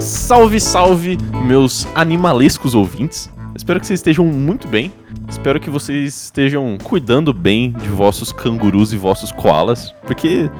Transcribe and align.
Salve, 0.00 0.58
salve, 0.60 1.18
meus 1.46 1.86
animalescos 1.94 2.74
ouvintes. 2.74 3.30
Espero 3.54 3.78
que 3.78 3.86
vocês 3.86 4.00
estejam 4.00 4.24
muito 4.26 4.66
bem. 4.66 4.92
Espero 5.28 5.60
que 5.60 5.70
vocês 5.70 6.24
estejam 6.24 6.78
cuidando 6.82 7.32
bem 7.32 7.70
de 7.70 7.88
vossos 7.88 8.32
cangurus 8.32 8.92
e 8.92 8.96
vossos 8.96 9.30
koalas, 9.30 9.94
porque 10.04 10.50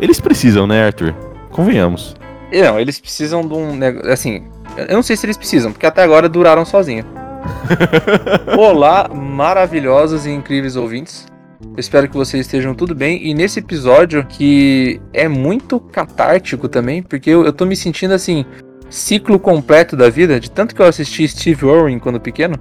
eles 0.00 0.20
precisam, 0.20 0.66
né, 0.66 0.86
Arthur? 0.86 1.14
Convenhamos. 1.52 2.16
Não, 2.52 2.80
eles 2.80 2.98
precisam 3.00 3.46
de 3.46 3.54
um 3.54 3.76
negócio. 3.76 4.10
Assim, 4.10 4.42
eu 4.76 4.94
não 4.94 5.02
sei 5.04 5.16
se 5.16 5.24
eles 5.24 5.36
precisam, 5.36 5.70
porque 5.70 5.86
até 5.86 6.02
agora 6.02 6.28
duraram 6.28 6.64
sozinhos. 6.64 7.19
Olá, 8.58 9.08
maravilhosos 9.08 10.26
e 10.26 10.30
incríveis 10.30 10.76
ouvintes. 10.76 11.26
Espero 11.76 12.08
que 12.08 12.16
vocês 12.16 12.46
estejam 12.46 12.74
tudo 12.74 12.94
bem. 12.94 13.26
E 13.26 13.34
nesse 13.34 13.58
episódio, 13.58 14.24
que 14.26 15.00
é 15.12 15.28
muito 15.28 15.78
catártico 15.78 16.68
também, 16.68 17.02
porque 17.02 17.30
eu, 17.30 17.44
eu 17.44 17.52
tô 17.52 17.64
me 17.64 17.76
sentindo 17.76 18.14
assim, 18.14 18.44
ciclo 18.88 19.38
completo 19.38 19.96
da 19.96 20.08
vida, 20.08 20.40
de 20.40 20.50
tanto 20.50 20.74
que 20.74 20.82
eu 20.82 20.86
assisti 20.86 21.26
Steve 21.28 21.66
Irwin 21.66 21.98
quando 21.98 22.20
pequeno. 22.20 22.56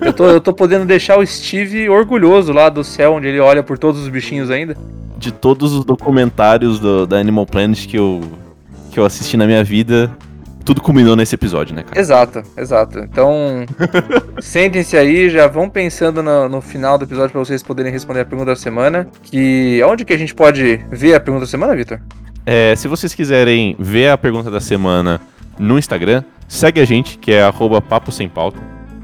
Eu 0.00 0.12
tô, 0.12 0.26
eu 0.26 0.40
tô 0.40 0.52
podendo 0.52 0.84
deixar 0.84 1.18
o 1.18 1.26
Steve 1.26 1.88
orgulhoso 1.88 2.52
lá 2.52 2.68
do 2.68 2.84
céu, 2.84 3.14
onde 3.14 3.26
ele 3.26 3.40
olha 3.40 3.62
por 3.62 3.76
todos 3.76 4.00
os 4.00 4.08
bichinhos 4.08 4.50
ainda. 4.50 4.76
De 5.18 5.32
todos 5.32 5.72
os 5.72 5.84
documentários 5.84 6.78
do, 6.78 7.06
da 7.06 7.18
Animal 7.18 7.46
Planet 7.46 7.86
que 7.86 7.98
eu, 7.98 8.20
que 8.92 9.00
eu 9.00 9.04
assisti 9.04 9.36
na 9.36 9.46
minha 9.46 9.64
vida, 9.64 10.10
tudo 10.66 10.82
culminou 10.82 11.14
nesse 11.14 11.32
episódio, 11.36 11.74
né, 11.76 11.84
cara? 11.84 11.98
Exato, 11.98 12.42
exato. 12.56 12.98
Então, 12.98 13.64
sentem-se 14.42 14.96
aí, 14.96 15.30
já 15.30 15.46
vão 15.46 15.70
pensando 15.70 16.24
no, 16.24 16.48
no 16.48 16.60
final 16.60 16.98
do 16.98 17.04
episódio 17.04 17.30
para 17.30 17.38
vocês 17.38 17.62
poderem 17.62 17.92
responder 17.92 18.20
a 18.20 18.24
pergunta 18.24 18.50
da 18.50 18.56
semana. 18.56 19.06
Que 19.22 19.80
onde 19.84 20.04
que 20.04 20.12
a 20.12 20.18
gente 20.18 20.34
pode 20.34 20.84
ver 20.90 21.14
a 21.14 21.20
pergunta 21.20 21.46
da 21.46 21.50
semana, 21.50 21.74
Vitor? 21.74 22.00
É, 22.44 22.74
se 22.74 22.88
vocês 22.88 23.14
quiserem 23.14 23.76
ver 23.78 24.10
a 24.10 24.18
pergunta 24.18 24.50
da 24.50 24.60
semana 24.60 25.20
no 25.56 25.78
Instagram, 25.78 26.24
segue 26.48 26.80
a 26.80 26.84
gente, 26.84 27.16
que 27.16 27.32
é 27.32 27.44
arroba 27.44 27.80
papo 27.80 28.10
sem 28.10 28.28
pauta. 28.28 28.58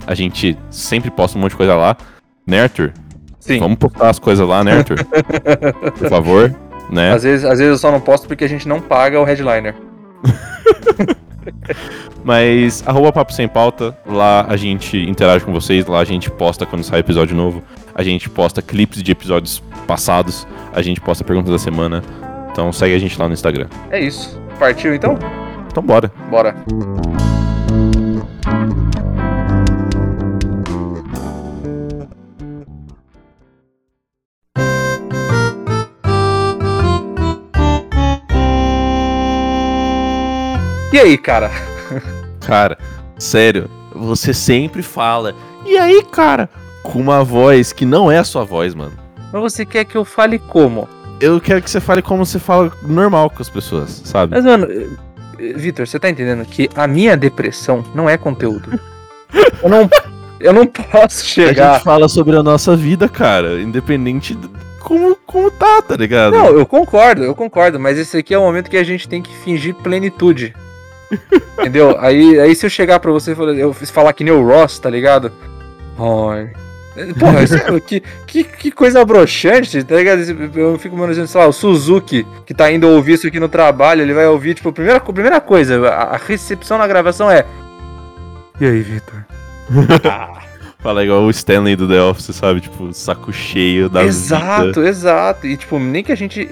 A 0.05 0.15
gente 0.17 0.59
sempre 0.69 1.13
posta 1.13 1.39
um 1.39 1.43
monte 1.43 1.53
de 1.53 1.57
coisa 1.57 1.77
lá. 1.77 1.97
Né, 2.45 2.61
Arthur? 2.61 2.93
Sim. 3.39 3.61
Vamos 3.61 3.79
postar 3.79 4.11
as 4.11 4.19
coisas 4.19 4.47
lá, 4.47 4.65
né, 4.65 4.79
Arthur? 4.79 4.97
Por 5.97 6.09
favor, 6.09 6.53
né? 6.91 7.13
Às 7.13 7.23
vezes, 7.23 7.45
às 7.45 7.59
vezes 7.61 7.71
eu 7.71 7.79
só 7.79 7.93
não 7.93 8.01
posto 8.01 8.27
porque 8.27 8.43
a 8.45 8.49
gente 8.49 8.67
não 8.67 8.81
paga 8.81 9.21
o 9.21 9.25
headliner. 9.25 9.77
Mas 12.25 12.83
arroba 12.87 13.13
papo 13.13 13.33
sem 13.33 13.49
pauta, 13.49 13.97
lá 14.07 14.47
a 14.49 14.57
gente 14.57 14.99
interage 14.99 15.45
com 15.45 15.53
vocês, 15.53 15.87
lá 15.87 16.01
a 16.01 16.05
gente 16.05 16.31
posta 16.31 16.65
quando 16.65 16.83
sai 16.85 17.01
episódio 17.01 17.37
novo, 17.37 17.63
a 17.95 18.03
gente 18.03 18.29
posta 18.29 18.63
clipes 18.63 19.03
de 19.03 19.11
episódios 19.13 19.63
passados, 19.87 20.47
a 20.73 20.83
gente 20.83 21.01
posta 21.01 21.25
perguntas 21.25 21.51
da 21.51 21.59
semana. 21.59 22.03
Então 22.51 22.73
segue 22.73 22.95
a 22.95 22.99
gente 22.99 23.19
lá 23.19 23.27
no 23.27 23.35
Instagram. 23.35 23.67
É 23.91 24.01
isso. 24.01 24.41
Partiu 24.59 24.95
então? 24.95 25.19
Então 25.71 25.83
bora. 25.83 26.13
Bora. 26.31 26.55
E 40.93 40.99
aí, 40.99 41.17
cara? 41.17 41.51
Cara, 42.47 42.77
sério, 43.19 43.71
você 43.95 44.35
sempre 44.35 44.83
fala. 44.83 45.35
E 45.65 45.79
aí, 45.79 46.03
cara? 46.03 46.51
Com 46.83 46.99
uma 46.99 47.25
voz 47.25 47.73
que 47.73 47.87
não 47.87 48.11
é 48.11 48.19
a 48.19 48.25
sua 48.25 48.45
voz, 48.45 48.75
mano. 48.75 48.93
Mas 49.33 49.41
você 49.41 49.65
quer 49.65 49.85
que 49.85 49.97
eu 49.97 50.05
fale 50.05 50.39
como? 50.39 50.89
Eu 51.21 51.41
quero 51.41 51.63
que 51.63 51.71
você 51.71 51.81
fale 51.81 52.03
como 52.03 52.27
você 52.27 52.39
fala 52.39 52.71
normal 52.83 53.31
com 53.31 53.41
as 53.41 53.49
pessoas, 53.49 54.03
sabe? 54.05 54.35
Mas, 54.35 54.45
mano, 54.45 54.67
eh, 54.71 54.89
eh, 55.39 55.53
Vitor, 55.55 55.87
você 55.87 55.99
tá 55.99 56.11
entendendo 56.11 56.45
que 56.45 56.69
a 56.75 56.87
minha 56.87 57.17
depressão 57.17 57.85
não 57.95 58.11
é 58.11 58.19
conteúdo. 58.19 58.79
Eu 59.63 59.69
não, 59.71 59.89
eu 60.41 60.53
não 60.53 60.67
posso 60.67 61.23
A 61.23 61.27
chegar. 61.27 61.75
gente 61.75 61.85
fala 61.85 62.09
sobre 62.09 62.37
a 62.37 62.43
nossa 62.43 62.77
vida, 62.77 63.09
cara, 63.09 63.61
independente 63.63 64.35
de 64.35 64.51
como, 64.81 65.17
como 65.25 65.51
tá, 65.51 65.81
tá 65.81 65.97
ligado? 65.97 66.33
Não, 66.33 66.49
eu 66.49 66.67
concordo, 66.67 67.23
eu 67.23 67.35
concordo, 67.35 67.79
mas 67.79 67.97
esse 67.97 68.17
aqui 68.19 68.35
é 68.35 68.39
o 68.39 68.43
momento 68.43 68.69
que 68.69 68.77
a 68.77 68.85
gente 68.85 69.09
tem 69.09 69.23
que 69.23 69.35
fingir 69.37 69.75
plenitude. 69.77 70.53
Entendeu? 71.59 71.97
Aí, 71.99 72.39
aí 72.41 72.55
se 72.55 72.67
eu 72.67 72.71
chegar 72.71 72.99
pra 73.01 73.11
você 73.13 73.33
e 73.33 73.35
falar- 73.35 73.55
eu 73.55 73.73
falar 73.75 74.13
que 74.13 74.25
nem 74.25 74.33
o 74.33 74.45
Ross, 74.47 74.79
tá 74.79 74.89
ligado? 74.91 75.31
Ai. 75.99 76.51
Porra, 77.19 77.43
isso- 77.43 77.81
que, 77.87 78.03
que, 78.27 78.45
que 78.45 78.71
coisa 78.71 79.03
broxante, 79.05 79.83
tá 79.83 79.97
ligado? 79.97 80.21
Eu 80.55 80.79
fico 80.79 80.95
imaginando, 80.97 81.27
sei 81.29 81.41
lá, 81.41 81.47
o 81.47 81.53
Suzuki, 81.53 82.27
que 82.45 82.53
tá 82.53 82.71
indo 82.71 82.87
ouvir 82.89 83.15
isso 83.15 83.27
aqui 83.27 83.41
no 83.41 83.49
trabalho, 83.49 84.03
ele 84.03 84.13
vai 84.13 84.27
ouvir, 84.27 84.55
tipo, 84.55 84.69
a 84.69 84.73
primeira, 84.73 85.01
co- 85.01 85.13
primeira 85.13 85.41
coisa, 85.41 85.89
a, 85.89 86.15
a 86.15 86.17
recepção 86.19 86.77
na 86.77 86.87
gravação 86.87 87.31
é. 87.31 87.47
E 88.61 88.67
aí, 88.67 88.81
Vitor? 88.83 89.25
Fala 90.81 91.05
igual 91.05 91.23
o 91.23 91.31
Stanley 91.31 91.77
do 91.77 91.87
The 91.89 92.03
Office, 92.03 92.35
sabe? 92.35 92.61
Tipo, 92.61 92.93
saco 92.93 93.33
cheio 93.33 93.89
da 93.89 94.03
exato, 94.05 94.67
vida. 94.81 94.89
exato. 94.89 95.47
E 95.47 95.57
tipo, 95.57 95.79
nem 95.79 96.03
que 96.03 96.11
a 96.11 96.17
gente 96.17 96.51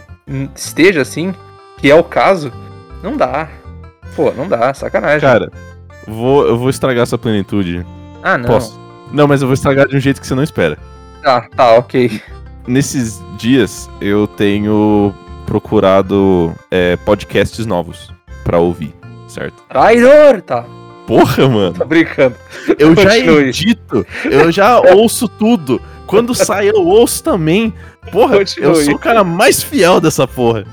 esteja 0.55 1.03
assim, 1.03 1.35
que 1.79 1.91
é 1.91 1.95
o 1.97 2.05
caso, 2.05 2.53
não 3.03 3.17
dá. 3.17 3.49
Pô, 4.17 4.31
não 4.33 4.49
dá, 4.49 4.73
sacanagem. 4.75 5.21
Cara, 5.21 5.51
vou, 6.07 6.47
eu 6.47 6.59
vou 6.59 6.69
estragar 6.71 7.03
essa 7.05 7.17
plenitude. 7.19 7.85
ah, 8.23 8.37
não. 8.39 8.47
Posso? 8.49 8.79
Não, 9.13 9.27
mas 9.27 9.43
eu 9.43 9.49
vou 9.49 9.55
estragar 9.55 9.87
de 9.89 9.97
um 9.97 10.01
jeito 10.01 10.21
que 10.21 10.27
você 10.27 10.35
não 10.35 10.43
espera. 10.43 10.79
Tá, 11.23 11.49
tá, 11.57 11.75
ok. 11.75 12.21
Nesses 12.67 13.21
dias, 13.37 13.91
eu 14.01 14.27
tenho 14.27 15.13
procurado 15.47 16.55
é, 16.71 16.97
podcasts 16.97 17.67
novos 17.67 18.13
pra 18.45 18.59
ouvir, 18.59 18.95
certo? 19.29 19.63
Traidor! 19.69 20.41
Tá, 20.43 20.65
Porra, 21.07 21.49
mano. 21.49 21.73
tô 21.75 21.85
brincando. 21.85 22.37
Eu 22.79 22.95
já 22.95 23.19
edito, 23.19 24.07
eu 24.25 24.53
já 24.53 24.79
ouço 24.95 25.27
tudo. 25.29 25.81
Quando 26.07 26.35
sai, 26.35 26.69
eu 26.69 26.85
ouço 26.87 27.23
também. 27.25 27.75
Porra, 28.13 28.35
eu 28.37 28.39
Continue. 28.41 28.85
sou 28.85 28.95
o 28.95 28.99
cara 28.99 29.25
mais 29.25 29.61
fiel 29.63 30.01
dessa 30.01 30.27
porra. 30.29 30.65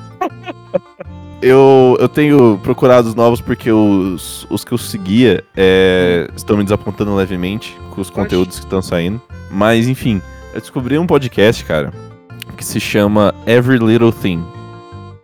Eu, 1.42 1.96
eu 2.00 2.10
tenho 2.10 2.60
procurado 2.64 3.08
os 3.10 3.16
novos 3.16 3.40
porque 3.42 3.72
os, 3.72 4.48
os 4.50 4.64
que 4.64 4.72
eu 4.72 4.78
seguia 4.78 5.44
é, 5.56 6.28
estão 6.36 6.58
me 6.58 6.64
desapontando 6.64 7.14
levemente 7.16 7.78
com 7.92 8.02
os 8.02 8.10
conteúdos 8.10 8.58
que 8.58 8.66
estão 8.66 8.82
saindo. 8.82 9.22
Mas, 9.52 9.88
enfim, 9.88 10.20
eu 10.54 10.60
descobri 10.60 10.98
um 10.98 11.06
podcast, 11.06 11.64
cara, 11.64 11.94
que 12.58 12.66
se 12.66 12.80
chama 12.80 13.36
Every 13.46 13.78
Little 13.78 14.12
Thing. 14.12 14.44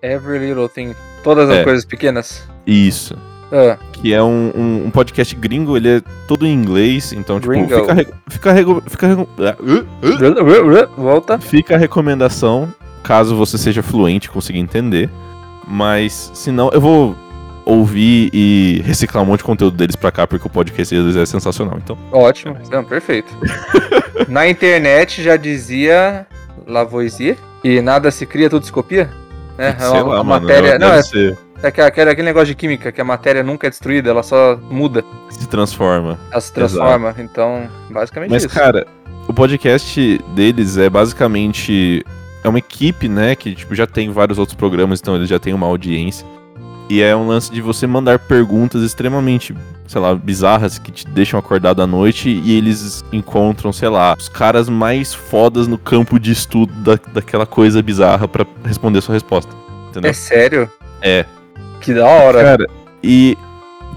Every 0.03 0.37
little 0.39 0.69
thing. 0.69 0.93
Todas 1.23 1.49
as 1.49 1.57
É. 1.57 1.63
coisas 1.63 1.83
pequenas. 1.85 2.47
Isso. 2.67 3.15
Ah, 3.51 3.77
Que 3.93 4.13
é 4.13 4.21
um, 4.21 4.51
um, 4.55 4.83
um 4.87 4.91
podcast 4.91 5.35
gringo, 5.35 5.77
ele 5.77 5.97
é 5.97 6.01
todo 6.27 6.45
em 6.45 6.53
inglês, 6.53 7.13
então, 7.13 7.39
tipo, 7.39 7.51
Gringo. 7.51 7.69
fica, 7.69 7.93
re- 7.93 8.07
fica, 8.29 8.53
fica, 8.87 9.07
rego- 9.07 9.29
ah, 9.39 9.55
uh, 9.61 10.97
uh. 10.97 11.01
volta. 11.01 11.39
Fica 11.39 11.75
a 11.75 11.77
recomendação, 11.77 12.73
caso 13.03 13.35
você 13.35 13.57
seja 13.57 13.81
fluente 13.83 14.27
e 14.27 14.31
consiga 14.31 14.57
entender. 14.59 15.09
Mas, 15.67 16.31
se 16.33 16.51
não, 16.51 16.69
eu 16.71 16.81
vou 16.81 17.15
ouvir 17.65 18.29
e 18.33 18.81
reciclar 18.85 19.23
um 19.23 19.27
monte 19.27 19.39
de 19.39 19.45
conteúdo 19.45 19.77
deles 19.77 19.95
pra 19.95 20.11
cá, 20.11 20.27
porque 20.27 20.45
o 20.45 20.49
podcast 20.49 20.93
deles 20.93 21.15
é 21.15 21.25
sensacional. 21.25 21.77
Então, 21.81 21.97
Ótimo. 22.11 22.57
Não, 22.69 22.83
perfeito. 22.83 23.33
Na 24.27 24.47
internet 24.47 25.23
já 25.23 25.35
dizia 25.37 26.27
Lavoisier 26.67 27.37
que 27.61 27.81
nada 27.81 28.11
se 28.11 28.25
cria, 28.25 28.49
tudo 28.49 28.65
se 28.65 28.71
copia. 28.71 29.09
É, 29.57 29.71
sei 29.73 29.87
a, 29.87 29.91
lá, 30.03 30.19
a 30.19 30.23
mano, 30.23 30.41
matéria. 30.47 30.77
deve 30.77 30.79
Não, 30.79 30.93
é, 30.93 31.01
ser- 31.03 31.37
é 31.61 31.67
aquele, 31.67 31.87
aquele 31.87 32.09
aquele 32.09 32.25
negócio 32.25 32.47
de 32.47 32.55
química, 32.55 32.91
que 32.91 32.99
a 32.99 33.05
matéria 33.05 33.41
nunca 33.43 33.67
é 33.67 33.69
destruída, 33.69 34.09
ela 34.09 34.23
só 34.23 34.57
muda, 34.69 35.03
se 35.29 35.47
transforma. 35.47 36.19
ela 36.31 36.41
se 36.41 36.51
transforma. 36.51 37.15
Então, 37.19 37.69
basicamente 37.89 38.31
Mas, 38.31 38.43
isso. 38.43 38.53
cara, 38.53 38.85
o 39.27 39.33
podcast 39.33 40.17
deles 40.35 40.77
é 40.77 40.89
basicamente. 40.89 42.03
É 42.43 42.49
uma 42.49 42.59
equipe, 42.59 43.07
né? 43.07 43.35
Que 43.35 43.55
tipo, 43.55 43.73
já 43.73 43.87
tem 43.87 44.11
vários 44.11 44.37
outros 44.37 44.55
programas, 44.55 44.99
então 44.99 45.15
eles 45.15 45.29
já 45.29 45.39
têm 45.39 45.53
uma 45.53 45.67
audiência. 45.67 46.25
E 46.89 47.01
é 47.01 47.15
um 47.15 47.27
lance 47.27 47.51
de 47.51 47.61
você 47.61 47.87
mandar 47.87 48.19
perguntas 48.19 48.83
extremamente, 48.83 49.55
sei 49.87 50.01
lá, 50.01 50.13
bizarras 50.13 50.77
que 50.77 50.91
te 50.91 51.07
deixam 51.07 51.39
acordado 51.39 51.81
à 51.81 51.87
noite 51.87 52.29
e 52.29 52.57
eles 52.57 53.03
encontram, 53.11 53.71
sei 53.71 53.87
lá, 53.87 54.15
os 54.17 54.27
caras 54.27 54.67
mais 54.67 55.13
fodas 55.13 55.67
no 55.67 55.77
campo 55.77 56.19
de 56.19 56.31
estudo 56.31 56.73
da, 56.73 56.99
daquela 57.13 57.45
coisa 57.45 57.81
bizarra 57.81 58.27
pra 58.27 58.45
responder 58.65 59.01
sua 59.01 59.13
resposta. 59.13 59.51
Entendeu? 59.89 60.11
É 60.11 60.13
sério? 60.13 60.69
É. 61.01 61.25
Que 61.79 61.93
da 61.93 62.05
hora. 62.05 62.43
Cara, 62.43 62.67
e 63.01 63.37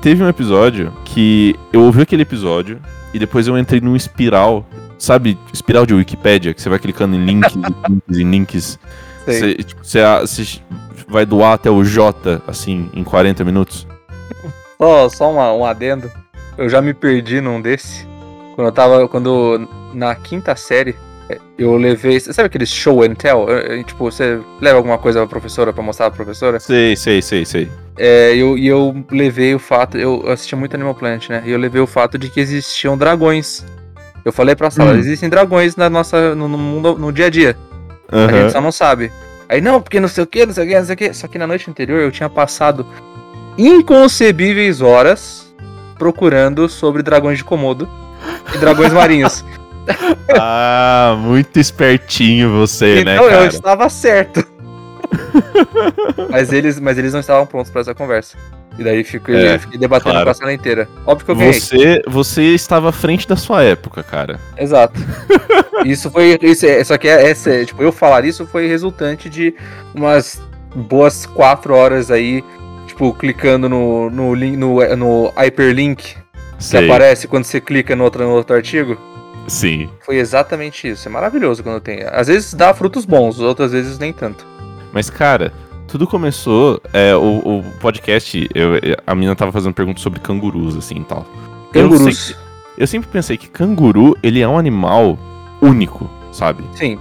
teve 0.00 0.22
um 0.22 0.28
episódio 0.28 0.92
que 1.04 1.56
eu 1.72 1.82
ouvi 1.82 2.02
aquele 2.02 2.22
episódio 2.22 2.81
e 3.12 3.19
depois 3.19 3.49
eu 3.49 3.58
entrei 3.58 3.81
num 3.81 3.96
espiral, 3.96 4.64
sabe, 4.98 5.38
espiral 5.52 5.84
de 5.87 5.94
Wikipédia, 5.94 6.52
que 6.54 6.60
você 6.62 6.69
vai 6.69 6.78
clicando 6.78 7.14
em 7.16 7.25
links, 7.25 7.54
links 7.88 8.19
e 8.19 8.22
links. 8.25 8.78
Você, 9.26 9.54
tipo, 9.54 9.84
você, 9.84 10.00
você 10.20 10.60
vai 11.08 11.26
do 11.26 11.43
A 11.43 11.54
até 11.54 11.70
o 11.70 11.82
J, 11.84 12.40
assim, 12.46 12.88
em 12.94 13.02
40 13.02 13.44
minutos. 13.44 13.87
Só, 14.78 15.08
só 15.08 15.31
uma- 15.32 15.52
um 15.52 15.64
adendo. 15.64 16.10
Eu 16.58 16.69
já 16.69 16.81
me 16.81 16.94
perdi 16.94 17.40
num 17.40 17.60
desse. 17.60 18.06
Quando 18.54 18.69
eu 18.69 18.72
tava. 18.72 19.08
Quando. 19.08 19.69
Na 19.93 20.14
quinta 20.14 20.54
série, 20.56 20.94
eu 21.58 21.76
levei. 21.76 22.19
Sabe 22.20 22.46
aqueles 22.46 22.69
show 22.70 23.02
and 23.02 23.14
tell? 23.14 23.49
Eu- 23.49 23.58
eu- 23.78 23.84
Tipo, 23.84 24.04
você 24.10 24.38
leva 24.60 24.76
alguma 24.78 24.99
coisa 24.99 25.20
pra 25.20 25.28
professora 25.28 25.72
pra 25.72 25.82
mostrar 25.82 26.10
pra 26.10 26.16
professora? 26.25 26.60
Sei, 26.60 26.94
sei, 26.96 27.20
sei, 27.22 27.44
sei. 27.44 27.69
É, 27.99 28.34
eu, 28.34 28.56
e 28.58 28.66
eu 28.66 28.94
levei 29.10 29.54
o 29.54 29.58
fato. 29.58 29.96
Eu 29.99 30.31
assistia 30.31 30.56
muito 30.58 30.75
Animal 30.75 30.94
Planet, 30.94 31.28
né? 31.31 31.42
E 31.46 31.50
eu 31.50 31.58
levei 31.58 31.81
o 31.81 31.87
fato 31.87 32.16
de 32.19 32.28
que 32.31 32.40
existiam 32.40 32.96
dragões. 32.96 33.64
Eu 34.26 34.32
falei 34.32 34.56
pra 34.56 34.73
sala, 34.73 34.93
Hum. 34.93 34.99
existem 34.99 35.28
dragões 35.28 35.76
na 35.76 35.88
nossa, 35.88 36.34
no, 36.34 36.49
no 36.49 36.58
mundo, 36.58 36.99
no 36.99 37.12
dia 37.12 37.26
a 37.26 37.31
dia. 37.31 37.56
A 38.11 38.17
Aham. 38.17 38.28
gente 38.43 38.52
só 38.52 38.61
não 38.61 38.73
sabe. 38.73 39.12
Aí, 39.49 39.61
não, 39.61 39.81
porque 39.81 40.00
não 40.00 40.08
sei 40.08 40.25
o 40.25 40.26
que, 40.26 40.44
não 40.44 40.52
sei 40.52 40.64
o 40.64 40.69
que, 40.69 40.75
não 40.75 40.84
sei 40.84 40.94
o 40.94 40.99
que. 40.99 41.14
Só 41.14 41.28
que 41.28 41.38
na 41.38 41.46
noite 41.46 41.70
anterior 41.70 42.00
eu 42.00 42.11
tinha 42.11 42.28
passado 42.28 42.84
inconcebíveis 43.56 44.81
horas 44.81 45.55
procurando 45.96 46.69
sobre 46.69 47.05
dragões 47.05 47.38
de 47.38 47.44
Komodo 47.44 47.88
e 48.52 48.58
dragões 48.58 48.90
marinhos. 48.93 49.44
Ah, 50.37 51.17
muito 51.20 51.61
espertinho 51.61 52.50
você, 52.50 53.05
né, 53.05 53.14
então 53.14 53.31
eu 53.31 53.46
estava 53.46 53.88
certo. 53.88 54.44
mas, 56.31 56.53
eles, 56.53 56.79
mas 56.81 56.99
eles 56.99 57.12
não 57.12 57.20
estavam 57.20 57.47
prontos 57.47 57.70
pra 57.70 57.81
essa 57.81 57.94
conversa. 57.94 58.37
E 58.79 58.85
daí 58.85 59.03
fico, 59.05 59.31
É, 59.31 59.55
eu 59.55 59.61
fiquei 59.61 59.79
debatendo 59.79 60.11
claro. 60.11 60.26
com 60.26 60.31
a 60.31 60.35
sala 60.35 60.53
inteira. 60.53 60.88
Óbvio 61.06 61.25
que 61.25 61.31
eu 61.32 61.37
ganhei. 61.37 61.61
Você, 61.61 62.03
você 62.06 62.43
estava 62.55 62.91
à 62.91 62.93
frente 62.93 63.26
da 63.26 63.37
sua 63.37 63.62
época, 63.62 64.03
cara. 64.03 64.38
Exato. 64.56 65.00
Isso 65.85 66.11
foi. 66.11 66.38
Isso 66.43 66.67
é, 66.67 66.82
só 66.85 66.99
que 66.99 67.08
é, 67.08 67.31
é, 67.31 67.64
tipo, 67.64 67.82
eu 67.82 67.93
falar 67.93 68.25
isso 68.25 68.47
foi 68.47 68.67
resultante 68.67 69.31
de 69.31 69.55
umas 69.94 70.43
boas 70.75 71.26
quatro 71.26 71.75
horas 71.75 72.11
aí, 72.11 72.43
tipo, 72.87 73.12
clicando 73.14 73.69
no, 73.69 74.11
no, 74.11 74.35
link, 74.35 74.56
no, 74.56 74.97
no 74.97 75.32
hyperlink 75.37 76.17
que 76.59 76.64
Sei. 76.64 76.85
aparece 76.85 77.29
quando 77.29 77.44
você 77.44 77.61
clica 77.61 77.94
no 77.94 78.05
outro, 78.05 78.25
no 78.25 78.32
outro 78.32 78.56
artigo. 78.56 78.99
Sim. 79.47 79.88
Foi 80.00 80.17
exatamente 80.17 80.88
isso. 80.88 81.06
É 81.09 81.11
maravilhoso 81.11 81.62
quando 81.62 81.81
tem. 81.81 82.02
Às 82.11 82.26
vezes 82.26 82.52
dá 82.55 82.75
frutos 82.75 83.05
bons, 83.05 83.38
outras 83.38 83.73
vezes 83.73 83.99
nem 83.99 84.12
tanto. 84.12 84.47
Mas, 84.96 85.10
cara, 85.10 85.52
tudo 85.87 86.06
começou. 86.06 86.81
É, 86.90 87.14
o, 87.14 87.58
o 87.58 87.64
podcast, 87.81 88.48
eu, 88.54 88.70
a 89.06 89.14
menina 89.14 89.37
tava 89.37 89.52
fazendo 89.52 89.75
perguntas 89.75 90.02
sobre 90.02 90.20
cangurus, 90.20 90.75
assim 90.75 91.00
e 91.00 91.04
tal. 91.04 91.26
Eu 91.75 91.90
Cangurus. 91.90 92.16
sei 92.28 92.37
Eu 92.78 92.87
sempre 92.87 93.06
pensei 93.10 93.37
que 93.37 93.46
canguru, 93.46 94.16
ele 94.22 94.40
é 94.40 94.48
um 94.48 94.56
animal 94.56 95.19
único, 95.60 96.10
sabe? 96.32 96.64
Sim. 96.72 96.98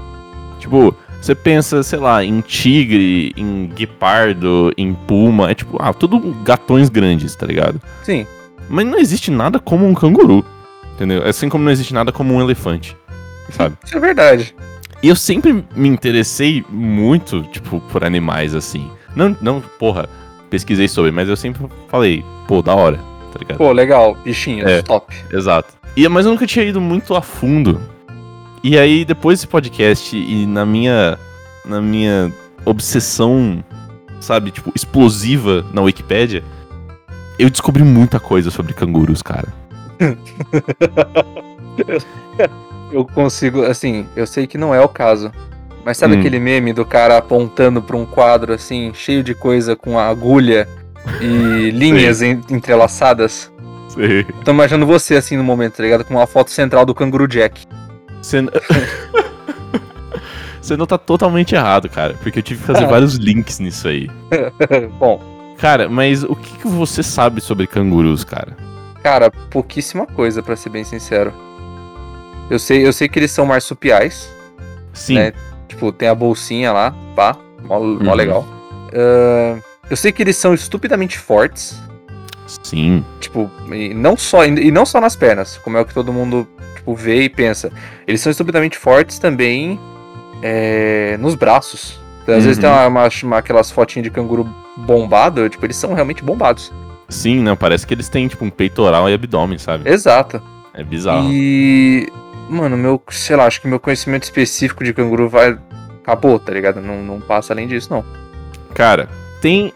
Tipo, 0.60 0.94
você 1.22 1.34
pensa, 1.34 1.84
sei 1.84 1.98
lá, 1.98 2.22
em 2.22 2.42
tigre, 2.42 3.34
em 3.38 3.68
guepardo, 3.68 4.74
em 4.78 4.94
puma, 4.94 5.50
é 5.50 5.56
tipo, 5.56 5.82
ah, 5.82 5.94
tudo 5.94 6.20
gatões 6.44 6.90
grandes, 6.90 7.34
tá 7.34 7.46
ligado? 7.46 7.82
Sim. 8.04 8.28
Mas 8.68 8.86
não 8.86 9.00
existe 9.00 9.32
nada 9.32 9.58
como 9.58 9.88
um 9.88 9.94
canguru, 9.94 10.44
entendeu? 10.96 11.26
Assim 11.26 11.48
como 11.48 11.64
não 11.64 11.72
existe 11.72 11.94
nada 11.94 12.12
como 12.12 12.34
um 12.34 12.42
elefante, 12.42 12.98
sabe? 13.52 13.78
Isso 13.86 13.96
é 13.96 14.02
verdade. 14.02 14.54
E 15.06 15.08
eu 15.08 15.16
sempre 15.16 15.64
me 15.76 15.88
interessei 15.88 16.66
muito, 16.68 17.44
tipo, 17.44 17.80
por 17.92 18.04
animais 18.04 18.56
assim. 18.56 18.90
Não, 19.16 19.38
não, 19.40 19.62
porra, 19.62 20.10
pesquisei 20.50 20.88
sobre, 20.88 21.12
mas 21.12 21.30
eu 21.30 21.38
sempre 21.38 21.64
falei, 21.90 22.26
pô, 22.48 22.64
da 22.64 22.74
hora, 22.74 22.98
tá 23.32 23.38
ligado? 23.38 23.58
Pô, 23.60 23.72
legal. 23.72 24.18
Bichinhos, 24.26 24.68
É. 24.68 24.82
top. 24.82 25.16
Exato. 25.32 25.76
E, 25.96 26.10
mas 26.10 26.26
eu 26.26 26.32
nunca 26.32 26.48
tinha 26.48 26.66
ido 26.66 26.82
muito 26.82 27.14
a 27.14 27.22
fundo. 27.22 27.80
E 28.64 28.80
aí, 28.80 29.06
depois 29.06 29.38
desse 29.38 29.48
podcast 29.48 30.18
e 30.18 30.48
na 30.48 30.66
minha. 30.66 31.20
Na 31.66 31.80
minha 31.80 32.34
obsessão, 32.66 33.64
sabe, 34.20 34.50
tipo, 34.50 34.72
explosiva 34.74 35.64
na 35.72 35.84
Wikipédia, 35.84 36.44
eu 37.38 37.48
descobri 37.48 37.84
muita 37.84 38.20
coisa 38.20 38.50
sobre 38.50 38.74
cangurus, 38.74 39.22
cara. 39.22 39.54
Eu 42.92 43.06
consigo, 43.06 43.64
assim, 43.64 44.06
eu 44.16 44.26
sei 44.28 44.48
que 44.48 44.58
não 44.58 44.74
é 44.74 44.82
o 44.82 44.88
caso. 44.88 45.32
Mas 45.84 45.98
sabe 45.98 46.16
Hum. 46.16 46.20
aquele 46.20 46.40
meme 46.40 46.74
do 46.74 46.84
cara 46.86 47.18
apontando 47.18 47.82
pra 47.82 47.96
um 47.96 48.06
quadro 48.06 48.54
assim, 48.54 48.92
cheio 48.94 49.24
de 49.24 49.36
coisa 49.36 49.76
com 49.76 50.00
agulha 50.00 50.68
e 51.22 51.70
linhas 51.76 52.22
en- 52.22 52.42
entrelaçadas? 52.50 53.52
Sei. 53.90 54.24
Tô 54.44 54.52
imaginando 54.52 54.86
você 54.86 55.16
assim 55.16 55.38
no 55.38 55.44
momento, 55.44 55.76
tá 55.78 55.84
ligado? 55.84 56.04
Com 56.04 56.16
uma 56.16 56.26
foto 56.28 56.50
central 56.52 56.86
do 56.86 56.96
canguru 56.96 57.28
Jack. 57.28 57.66
Você. 58.22 58.38
n- 58.42 58.50
Você 60.62 60.76
não 60.76 60.88
tá 60.88 60.98
totalmente 60.98 61.54
errado, 61.54 61.88
cara, 61.88 62.16
porque 62.24 62.40
eu 62.40 62.44
tive 62.44 62.60
que 62.62 62.66
fazer 62.66 62.86
Ah. 62.86 62.88
vários 62.88 63.16
links 63.18 63.60
nisso 63.60 63.88
aí. 63.88 64.10
Bom, 65.00 65.22
Cara, 65.58 65.88
mas 65.88 66.22
o 66.24 66.36
que, 66.36 66.58
que 66.58 66.68
você 66.68 67.02
sabe 67.02 67.40
sobre 67.40 67.66
cangurus, 67.68 68.24
cara? 68.26 68.58
cara, 69.02 69.30
pouquíssima 69.52 70.06
coisa, 70.08 70.42
pra 70.44 70.56
ser 70.56 70.70
bem 70.70 70.84
sincero. 70.84 71.32
Eu 72.50 72.60
sei, 72.60 72.86
eu 72.86 72.94
sei 72.94 73.08
que 73.10 73.18
eles 73.20 73.32
são 73.32 73.46
marsupiais, 73.46 74.30
Sim. 74.94 75.16
né? 75.16 75.34
Tipo, 75.68 75.92
tem 75.92 76.08
a 76.08 76.16
bolsinha 76.16 76.72
lá, 76.72 76.94
pá, 77.16 77.36
mó, 77.64 77.80
mó 77.80 77.86
Uhum. 78.12 78.14
legal. 78.14 78.46
Ah, 78.94 79.58
eu 79.90 79.98
sei 79.98 80.12
que 80.12 80.22
eles 80.24 80.36
são 80.38 80.54
estupidamente 80.54 81.18
fortes. 81.18 81.78
Sim. 82.64 83.04
Tipo, 83.20 83.50
e 83.74 83.94
não 83.94 84.16
só 84.16 84.46
e 84.46 84.70
não 84.72 84.86
só 84.86 85.02
nas 85.02 85.16
pernas, 85.16 85.58
como 85.64 85.78
é 85.78 85.82
o 85.82 85.86
que 85.86 85.94
todo 85.94 86.14
mundo 86.14 86.48
tipo, 86.76 86.94
vê 86.94 87.24
e 87.24 87.30
pensa. 87.30 87.72
Eles 88.08 88.22
são 88.22 88.30
estupidamente 88.32 88.78
fortes 88.78 89.18
também 89.18 89.80
é, 90.44 91.18
nos 91.20 91.34
braços. 91.34 92.00
Às 92.28 92.44
vezes 92.46 92.58
Uhum. 92.58 92.62
tem 92.62 92.70
uma, 92.70 92.88
uma- 92.88 93.10
uma- 93.24 93.38
aquelas 93.38 93.72
fotinhas 93.72 94.04
de 94.04 94.10
canguru 94.12 94.48
bombado, 94.78 95.48
tipo, 95.50 95.66
eles 95.66 95.76
são 95.76 95.94
realmente 95.94 96.24
bombados. 96.24 96.72
Sim, 97.10 97.40
não, 97.42 97.56
parece 97.56 97.86
que 97.86 97.94
eles 97.94 98.10
têm, 98.10 98.28
tipo, 98.28 98.44
um 98.46 98.50
peitoral 98.50 99.10
e 99.10 99.14
abdômen, 99.14 99.58
sabe? 99.58 99.90
Exato. 99.90 100.42
É 100.74 100.84
bizarro. 100.84 101.30
E. 101.32 102.12
Mano, 102.50 102.78
meu, 102.78 103.02
sei 103.10 103.36
lá, 103.36 103.46
acho 103.46 103.62
que 103.62 103.68
meu 103.68 103.80
conhecimento 103.80 104.24
específico 104.24 104.84
de 104.84 104.94
canguru 104.94 105.28
vai. 105.28 105.58
Acabou, 106.02 106.40
tá 106.40 106.52
ligado? 106.52 106.82
Não, 106.82 107.02
não 107.02 107.20
passa 107.20 107.54
além 107.54 107.68
disso, 107.68 107.92
não. 107.92 108.06
Cara, 108.74 109.10
tem 109.42 109.74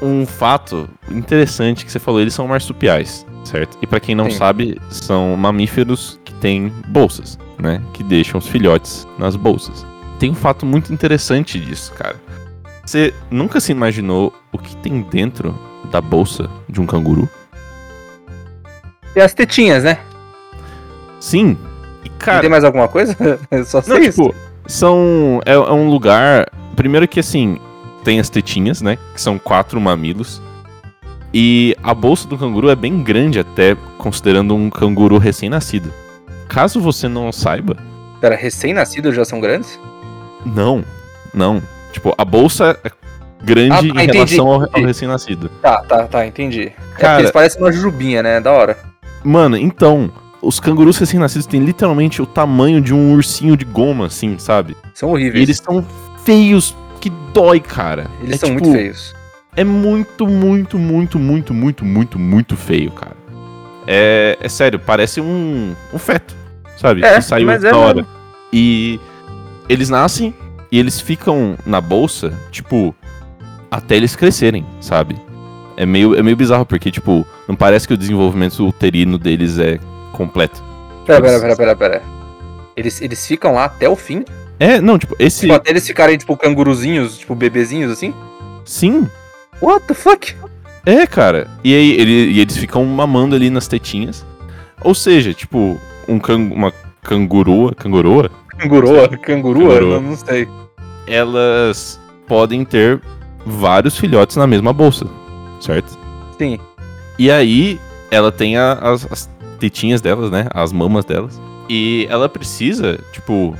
um 0.00 0.24
fato 0.24 0.88
interessante 1.10 1.84
que 1.84 1.90
você 1.90 1.98
falou, 1.98 2.20
eles 2.20 2.34
são 2.34 2.46
marsupiais, 2.46 3.26
certo? 3.44 3.76
E 3.82 3.86
pra 3.86 3.98
quem 3.98 4.14
não 4.14 4.30
Sim. 4.30 4.36
sabe, 4.36 4.80
são 4.90 5.36
mamíferos 5.36 6.20
que 6.24 6.32
têm 6.34 6.72
bolsas, 6.88 7.38
né? 7.58 7.82
Que 7.92 8.04
deixam 8.04 8.38
os 8.38 8.46
filhotes 8.46 9.08
nas 9.18 9.34
bolsas. 9.34 9.84
Tem 10.18 10.30
um 10.30 10.34
fato 10.34 10.64
muito 10.64 10.92
interessante 10.92 11.58
disso, 11.58 11.92
cara. 11.94 12.16
Você 12.84 13.14
nunca 13.30 13.60
se 13.60 13.72
imaginou 13.72 14.32
o 14.52 14.58
que 14.58 14.76
tem 14.76 15.00
dentro 15.02 15.58
da 15.90 16.00
bolsa 16.00 16.48
de 16.68 16.80
um 16.80 16.86
canguru? 16.86 17.28
E 19.16 19.20
as 19.20 19.32
tetinhas, 19.32 19.84
né? 19.84 19.98
Sim. 21.18 21.56
Cara, 22.24 22.40
tem 22.40 22.50
mais 22.50 22.64
alguma 22.64 22.88
coisa? 22.88 23.16
Eu 23.50 23.64
só 23.66 23.80
sei 23.82 23.94
Não, 23.94 24.00
isso. 24.02 24.22
tipo, 24.24 24.34
são. 24.66 25.40
É, 25.44 25.52
é 25.52 25.58
um 25.72 25.88
lugar. 25.88 26.48
Primeiro 26.76 27.06
que 27.06 27.20
assim, 27.20 27.58
tem 28.02 28.18
as 28.20 28.28
tetinhas, 28.28 28.82
né? 28.82 28.98
Que 29.14 29.20
são 29.20 29.38
quatro 29.38 29.80
mamilos. 29.80 30.42
E 31.32 31.76
a 31.82 31.92
bolsa 31.92 32.28
do 32.28 32.38
canguru 32.38 32.68
é 32.70 32.76
bem 32.76 33.02
grande, 33.02 33.40
até 33.40 33.76
considerando 33.98 34.54
um 34.54 34.70
canguru 34.70 35.18
recém-nascido. 35.18 35.92
Caso 36.48 36.80
você 36.80 37.08
não 37.08 37.32
saiba, 37.32 37.76
Pera, 38.20 38.36
recém-nascidos 38.36 39.14
já 39.14 39.24
são 39.24 39.40
grandes? 39.40 39.78
não. 40.46 40.84
Não. 41.32 41.60
Tipo, 41.92 42.14
a 42.16 42.24
bolsa 42.24 42.78
é 42.84 42.90
grande 43.42 43.72
Ah, 43.72 43.76
tá, 43.78 43.84
em 43.84 43.88
entendi, 43.90 44.12
relação 44.12 44.46
ao, 44.48 44.60
ao 44.72 44.84
recém-nascido. 44.84 45.48
Tá, 45.60 45.82
tá, 45.82 46.04
tá, 46.06 46.24
entendi. 46.26 46.68
é 46.96 47.00
Cara- 47.00 47.20
eles 47.20 47.32
parecem 47.32 47.60
uma 47.60 47.72
jujubinha, 47.72 48.22
né? 48.22 48.40
Da 48.40 48.52
hora. 48.52 48.78
Mano, 49.24 49.56
então. 49.56 50.12
Os 50.44 50.60
cangurus 50.60 50.98
recém-nascidos 50.98 51.46
têm 51.46 51.60
literalmente 51.64 52.20
o 52.20 52.26
tamanho 52.26 52.80
de 52.80 52.92
um 52.92 53.14
ursinho 53.14 53.56
de 53.56 53.64
goma, 53.64 54.06
assim, 54.06 54.38
sabe? 54.38 54.76
São 54.94 55.10
E 55.10 55.12
horríveis. 55.12 55.42
eles 55.42 55.56
são 55.56 55.84
feios 56.24 56.76
que 57.00 57.10
dói, 57.32 57.60
cara. 57.60 58.06
Eles 58.22 58.34
É 58.34 58.38
são 58.38 58.50
tipo- 58.50 58.64
muito 58.64 58.76
feios. 58.78 59.14
É 59.56 59.64
muito, 59.64 60.26
muito, 60.26 60.78
muito, 60.78 61.18
muito, 61.18 61.54
muito, 61.54 61.84
muito, 61.84 62.18
muito 62.18 62.56
feio, 62.56 62.90
cara. 62.90 63.16
É, 63.86 64.36
é 64.40 64.48
sério, 64.48 64.78
parece 64.78 65.20
um, 65.20 65.74
um 65.92 65.98
feto, 65.98 66.34
sabe? 66.76 67.04
É, 67.04 67.14
que 67.16 67.22
saiu 67.22 67.46
mas 67.46 67.62
é 67.62 67.72
hora. 67.72 67.94
mesmo. 67.96 68.08
E 68.52 68.98
eles 69.68 69.88
nascem 69.90 70.34
e 70.72 70.78
eles 70.78 71.00
ficam 71.00 71.56
na 71.64 71.80
bolsa, 71.80 72.32
tipo, 72.50 72.94
até 73.70 73.96
eles 73.96 74.16
crescerem, 74.16 74.64
sabe? 74.80 75.16
É 75.76 75.84
meio, 75.86 76.14
é 76.16 76.22
meio 76.22 76.36
bizarro, 76.36 76.64
porque, 76.66 76.90
tipo, 76.90 77.26
não 77.48 77.54
parece 77.54 77.86
que 77.86 77.94
o 77.94 77.96
desenvolvimento 77.96 78.66
uterino 78.66 79.18
deles 79.18 79.58
é 79.58 79.78
completo. 80.14 80.62
Pera, 81.06 81.20
pera, 81.20 81.40
pera, 81.40 81.56
pera, 81.56 81.76
pera. 81.76 82.02
Eles, 82.76 83.00
eles 83.02 83.26
ficam 83.26 83.52
lá 83.54 83.64
até 83.66 83.88
o 83.88 83.94
fim? 83.96 84.24
É, 84.58 84.80
não, 84.80 84.98
tipo, 84.98 85.14
esse. 85.18 85.42
Tipo, 85.42 85.52
até 85.54 85.70
eles 85.70 85.86
ficarem, 85.86 86.16
tipo, 86.16 86.36
canguruzinhos, 86.36 87.18
tipo, 87.18 87.34
bebezinhos, 87.34 87.92
assim? 87.92 88.14
Sim, 88.64 89.06
What 89.60 89.86
the 89.86 89.94
fuck? 89.94 90.34
É, 90.84 91.06
cara. 91.06 91.48
E 91.62 91.74
aí 91.74 91.92
ele- 91.92 92.32
e 92.32 92.40
eles 92.40 92.56
ficam 92.56 92.84
mamando 92.84 93.34
ali 93.36 93.48
nas 93.50 93.68
tetinhas. 93.68 94.24
Ou 94.82 94.94
seja, 94.94 95.32
tipo, 95.32 95.78
um 96.08 96.18
can, 96.18 96.36
uma 96.36 96.72
cangurua, 97.02 97.72
cangurua, 97.74 98.30
Cangurua? 98.58 99.08
Cangurua? 99.08 99.18
Cangurua. 99.18 99.80
Não, 99.80 100.10
não 100.10 100.16
sei. 100.16 100.48
elas 101.06 102.00
podem 102.26 102.64
ter 102.64 103.00
vários 103.46 103.96
filhotes 103.96 104.36
na 104.36 104.46
mesma 104.46 104.72
bolsa, 104.72 105.06
certo? 105.60 105.96
Sim. 106.38 106.58
E 107.18 107.30
aí 107.30 107.78
ela 108.10 108.32
tem 108.32 108.56
a- 108.56 108.72
as, 108.74 109.06
as 109.10 109.30
tetinhas 109.64 110.02
delas, 110.02 110.30
né? 110.30 110.46
As 110.52 110.72
mamas 110.72 111.04
delas. 111.06 111.40
E 111.68 112.06
ela 112.10 112.28
precisa, 112.28 113.00
tipo, 113.12 113.56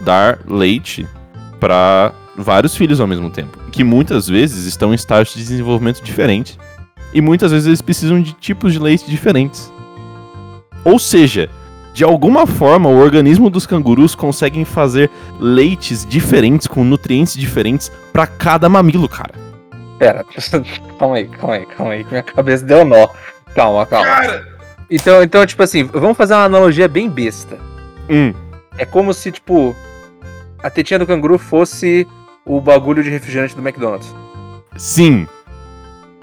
dar 0.00 0.38
leite 0.46 1.06
pra 1.58 2.12
vários 2.36 2.76
filhos 2.76 3.00
ao 3.00 3.06
mesmo 3.08 3.28
tempo. 3.28 3.58
Que 3.72 3.82
muitas 3.82 4.28
vezes 4.28 4.66
estão 4.66 4.92
em 4.92 4.94
estágios 4.94 5.34
de 5.34 5.42
desenvolvimento 5.42 6.00
diferentes. 6.02 6.56
E 7.12 7.20
muitas 7.20 7.50
vezes 7.50 7.66
eles 7.66 7.82
precisam 7.82 8.22
de 8.22 8.32
tipos 8.34 8.72
de 8.72 8.78
leite 8.78 9.10
diferentes. 9.10 9.72
Ou 10.84 10.98
seja, 10.98 11.50
de 11.92 12.04
alguma 12.04 12.46
forma 12.46 12.88
o 12.88 12.98
organismo 12.98 13.50
dos 13.50 13.66
cangurus 13.66 14.14
conseguem 14.14 14.64
fazer 14.64 15.10
leites 15.40 16.06
diferentes 16.06 16.68
com 16.68 16.84
nutrientes 16.84 17.34
diferentes 17.34 17.90
pra 18.12 18.26
cada 18.26 18.68
mamilo, 18.68 19.08
cara. 19.08 19.34
Pera, 19.98 20.24
calma 20.98 21.16
aí, 21.16 21.26
calma 21.26 21.54
aí, 21.54 21.66
calma 21.66 21.92
aí, 21.94 22.04
que 22.04 22.10
minha 22.10 22.22
cabeça 22.22 22.64
deu 22.64 22.84
nó. 22.84 23.08
Calma, 23.54 23.84
calma. 23.86 24.57
Então, 24.90 25.22
então, 25.22 25.44
tipo 25.46 25.62
assim, 25.62 25.84
vamos 25.84 26.16
fazer 26.16 26.34
uma 26.34 26.44
analogia 26.44 26.88
bem 26.88 27.08
besta. 27.10 27.58
Hum, 28.08 28.32
É 28.78 28.84
como 28.86 29.12
se, 29.12 29.30
tipo, 29.32 29.74
a 30.62 30.70
tetinha 30.70 30.98
do 30.98 31.06
canguru 31.06 31.36
fosse 31.38 32.06
o 32.46 32.60
bagulho 32.60 33.02
de 33.02 33.10
refrigerante 33.10 33.54
do 33.54 33.60
McDonald's. 33.66 34.14
sim. 34.76 35.26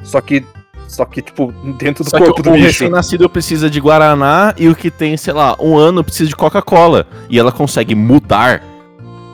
Só 0.04 0.22
que, 0.22 0.46
só 0.88 1.04
que 1.04 1.20
tipo, 1.22 1.52
dentro 1.80 2.04
do 2.04 2.10
Só 2.12 2.20
corpo 2.20 2.44
do 2.44 2.52
o 2.52 2.54
bicho. 2.54 2.66
recém-nascido 2.68 3.28
precisa 3.28 3.70
de 3.72 3.80
Guaraná 3.80 4.54
e 4.56 4.70
o 4.70 4.76
que 4.76 4.92
tem, 4.92 5.18
sei 5.18 5.34
lá, 5.34 5.56
um 5.60 5.76
ano 5.76 6.04
precisa 6.04 6.30
de 6.30 6.36
Coca-Cola. 6.36 7.08
E 7.28 7.40
ela 7.40 7.52
consegue 7.52 7.96
mudar. 7.96 8.62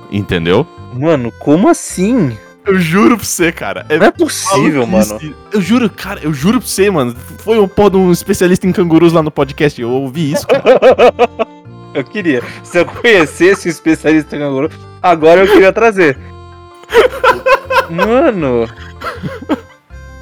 Entendeu? 0.10 0.66
Mano, 0.94 1.30
como 1.40 1.68
assim? 1.70 2.38
Eu 2.66 2.80
juro 2.80 3.18
pra 3.18 3.26
você, 3.26 3.52
cara. 3.52 3.86
Não 3.90 4.06
é 4.06 4.12
possível, 4.12 4.86
mano. 4.86 5.20
Eu 5.52 5.62
juro, 5.62 5.90
cara, 5.90 6.20
eu 6.24 6.34
juro 6.34 6.60
pra 6.60 6.68
você, 6.68 6.90
mano. 6.92 7.16
Foi 7.40 7.60
um 7.60 7.68
pô 7.68 7.90
de 7.90 7.98
um 7.98 8.12
especialista 8.12 8.68
em 8.68 8.72
cangurus 8.72 9.14
lá 9.14 9.24
no 9.24 9.32
podcast. 9.32 9.82
Eu 9.82 9.90
ouvi 9.90 10.32
isso, 10.32 10.48
cara. 10.48 10.64
Eu 11.94 12.06
queria. 12.06 12.42
Se 12.64 12.80
eu 12.80 12.86
conhecesse 12.86 13.68
o 13.68 13.70
especialista 13.70 14.36
em 14.36 14.40
canguru, 14.40 14.70
agora 15.02 15.42
eu 15.42 15.48
queria 15.52 15.74
trazer. 15.74 16.18
Mano. 17.92 18.66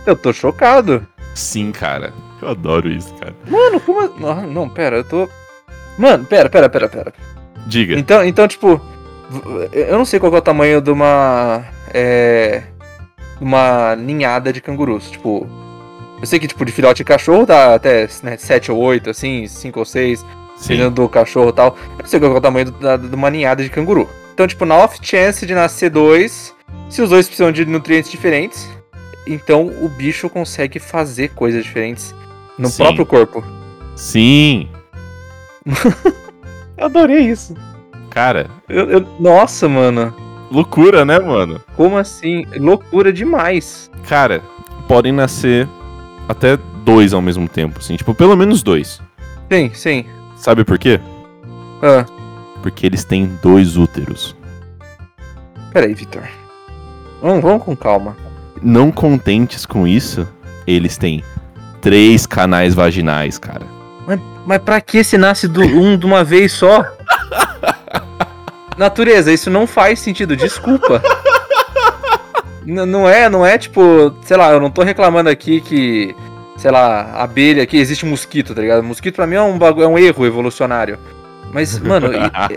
Eu 0.03 0.15
tô 0.15 0.34
chocado. 0.34 1.05
Sim, 1.36 1.72
cara. 1.72 2.12
Eu 2.41 2.50
adoro 2.50 2.89
isso, 2.89 3.13
cara. 3.15 3.36
Mano, 3.48 3.79
como. 3.79 4.01
Não, 4.19 4.48
não, 4.48 4.69
pera, 4.69 4.98
eu 4.98 5.03
tô. 5.03 5.29
Mano, 5.96 6.25
pera, 6.25 6.50
pera, 6.50 6.67
pera, 6.69 6.89
pera. 6.89 7.13
Diga. 7.67 8.00
Então, 8.00 8.25
então, 8.25 8.48
tipo, 8.48 8.81
eu 9.72 9.98
não 9.98 10.05
sei 10.05 10.19
qual 10.19 10.34
é 10.34 10.38
o 10.38 10.41
tamanho 10.41 10.81
de 10.81 10.89
uma. 10.89 11.63
É. 11.93 12.63
Uma 13.41 13.96
ninhada 13.96 14.51
de 14.51 14.62
cangurus. 14.62 15.10
Tipo. 15.12 15.48
Eu 16.19 16.25
sei 16.27 16.38
que, 16.38 16.48
tipo, 16.48 16.65
de 16.65 16.72
filhote 16.74 16.98
de 16.98 17.03
cachorro 17.05 17.46
dá 17.46 17.75
até 17.75 18.08
né, 18.24 18.36
7 18.36 18.72
ou 18.74 18.77
8, 18.77 19.10
assim, 19.10 19.48
5 19.48 19.79
ou 19.79 19.86
6, 19.86 20.19
Sim. 20.19 20.25
dependendo 20.60 20.91
do 21.01 21.08
cachorro 21.08 21.50
e 21.50 21.53
tal. 21.53 21.77
Eu 21.91 22.00
não 22.00 22.05
sei 22.05 22.19
qual 22.19 22.34
é 22.34 22.38
o 22.38 22.41
tamanho 22.41 22.65
do- 22.65 22.72
da- 22.79 22.98
de 22.98 23.15
uma 23.15 23.29
ninhada 23.29 23.63
de 23.63 23.69
canguru. 23.69 24.10
Então, 24.34 24.46
tipo, 24.46 24.65
na 24.65 24.75
off 24.75 25.00
chance 25.01 25.46
de 25.46 25.53
nascer 25.53 25.89
dois, 25.89 26.53
se 26.89 27.01
os 27.01 27.10
dois 27.10 27.25
precisam 27.25 27.53
de 27.53 27.65
nutrientes 27.65 28.12
diferentes, 28.12 28.69
então 29.25 29.67
o 29.81 29.88
bicho 29.88 30.29
consegue 30.29 30.77
fazer 30.77 31.29
coisas 31.29 31.63
diferentes 31.63 32.13
no 32.58 32.67
Sim. 32.67 32.84
próprio 32.84 33.05
corpo. 33.05 33.41
Sim. 33.96 34.67
Eu 36.77 36.86
adorei 36.86 37.19
isso. 37.19 37.53
Cara, 38.10 38.50
Eu- 38.67 38.89
eu- 38.89 39.08
nossa, 39.19 39.69
mano. 39.69 40.13
Loucura, 40.51 41.03
né, 41.06 41.20
mano? 41.20 41.60
Como 41.75 41.98
assim? 41.98 42.46
Loucura 42.58 43.12
demais. 43.13 43.89
Cara, 44.08 44.41
podem 44.88 45.12
nascer 45.12 45.68
até 46.27 46.58
dois 46.84 47.13
ao 47.13 47.22
mesmo 47.22 47.48
tempo, 47.48 47.79
assim. 47.79 47.96
Tipo, 47.96 48.13
pelo 48.13 48.36
menos 48.36 48.62
dois. 48.63 49.01
Sim, 49.51 49.72
sim. 49.74 50.06
Sabe 50.36 50.63
por 50.63 50.77
quê? 50.77 51.00
Ah, 51.82 52.06
Porque 52.62 52.86
eles 52.86 53.03
têm 53.03 53.32
dois 53.41 53.77
úteros. 53.77 54.36
peraí, 55.74 55.94
Vitor. 55.94 56.24
Vamos, 57.22 57.41
vamos 57.41 57.63
com 57.63 57.75
calma. 57.75 58.15
Não 58.62 58.91
contentes 58.91 59.65
com 59.65 59.88
isso, 59.88 60.27
eles 60.68 60.98
têm 60.98 61.24
três 61.82 62.25
canais 62.25 62.74
vaginais, 62.74 63.38
cara. 63.38 63.65
Mas 64.46 64.58
pra 64.62 64.82
que 64.82 65.03
se 65.03 65.18
nasce 65.18 65.48
do, 65.48 65.62
um 65.62 65.96
de 65.98 66.06
uma 66.06 66.24
vez 66.24 66.51
só? 66.51 66.84
Natureza, 68.80 69.30
isso 69.34 69.50
não 69.50 69.68
faz 69.68 70.00
sentido, 70.00 70.38
desculpa. 70.38 71.04
N- 72.66 72.86
não 72.86 73.10
é, 73.10 73.28
não 73.28 73.46
é 73.46 73.58
tipo, 73.58 74.16
sei 74.24 74.38
lá, 74.38 74.52
eu 74.54 74.60
não 74.62 74.72
tô 74.72 74.84
reclamando 74.84 75.30
aqui 75.30 75.60
que, 75.60 76.16
sei 76.56 76.72
lá, 76.72 77.12
abelha 77.22 77.62
aqui 77.64 77.76
existe 77.76 78.06
mosquito, 78.06 78.56
tá 78.56 78.62
ligado? 78.62 78.82
Mosquito 78.82 79.16
pra 79.16 79.28
mim 79.28 79.36
é 79.36 79.42
um 79.42 79.58
bagulho, 79.58 79.84
é 79.84 79.88
um 79.88 80.00
erro 80.00 80.26
evolucionário. 80.26 80.98
Mas, 81.52 81.78
mano, 81.84 82.08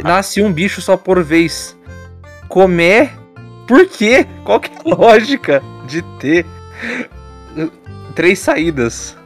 nasce 0.05 0.41
um 0.41 0.53
bicho 0.53 0.81
só 0.81 0.97
por 0.97 1.21
vez. 1.25 1.77
Comer? 2.49 3.11
Por 3.67 3.85
quê? 3.89 4.25
Qual 4.45 4.61
que 4.61 4.71
é 4.71 4.93
a 4.93 4.95
lógica 4.95 5.61
de 5.89 6.03
ter 6.21 6.47
uh, 7.57 7.69
três 8.15 8.39
saídas? 8.39 9.17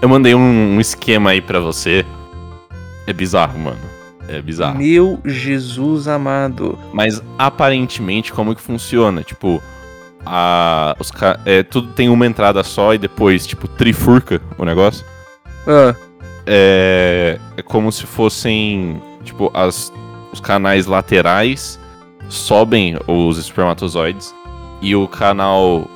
Eu 0.00 0.08
mandei 0.08 0.34
um, 0.34 0.76
um 0.76 0.80
esquema 0.80 1.30
aí 1.30 1.42
pra 1.42 1.60
você. 1.60 2.02
É 3.06 3.12
bizarro, 3.12 3.58
mano. 3.58 3.95
É 4.28 4.42
bizarro. 4.42 4.78
Meu 4.78 5.20
Jesus 5.24 6.08
amado. 6.08 6.78
Mas 6.92 7.22
aparentemente, 7.38 8.32
como 8.32 8.54
que 8.54 8.60
funciona? 8.60 9.22
Tipo, 9.22 9.62
a, 10.24 10.96
os, 10.98 11.12
é, 11.44 11.62
tudo 11.62 11.92
tem 11.92 12.08
uma 12.08 12.26
entrada 12.26 12.62
só 12.64 12.94
e 12.94 12.98
depois, 12.98 13.46
tipo, 13.46 13.68
trifurca 13.68 14.40
o 14.58 14.64
negócio. 14.64 15.04
Ah, 15.66 15.94
É, 16.46 17.38
é 17.56 17.62
como 17.62 17.90
se 17.90 18.06
fossem, 18.06 19.00
tipo, 19.24 19.50
as, 19.54 19.92
os 20.32 20.40
canais 20.40 20.86
laterais 20.86 21.78
sobem 22.28 22.98
os 23.06 23.38
espermatozoides 23.38 24.34
e 24.82 24.94
o 24.94 25.06
canal 25.06 25.88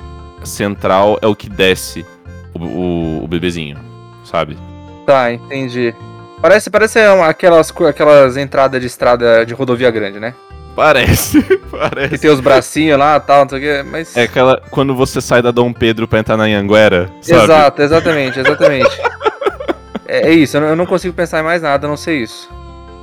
central 0.43 1.19
é 1.21 1.27
o 1.27 1.35
que 1.35 1.49
desce 1.49 2.05
o, 2.53 2.59
o, 2.59 3.23
o 3.23 3.27
bebezinho, 3.27 3.77
sabe? 4.23 4.57
tá, 5.05 5.33
entendi. 5.33 5.93
Parece, 6.41 6.69
parece 6.69 7.07
uma- 7.09 7.27
aquelas, 7.27 7.71
aquelas 7.87 8.35
entradas 8.37 8.81
de 8.81 8.87
estrada 8.87 9.45
de 9.45 9.53
rodovia 9.53 9.91
grande, 9.91 10.19
né? 10.19 10.33
Parece, 10.75 11.41
Que 11.43 11.57
parece. 11.57 12.17
tem 12.17 12.31
os 12.31 12.39
bracinhos 12.39 12.97
lá 12.97 13.17
e 13.17 13.19
tal, 13.19 13.41
não 13.43 13.49
sei 13.49 13.59
o 13.59 13.61
que, 13.83 13.89
mas. 13.89 14.15
É 14.17 14.23
aquela, 14.23 14.61
quando 14.71 14.95
você 14.95 15.19
sai 15.21 15.41
da 15.41 15.51
Dom 15.51 15.71
Pedro 15.73 16.07
pra 16.07 16.19
entrar 16.19 16.37
na 16.37 16.45
Anhanguera, 16.45 17.09
sabe? 17.21 17.43
Exato, 17.43 17.81
exatamente, 17.81 18.39
exatamente. 18.39 18.89
é, 20.07 20.29
é 20.29 20.33
isso, 20.33 20.57
eu 20.57 20.75
não, 20.75 20.85
consigo 20.85 21.13
pensar 21.13 21.41
em 21.41 21.43
mais 21.43 21.61
nada, 21.61 21.85
a 21.85 21.89
não 21.89 21.97
sei 21.97 22.23
isso. 22.23 22.49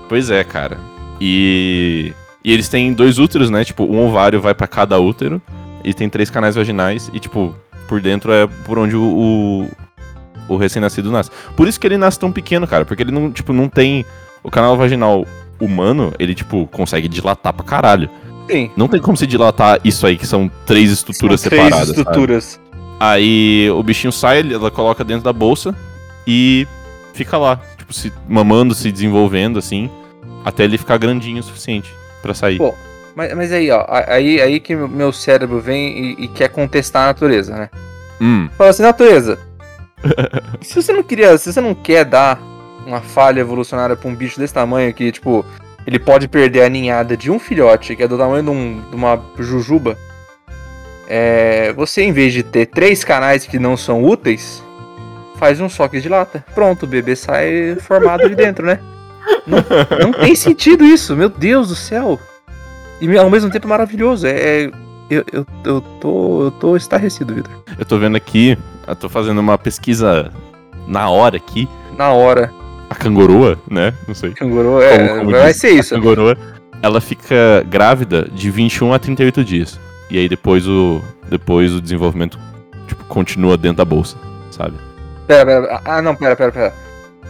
Pois 0.08 0.30
é, 0.30 0.42
cara. 0.42 0.78
E, 1.20 2.12
e 2.42 2.52
eles 2.52 2.68
têm 2.68 2.92
dois 2.94 3.18
úteros, 3.18 3.50
né? 3.50 3.62
Tipo, 3.64 3.84
um 3.84 4.06
ovário 4.06 4.40
vai 4.40 4.54
pra 4.54 4.66
cada 4.66 4.98
útero. 4.98 5.40
E 5.84 5.92
tem 5.92 6.08
três 6.08 6.30
canais 6.30 6.54
vaginais. 6.56 7.10
E, 7.12 7.20
tipo, 7.20 7.54
por 7.86 8.00
dentro 8.00 8.32
é 8.32 8.46
por 8.64 8.78
onde 8.78 8.96
o, 8.96 9.02
o, 9.02 9.68
o 10.48 10.56
recém-nascido 10.56 11.10
nasce. 11.10 11.30
Por 11.56 11.68
isso 11.68 11.78
que 11.78 11.86
ele 11.86 11.96
nasce 11.96 12.18
tão 12.18 12.32
pequeno, 12.32 12.66
cara. 12.66 12.84
Porque 12.84 13.02
ele 13.02 13.12
não, 13.12 13.30
tipo, 13.30 13.52
não 13.52 13.68
tem. 13.68 14.04
O 14.42 14.50
canal 14.50 14.76
vaginal 14.76 15.26
humano, 15.60 16.12
ele, 16.18 16.34
tipo, 16.34 16.66
consegue 16.68 17.08
dilatar 17.08 17.52
pra 17.52 17.64
caralho. 17.64 18.08
Sim. 18.50 18.70
Não 18.76 18.88
tem 18.88 19.00
como 19.00 19.16
se 19.16 19.26
dilatar 19.26 19.78
isso 19.84 20.06
aí, 20.06 20.16
que 20.16 20.26
são 20.26 20.50
três 20.64 20.90
estruturas 20.90 21.40
são 21.40 21.50
separadas. 21.50 21.78
Três 21.78 21.88
sabe? 21.88 22.00
estruturas. 22.00 22.60
Aí 23.00 23.70
o 23.70 23.82
bichinho 23.82 24.12
sai, 24.12 24.40
ela 24.52 24.70
coloca 24.70 25.04
dentro 25.04 25.22
da 25.22 25.32
bolsa 25.32 25.74
e 26.26 26.66
fica 27.12 27.36
lá, 27.36 27.60
tipo, 27.76 27.92
se 27.92 28.12
mamando, 28.28 28.74
se 28.74 28.90
desenvolvendo, 28.90 29.58
assim, 29.58 29.90
até 30.44 30.64
ele 30.64 30.78
ficar 30.78 30.96
grandinho 30.98 31.40
o 31.40 31.42
suficiente 31.42 31.92
pra 32.22 32.32
sair. 32.34 32.58
Pô, 32.58 32.74
Mas, 33.14 33.34
mas 33.34 33.52
aí, 33.52 33.70
ó, 33.70 33.84
aí, 33.88 34.40
aí 34.40 34.60
que 34.60 34.74
meu 34.74 35.12
cérebro 35.12 35.60
vem 35.60 36.16
e, 36.18 36.24
e 36.24 36.28
quer 36.28 36.48
contestar 36.48 37.04
a 37.04 37.06
natureza, 37.08 37.54
né? 37.56 37.70
Hum, 38.20 38.48
Fala 38.56 38.70
assim, 38.70 38.82
natureza. 38.82 39.38
se 40.62 40.74
você 40.80 40.92
não 40.92 41.02
queria, 41.02 41.36
se 41.38 41.52
você 41.52 41.60
não 41.60 41.74
quer 41.74 42.04
dar 42.04 42.40
uma 42.86 43.00
falha 43.00 43.40
evolucionária 43.40 43.96
pra 43.96 44.08
um 44.08 44.14
bicho 44.14 44.38
desse 44.38 44.54
tamanho 44.54 44.92
que, 44.94 45.10
tipo, 45.12 45.44
ele 45.86 45.98
pode 45.98 46.28
perder 46.28 46.62
a 46.62 46.68
ninhada 46.68 47.16
de 47.16 47.30
um 47.30 47.38
filhote, 47.38 47.94
que 47.96 48.02
é 48.02 48.08
do 48.08 48.16
tamanho 48.18 48.42
de, 48.42 48.50
um- 48.50 48.82
de 48.90 48.94
uma 48.96 49.20
jujuba, 49.38 49.96
é, 51.08 51.72
você, 51.74 52.02
em 52.02 52.12
vez 52.12 52.32
de 52.32 52.42
ter 52.42 52.66
três 52.66 53.02
canais 53.02 53.46
que 53.46 53.58
não 53.58 53.76
são 53.76 54.04
úteis, 54.04 54.62
faz 55.36 55.60
um 55.60 55.68
só 55.68 55.88
que 55.88 56.00
dilata. 56.00 56.44
Pronto, 56.54 56.82
o 56.84 56.86
bebê 56.86 57.16
sai 57.16 57.76
formado 57.80 58.28
de 58.28 58.34
dentro, 58.34 58.66
né? 58.66 58.78
Não, 59.46 59.58
não 60.06 60.12
tem 60.12 60.34
sentido 60.34 60.84
isso, 60.84 61.16
meu 61.16 61.28
Deus 61.28 61.68
do 61.68 61.76
céu. 61.76 62.18
E 63.00 63.16
ao 63.16 63.30
mesmo 63.30 63.50
tempo 63.50 63.66
é 63.66 63.70
maravilhoso. 63.70 64.26
É, 64.26 64.32
é- 64.64 64.70
eu, 65.10 65.24
eu, 65.32 65.46
eu 65.64 65.80
tô. 66.00 66.42
Eu 66.44 66.50
tô 66.50 66.76
estarrecido, 66.76 67.34
Vitor. 67.34 67.50
eu 67.78 67.84
tô 67.86 67.98
vendo 67.98 68.16
aqui, 68.16 68.58
eu 68.88 68.96
tô 68.96 69.08
fazendo 69.08 69.38
uma 69.38 69.56
pesquisa 69.58 70.32
na 70.86 71.08
hora 71.10 71.36
aqui, 71.36 71.68
Na 71.96 72.10
hora. 72.12 72.52
a 72.90 72.94
cangoroa, 72.94 73.58
né, 73.70 73.92
não 74.06 74.14
sei. 74.14 74.30
Canguru, 74.32 74.80
é, 74.82 75.08
Como- 75.08 75.18
como 75.20 75.30
vai 75.32 75.48
diz, 75.52 75.56
ser 75.56 75.70
isso. 75.70 75.94
A 75.94 75.98
cangoroa, 75.98 76.36
ela 76.82 77.00
fica 77.00 77.64
grávida 77.68 78.28
de 78.32 78.50
21 78.50 78.92
a 78.92 78.98
38 78.98 79.44
dias. 79.44 79.78
E 80.10 80.16
aí 80.18 80.28
depois 80.28 80.66
o, 80.66 81.02
depois 81.28 81.74
o 81.74 81.80
desenvolvimento, 81.80 82.38
tipo, 82.86 83.04
continua 83.04 83.56
dentro 83.58 83.78
da 83.78 83.84
bolsa, 83.84 84.16
sabe? 84.50 84.74
Pera, 85.26 85.44
pera. 85.44 85.80
Ah, 85.84 86.00
não, 86.00 86.14
pera, 86.14 86.34
pera, 86.34 86.50
pera. 86.52 86.74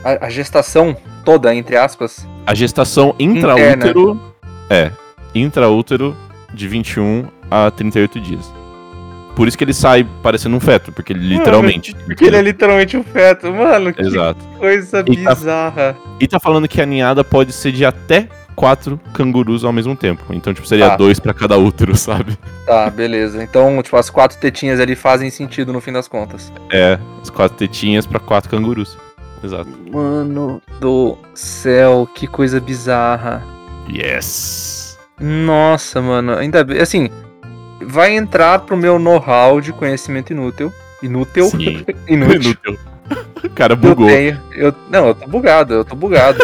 a, 0.05 0.27
a 0.27 0.31
gestação 0.31 0.97
toda, 1.25 1.53
entre 1.55 1.77
aspas. 1.77 2.25
A 2.47 2.55
gestação 2.55 3.15
intraútero. 3.19 4.21
É. 4.71 4.93
Intraútero 5.35 6.17
de 6.55 6.69
21 6.69 7.25
a 7.51 7.71
38 7.71 8.21
dias. 8.21 8.53
Por 9.39 9.47
isso 9.47 9.57
que 9.57 9.63
ele 9.63 9.73
sai 9.73 10.05
parecendo 10.21 10.57
um 10.57 10.61
feto, 10.61 10.91
porque 10.91 11.13
ele 11.13 11.21
literalmente. 11.37 11.95
Porque 12.05 12.25
ele 12.25 12.35
é 12.37 12.43
literalmente 12.43 12.97
um 12.97 13.05
feto, 13.05 13.53
mano. 13.53 13.93
Que 13.95 14.03
Exato. 14.03 14.45
coisa 14.59 15.05
E 15.07 15.17
tá- 15.23 15.33
bizarra. 15.35 15.97
E 16.19 16.27
tá 16.27 16.41
falando 16.41 16.67
que 16.67 16.81
a 16.83 16.85
ninhada 16.87 17.23
pode 17.23 17.53
ser 17.53 17.71
de 17.71 17.85
até 17.85 18.29
quatro 18.57 19.01
cangurus 19.15 19.65
ao 19.65 19.73
mesmo 19.73 19.95
tempo. 19.95 20.25
Então, 20.35 20.53
tipo, 20.53 20.67
seria 20.67 20.89
Tá. 20.91 20.97
dois 20.97 21.21
pra 21.21 21.33
cada 21.33 21.57
útero, 21.57 21.95
sabe? 21.97 22.37
Tá, 22.67 22.91
beleza. 22.91 23.41
Então, 23.41 23.81
tipo, 23.81 23.97
as 23.97 24.11
quatro 24.11 24.37
tetinhas 24.39 24.81
ali 24.81 24.97
fazem 24.97 25.31
sentido 25.31 25.73
no 25.73 25.81
fim 25.81 25.93
das 25.93 26.09
contas. 26.09 26.53
É, 26.73 26.99
as 27.23 27.31
quatro 27.31 27.57
tetinhas 27.57 28.05
pra 28.09 28.19
quatro 28.19 28.51
cangurus. 28.51 28.99
Exato. 29.45 29.71
Mano 29.93 30.61
do 30.81 31.17
céu, 31.33 32.09
que 32.13 32.27
coisa 32.27 32.59
bizarra. 32.59 33.41
Yes! 33.89 34.99
Nossa, 35.21 36.01
mano, 36.03 36.33
ainda 36.33 36.65
bem. 36.65 36.81
Assim, 36.81 37.09
vai 37.83 38.15
entrar 38.17 38.59
pro 38.61 38.77
meu 38.77 38.99
know-how 38.99 39.61
de 39.61 39.73
conhecimento 39.73 40.33
inútil. 40.33 40.73
Inútil? 41.03 41.47
Sim. 41.51 41.85
Inútil. 42.09 42.37
Inútil. 42.67 42.79
O 43.45 43.51
cara 43.55 43.73
Eu 43.73 43.77
bugou. 43.77 44.07
tenho. 44.09 44.41
Eu, 44.53 44.75
não, 44.91 45.09
eu 45.09 45.15
tô 45.15 45.27
bugado, 45.29 45.75
eu 45.75 45.85
tô 45.85 45.95
bugado. 45.97 46.39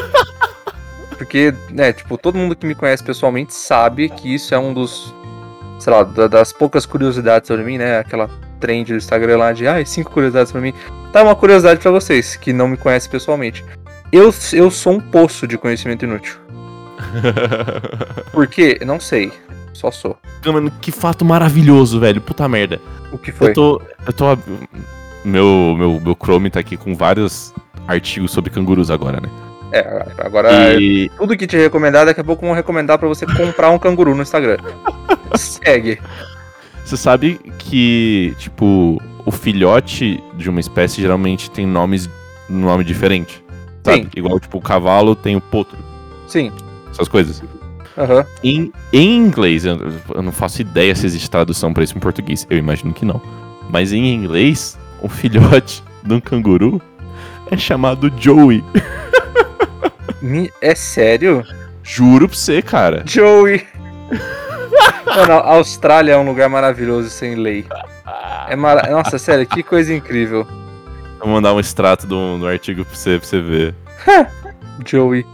Porque, 1.19 1.55
né, 1.71 1.93
tipo, 1.93 2.19
todo 2.19 2.37
mundo 2.37 2.57
que 2.57 2.67
me 2.67 2.75
conhece 2.75 3.03
pessoalmente 3.03 3.55
sabe 3.55 4.09
que 4.09 4.35
isso 4.35 4.55
é 4.55 4.59
um 4.59 4.73
dos. 4.75 5.15
Sei 5.79 5.93
lá, 5.93 6.03
da- 6.03 6.27
das 6.29 6.53
poucas 6.53 6.87
curiosidades 6.87 7.47
sobre 7.49 7.65
mim, 7.65 7.79
né? 7.79 7.99
Aquela 7.99 8.29
trend 8.61 8.93
do 8.93 8.97
Instagram 8.97 9.37
lá 9.39 9.53
de, 9.53 9.67
ai, 9.67 9.85
cinco 9.85 10.11
curiosidades 10.11 10.51
pra 10.51 10.61
mim. 10.61 10.73
Tá 11.13 11.23
uma 11.23 11.35
curiosidade 11.37 11.81
pra 11.81 11.91
vocês, 11.91 12.37
que 12.37 12.53
não 12.53 12.67
me 12.69 12.77
conhecem 12.77 13.11
pessoalmente. 13.11 13.65
Eu, 14.11 14.33
eu 14.53 14.71
sou 14.71 14.95
um 14.95 15.01
poço 15.01 15.47
de 15.47 15.59
conhecimento 15.59 16.05
inútil. 16.05 16.37
Por 18.33 18.47
quê? 18.47 18.81
Não 18.85 18.99
sei. 18.99 19.33
Só 19.75 19.91
sou. 19.91 20.17
Mano, 20.47 20.71
que 20.81 20.91
fato 20.91 21.25
maravilhoso, 21.25 22.01
velho. 22.01 22.21
Puta 22.21 22.49
merda. 22.49 22.81
O 23.13 23.19
que 23.19 23.33
foi? 23.33 23.51
Eu 23.51 23.55
tô. 23.55 23.83
Eu 24.07 24.13
tô. 24.13 24.39
Meu, 25.25 25.75
meu, 25.77 26.01
meu 26.01 26.17
Chrome 26.21 26.51
tá 26.51 26.61
aqui 26.61 26.77
com 26.77 26.95
vários 26.95 27.53
artigos 27.87 28.31
sobre 28.31 28.51
cangurus 28.51 28.91
agora, 28.91 29.21
né? 29.21 29.29
É, 29.73 30.07
agora 30.19 30.81
E 30.81 31.11
tudo 31.17 31.37
que 31.37 31.47
te 31.47 31.57
recomendar, 31.57 32.07
daqui 32.07 32.21
a 32.21 32.25
pouco 32.25 32.47
vão 32.47 32.55
recomendar 32.55 32.99
pra 32.99 33.09
você 33.09 33.27
comprar 33.27 33.71
um 33.71 33.79
canguru 33.79 34.15
no 34.15 34.23
Instagram. 34.23 34.59
Segue. 35.35 36.01
você 36.85 36.97
sabe 36.97 37.41
que, 37.59 38.35
tipo, 38.39 39.03
o 39.27 39.33
filhote 39.33 40.23
de 40.37 40.49
uma 40.49 40.61
espécie 40.61 41.01
geralmente 41.01 41.51
tem 41.51 41.67
nomes, 41.67 42.09
nome 42.49 42.85
diferente. 42.85 43.43
Sabe? 43.83 44.03
Sim. 44.03 44.09
Igual, 44.15 44.39
tipo, 44.39 44.59
o 44.59 44.61
cavalo 44.61 45.17
tem 45.17 45.35
o 45.35 45.41
potro. 45.41 45.77
Sim. 46.29 46.53
Essas 46.91 47.09
coisas. 47.09 47.43
Aham. 47.97 48.25
Em, 48.43 48.73
em 48.93 49.17
inglês, 49.17 49.65
eu, 49.65 49.79
eu 50.15 50.23
não 50.23 50.33
faço 50.33 50.61
ideia 50.61 50.95
se 50.95 51.07
existe 51.07 51.31
tradução 51.31 51.73
pra 51.73 51.85
isso 51.85 51.97
em 51.97 52.01
português. 52.01 52.47
Eu 52.51 52.59
imagino 52.59 52.93
que 52.93 53.05
não. 53.05 53.21
Mas 53.71 53.93
em 53.93 54.13
inglês, 54.13 54.79
o 55.01 55.09
filhote 55.09 55.83
de 56.03 56.15
um 56.15 56.21
canguru 56.21 56.81
é 57.51 57.57
chamado 57.57 58.13
Joey. 58.19 58.65
É 60.63 60.75
sério? 60.75 61.45
Juro 61.83 62.27
pra 62.27 62.37
você, 62.37 62.63
cara. 62.63 63.03
Joey! 63.07 63.67
Mano, 65.05 65.35
a 65.35 65.55
Austrália 65.55 66.13
é 66.13 66.17
um 66.17 66.25
lugar 66.25 66.49
maravilhoso 66.49 67.11
sem 67.11 67.35
lei. 67.35 67.67
É 68.49 68.57
mara... 68.57 68.91
Nossa, 68.91 69.19
sério, 69.19 69.47
que 69.47 69.63
coisa 69.63 69.93
incrível. 69.93 70.47
Vou 71.21 71.29
mandar 71.29 71.53
um 71.53 71.61
extrato 71.61 72.07
do, 72.07 72.39
do 72.39 72.47
artigo 72.47 72.87
pra 72.87 72.95
você, 72.95 73.19
pra 73.19 73.29
você 73.29 73.41
ver. 73.41 73.75
Joey. 74.87 75.27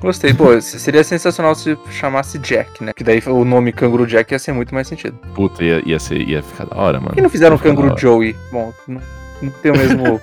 Gostei. 0.00 0.32
Pô, 0.32 0.60
seria 0.60 1.02
sensacional 1.02 1.54
se 1.54 1.76
chamasse 1.90 2.38
Jack, 2.38 2.84
né? 2.84 2.92
Que 2.92 3.02
daí 3.02 3.20
o 3.26 3.44
nome 3.44 3.72
Canguru 3.72 4.06
Jack 4.06 4.32
ia 4.32 4.38
ser 4.38 4.52
muito 4.52 4.74
mais 4.74 4.86
sentido. 4.86 5.18
Puta, 5.34 5.64
ia, 5.64 5.82
ia, 5.84 5.98
ser, 5.98 6.20
ia 6.20 6.42
ficar 6.42 6.66
da 6.66 6.76
hora, 6.76 6.98
mano. 6.98 7.08
Por 7.08 7.16
que 7.16 7.22
não 7.22 7.30
fizeram 7.30 7.58
Canguru. 7.58 7.98
Joey? 7.98 8.36
Bom, 8.52 8.72
não, 8.86 9.00
não 9.42 9.50
tem 9.50 9.72
o 9.72 9.76
mesmo. 9.76 10.20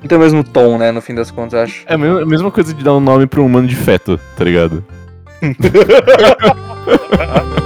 não 0.00 0.08
tem 0.08 0.18
o 0.18 0.20
mesmo 0.20 0.42
tom, 0.42 0.78
né? 0.78 0.90
No 0.90 1.00
fim 1.00 1.14
das 1.14 1.30
contas, 1.30 1.60
acho. 1.60 1.84
É 1.86 1.94
a 1.94 1.98
mesma, 1.98 2.22
a 2.22 2.26
mesma 2.26 2.50
coisa 2.50 2.74
de 2.74 2.82
dar 2.82 2.94
um 2.94 3.00
nome 3.00 3.26
pra 3.26 3.40
um 3.40 3.46
humano 3.46 3.68
de 3.68 3.76
feto, 3.76 4.18
tá 4.36 4.44
ligado? 4.44 4.84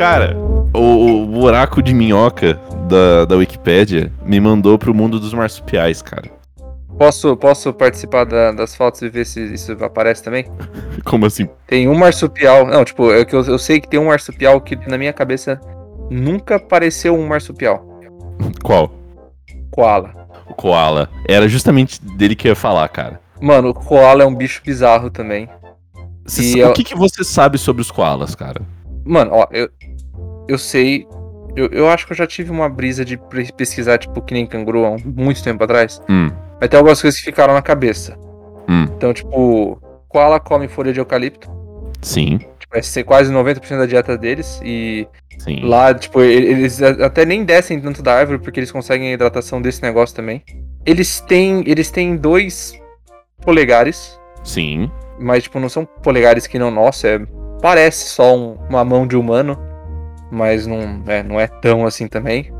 Cara, 0.00 0.34
o, 0.72 1.24
o 1.24 1.26
buraco 1.26 1.82
de 1.82 1.92
minhoca 1.92 2.58
da, 2.88 3.26
da 3.26 3.36
Wikipédia 3.36 4.10
me 4.24 4.40
mandou 4.40 4.78
pro 4.78 4.94
mundo 4.94 5.20
dos 5.20 5.34
marsupiais, 5.34 6.00
cara. 6.00 6.30
Posso, 6.96 7.36
posso 7.36 7.70
participar 7.74 8.24
da- 8.24 8.50
das 8.50 8.74
fotos 8.74 9.02
e 9.02 9.10
ver 9.10 9.26
se 9.26 9.52
isso 9.52 9.72
aparece 9.84 10.22
também? 10.22 10.46
Como 11.04 11.26
assim? 11.26 11.46
Tem 11.66 11.86
um 11.86 11.94
marsupial. 11.94 12.66
Não, 12.66 12.82
tipo, 12.82 13.12
é 13.12 13.26
que 13.26 13.34
eu, 13.36 13.44
eu 13.44 13.58
sei 13.58 13.78
que 13.78 13.90
tem 13.90 14.00
um 14.00 14.06
marsupial 14.06 14.58
que 14.62 14.74
na 14.88 14.96
minha 14.96 15.12
cabeça 15.12 15.60
nunca 16.10 16.58
pareceu 16.58 17.14
um 17.14 17.26
marsupial. 17.28 17.84
Qual? 18.64 18.90
Koala. 19.70 20.14
O 20.48 20.54
koala. 20.54 21.10
Era 21.28 21.46
justamente 21.46 22.02
dele 22.16 22.34
que 22.34 22.48
eu 22.48 22.52
ia 22.52 22.56
falar, 22.56 22.88
cara. 22.88 23.20
Mano, 23.38 23.68
o 23.68 23.74
koala 23.74 24.22
é 24.22 24.26
um 24.26 24.34
bicho 24.34 24.62
bizarro 24.64 25.10
também. 25.10 25.46
Cê 26.24 26.42
sa- 26.52 26.58
eu- 26.58 26.70
O 26.70 26.72
que, 26.72 26.84
que 26.84 26.96
você 26.96 27.22
sabe 27.22 27.58
sobre 27.58 27.82
os 27.82 27.90
koalas, 27.90 28.34
cara? 28.34 28.62
Mano, 29.02 29.30
ó, 29.32 29.46
eu, 29.50 29.68
eu 30.50 30.58
sei. 30.58 31.06
Eu, 31.56 31.66
eu 31.72 31.88
acho 31.88 32.06
que 32.06 32.12
eu 32.12 32.16
já 32.16 32.26
tive 32.26 32.50
uma 32.50 32.68
brisa 32.68 33.04
de 33.04 33.18
pesquisar, 33.56 33.98
tipo, 33.98 34.20
que 34.22 34.32
nem 34.34 34.46
canguru 34.46 34.84
há 34.86 34.96
muito 35.04 35.42
tempo 35.42 35.62
atrás. 35.64 36.00
Hum, 36.08 36.30
Mas 36.60 36.68
tem 36.68 36.78
algumas 36.78 37.00
coisas 37.02 37.18
que 37.18 37.26
ficaram 37.26 37.54
na 37.54 37.62
cabeça. 37.62 38.16
hum, 38.68 38.84
Então, 38.96 39.12
tipo, 39.12 39.80
koala 40.08 40.38
come 40.38 40.68
folha 40.68 40.92
de 40.92 41.00
eucalipto. 41.00 41.50
sim, 42.02 42.38
Tipo, 42.38 42.72
vai 42.72 42.82
ser 42.82 43.02
quase 43.04 43.32
90% 43.32 43.78
da 43.78 43.86
dieta 43.86 44.16
deles. 44.16 44.60
E 44.64 45.08
sim. 45.38 45.60
Lá, 45.64 45.92
tipo, 45.92 46.20
eles 46.22 46.80
até 46.82 47.24
nem 47.24 47.44
descem 47.44 47.80
tanto 47.80 48.00
da 48.02 48.14
árvore 48.14 48.38
porque 48.38 48.60
eles 48.60 48.70
conseguem 48.70 49.08
a 49.10 49.12
hidratação 49.12 49.60
desse 49.60 49.82
negócio 49.82 50.14
também. 50.14 50.42
Eles 50.86 51.20
têm, 51.20 51.64
eles 51.66 51.90
têm 51.90 52.16
dois 52.16 52.78
polegares, 53.42 54.18
Sim. 54.44 54.90
mas 55.18 55.42
tipo, 55.44 55.58
não 55.58 55.68
são 55.68 55.84
polegares 55.84 56.46
que 56.46 56.58
não 56.58 56.70
nossa, 56.70 57.08
é, 57.08 57.20
parece 57.60 58.08
só 58.10 58.36
um- 58.36 58.56
uma 58.68 58.84
mão 58.84 59.06
de 59.06 59.16
humano, 59.16 59.58
mas 60.30 60.66
não 60.66 61.02
é, 61.06 61.22
não 61.22 61.40
é 61.40 61.46
tão 61.46 61.86
assim 61.86 62.06
também. 62.06 62.52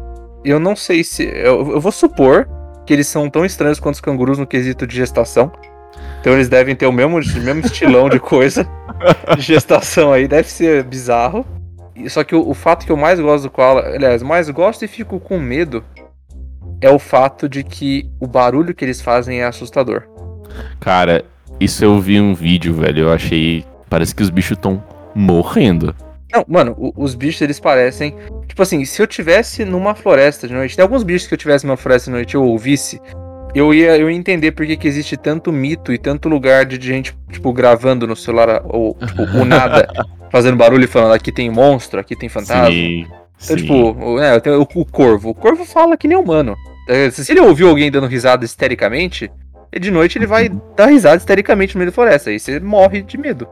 Eu 0.45 0.59
não 0.59 0.75
sei 0.75 1.05
se 1.05 1.25
eu, 1.25 1.73
eu 1.73 1.81
vou 1.81 1.93
supor 1.93 2.49
que 2.87 2.93
eles 2.93 3.07
são 3.07 3.29
tão 3.29 3.45
estranhos 3.45 3.79
quanto 3.79 3.97
os 3.97 4.01
cangurus 4.01 4.39
no 4.39 4.47
quesito 4.47 4.87
de 4.87 4.97
gestação. 4.97 5.53
Então 6.21 6.33
eles 6.33 6.49
devem 6.49 6.75
ter 6.75 6.87
o 6.87 6.93
mesmo, 6.93 7.19
o 7.19 7.41
mesmo 7.43 7.61
estilão 7.65 8.09
de 8.09 8.19
coisa 8.19 8.67
de 9.37 9.43
gestação 9.43 10.13
aí, 10.13 10.27
deve 10.27 10.49
ser 10.49 10.83
bizarro. 10.85 11.45
E- 11.95 12.09
Só 12.11 12.25
que 12.25 12.35
o, 12.35 12.49
o 12.49 12.55
fato 12.55 12.85
que 12.87 12.93
eu 12.93 12.97
mais 12.97 13.21
gosto 13.21 13.45
do 13.45 13.51
koala, 13.51 13.83
aliás, 13.87 14.23
mais 14.23 14.49
gosto 14.51 14.85
e 14.85 14.89
fico 14.89 15.21
com 15.21 15.39
medo, 15.39 15.85
é 16.81 16.91
o 16.91 16.99
fato 16.99 17.49
de 17.49 17.63
que 17.63 18.11
o 18.19 18.27
barulho 18.27 18.75
que 18.75 18.85
eles 18.85 19.01
fazem 19.01 19.41
é 19.41 19.45
assustador. 19.45 20.05
Cara, 20.81 21.25
isso 21.59 21.85
eu 21.85 21.99
vi 22.01 22.19
um 22.21 22.35
vídeo, 22.35 22.75
velho. 22.75 23.05
Eu 23.05 23.13
achei. 23.13 23.65
Parece 23.89 24.15
que 24.15 24.23
os 24.23 24.31
bichos 24.31 24.57
estão 24.57 24.83
morrendo. 25.15 25.95
Não, 26.33 26.45
mano, 26.47 26.93
os 26.97 27.15
bichos 27.15 27.41
eles 27.43 27.59
parecem. 27.59 28.15
Tipo 28.47 28.63
assim, 28.63 28.85
se 28.85 29.03
eu 29.03 29.07
tivesse 29.07 29.65
numa 29.65 29.95
floresta 29.95 30.47
de 30.47 30.55
noite, 30.55 30.77
tem 30.77 30.83
alguns 30.83 31.03
bichos 31.03 31.27
que 31.27 31.35
eu 31.35 31.39
tivesse 31.39 31.67
numa 31.67 31.77
floresta 31.77 32.11
de 32.11 32.17
noite 32.17 32.33
e 32.33 32.37
eu 32.37 32.45
ouvisse, 32.45 33.01
eu 33.55 33.75
ia, 33.75 33.97
eu 33.97 34.11
ia 34.11 34.17
entender 34.17 34.53
por 34.53 34.67
que, 34.67 34.77
que 34.77 34.87
existe 34.87 35.17
tanto 35.17 35.53
mito 35.53 35.93
e 35.93 35.99
tanto 35.99 36.29
lugar 36.29 36.65
de 36.65 36.85
gente, 36.85 37.17
tipo, 37.31 37.53
gravando 37.53 38.07
no 38.07 38.15
celular 38.15 38.63
ou, 38.65 38.95
tipo, 38.95 39.23
o 39.23 39.45
nada, 39.45 39.89
fazendo 40.31 40.57
barulho 40.57 40.85
e 40.85 40.89
falando 40.89 41.15
aqui 41.15 41.33
tem 41.33 41.51
monstro, 41.51 41.99
aqui 41.99 42.15
tem 42.15 42.29
fantasma. 42.29 42.67
Sim. 42.71 43.07
Então, 43.43 43.57
sim. 43.57 43.57
tipo, 43.57 43.75
o, 43.75 44.21
é, 44.21 44.37
o, 44.57 44.63
o 44.63 44.85
corvo. 44.85 45.31
O 45.31 45.35
corvo 45.35 45.65
fala 45.65 45.97
que 45.97 46.07
nem 46.07 46.17
humano. 46.17 46.57
É, 46.89 47.11
Se 47.11 47.25
se 47.25 47.33
ele 47.33 47.41
ouviu 47.41 47.69
alguém 47.69 47.91
dando 47.91 48.07
risada 48.07 48.45
histericamente, 48.45 49.31
e 49.73 49.79
de 49.79 49.91
noite 49.91 50.19
ele 50.19 50.27
vai 50.27 50.49
dar 50.77 50.87
risada 50.87 51.17
histericamente 51.17 51.75
no 51.75 51.79
meio 51.79 51.91
da 51.91 51.95
floresta. 51.95 52.31
Aí 52.31 52.41
você 52.41 52.59
morre 52.59 53.03
de 53.03 53.17
medo. 53.17 53.49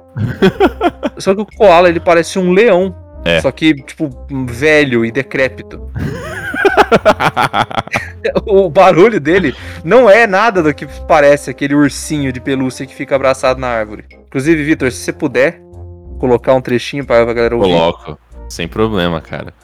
Só 1.19 1.35
que 1.35 1.41
o 1.41 1.47
koala, 1.47 1.89
ele 1.89 2.01
parece 2.01 2.39
um 2.39 2.53
leão. 2.53 2.95
É. 3.25 3.41
Só 3.41 3.51
que, 3.51 3.75
tipo, 3.75 4.11
velho 4.47 5.05
e 5.05 5.11
decrépito. 5.11 5.91
O 8.47 8.69
barulho 8.69 9.21
dele 9.21 9.55
não 9.85 10.11
é 10.11 10.27
nada 10.27 10.63
do 10.63 10.75
que 10.75 10.87
parece 11.07 11.51
aquele 11.51 11.75
ursinho 11.75 12.33
de 12.33 12.41
pelúcia 12.41 12.85
que 12.85 12.95
fica 12.95 13.15
abraçado 13.15 13.61
na 13.61 13.69
árvore. 13.69 14.05
Inclusive, 14.27 14.65
Vitor, 14.65 14.91
se 14.91 14.99
você 14.99 15.13
puder 15.13 15.61
colocar 16.19 16.55
um 16.55 16.61
trechinho 16.61 17.07
pra, 17.07 17.25
pra 17.25 17.33
galera 17.33 17.57
ouvir. 17.57 17.69
Coloco. 17.69 18.19
Sem 18.49 18.67
problema, 18.67 19.21
cara. 19.21 19.55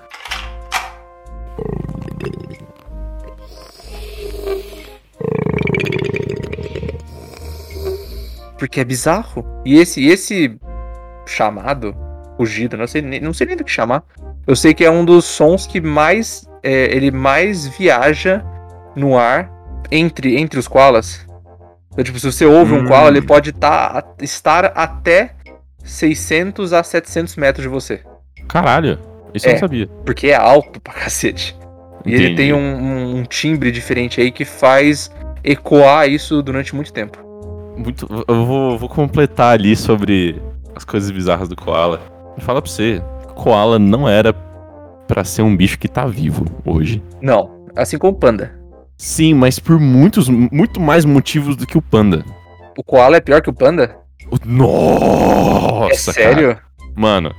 Porque 8.64 8.80
é 8.80 8.84
bizarro. 8.84 9.44
E 9.64 9.78
esse, 9.78 10.06
esse 10.06 10.58
chamado, 11.26 11.94
fugido, 12.36 12.76
não 12.78 12.86
sei, 12.86 13.02
nem- 13.02 13.20
não 13.20 13.34
sei 13.34 13.46
nem 13.46 13.56
do 13.56 13.64
que 13.64 13.70
chamar. 13.70 14.02
Eu 14.46 14.56
sei 14.56 14.72
que 14.72 14.84
é 14.84 14.90
um 14.90 15.04
dos 15.04 15.24
sons 15.26 15.66
que 15.66 15.80
mais. 15.80 16.48
é, 16.62 16.84
ele 16.96 17.10
mais 17.10 17.66
viaja 17.66 18.42
no 18.96 19.18
ar 19.18 19.50
entre, 19.92 20.38
entre 20.40 20.58
os 20.58 20.66
koalas. 20.66 21.26
Então, 21.92 22.02
tipo, 22.02 22.18
se 22.18 22.24
você 22.32 22.46
ouve 22.46 22.72
um 22.72 22.78
Hum. 22.80 22.86
koala, 22.86 23.08
ele 23.10 23.20
pode 23.20 23.52
tá, 23.52 24.02
estar 24.22 24.72
até 24.74 25.32
600 25.84 26.72
a 26.72 26.82
700 26.82 27.36
metros 27.36 27.62
de 27.64 27.68
você. 27.68 28.00
Caralho, 28.48 28.98
isso 29.34 29.46
eu 29.46 29.50
É. 29.50 29.52
não 29.52 29.60
sabia. 29.60 29.86
Porque 30.06 30.28
é 30.28 30.34
alto 30.36 30.80
pra 30.80 30.94
cacete. 30.94 31.54
E 32.06 32.14
ele 32.14 32.24
Entendi. 32.28 32.36
tem 32.36 32.52
um, 32.54 32.58
um- 32.58 33.16
um 33.18 33.22
timbre 33.24 33.70
diferente 33.70 34.20
aí 34.22 34.30
que 34.32 34.44
faz 34.46 35.10
ecoar 35.44 36.08
isso 36.08 36.42
durante 36.42 36.74
muito 36.74 36.92
tempo. 36.94 37.18
Muito, 37.76 38.08
eu 38.28 38.44
vou, 38.44 38.78
vou 38.78 38.88
completar 38.88 39.54
ali 39.54 39.74
sobre 39.74 40.40
as 40.74 40.84
coisas 40.84 41.10
bizarras 41.10 41.48
do 41.48 41.56
koala. 41.56 42.00
Vou 42.36 42.40
falar 42.40 42.62
pra 42.62 42.70
você, 42.70 43.02
koala 43.34 43.78
não 43.78 44.08
era 44.08 44.32
pra 45.06 45.24
ser 45.24 45.42
um 45.42 45.56
bicho 45.56 45.78
que 45.78 45.88
tá 45.88 46.06
vivo 46.06 46.44
hoje. 46.64 47.02
Não, 47.20 47.50
assim 47.76 47.98
como 47.98 48.12
o 48.12 48.16
panda. 48.16 48.58
Sim, 48.96 49.34
mas 49.34 49.58
por 49.58 49.78
muitos, 49.78 50.28
muito 50.28 50.80
mais 50.80 51.04
motivos 51.04 51.56
do 51.56 51.66
que 51.66 51.76
o 51.76 51.82
panda. 51.82 52.24
O 52.78 52.82
koala 52.82 53.16
é 53.16 53.20
pior 53.20 53.42
que 53.42 53.50
o 53.50 53.52
panda? 53.52 53.96
Nossa, 54.44 56.10
é 56.10 56.14
sério? 56.14 56.48
cara. 56.54 56.62
Mano, 56.94 57.34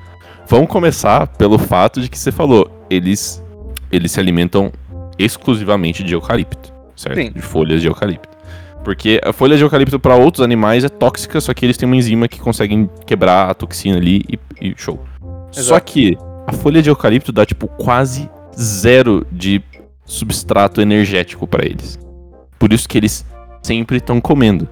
vamos 0.47 0.69
começar 0.69 1.27
pelo 1.27 1.57
fato 1.57 2.01
de 2.01 2.09
que 2.09 2.17
você 2.17 2.31
falou, 2.31 2.69
eles, 2.89 3.43
eles 3.91 4.11
se 4.11 4.19
alimentam 4.19 4.71
exclusivamente 5.17 6.03
de 6.03 6.13
eucalipto, 6.13 6.73
certo? 6.95 7.17
Sim. 7.17 7.31
De 7.31 7.41
folhas 7.41 7.81
de 7.81 7.87
eucalipto. 7.87 8.34
Porque 8.85 9.19
a 9.25 9.33
folha 9.33 9.57
de 9.57 9.63
eucalipto 9.63 9.99
para 9.99 10.15
outros 10.15 10.43
animais 10.43 10.83
é 10.83 10.89
tóxica, 10.89 11.41
só 11.41 11.51
que 11.55 11.65
eles 11.65 11.75
têm 11.75 11.87
uma 11.87 11.95
enzima 11.95 12.27
que 12.27 12.39
conseguem 12.39 12.87
quebrar 13.07 13.49
a 13.49 13.53
toxina 13.55 13.97
ali 13.97 14.21
e, 14.29 14.39
e 14.61 14.75
show. 14.77 15.03
Só 15.51 15.59
Exato. 15.59 15.91
que 15.91 16.15
a 16.45 16.53
folha 16.53 16.83
de 16.83 16.91
eucalipto 16.91 17.31
dá 17.31 17.43
tipo 17.47 17.67
quase 17.67 18.29
zero 18.55 19.25
de 19.31 19.59
substrato 20.05 20.81
energético 20.81 21.47
para 21.47 21.65
eles. 21.65 21.97
Por 22.59 22.71
isso 22.71 22.87
que 22.87 22.99
eles 22.99 23.25
sempre 23.63 23.97
estão 23.97 24.21
comendo. 24.21 24.69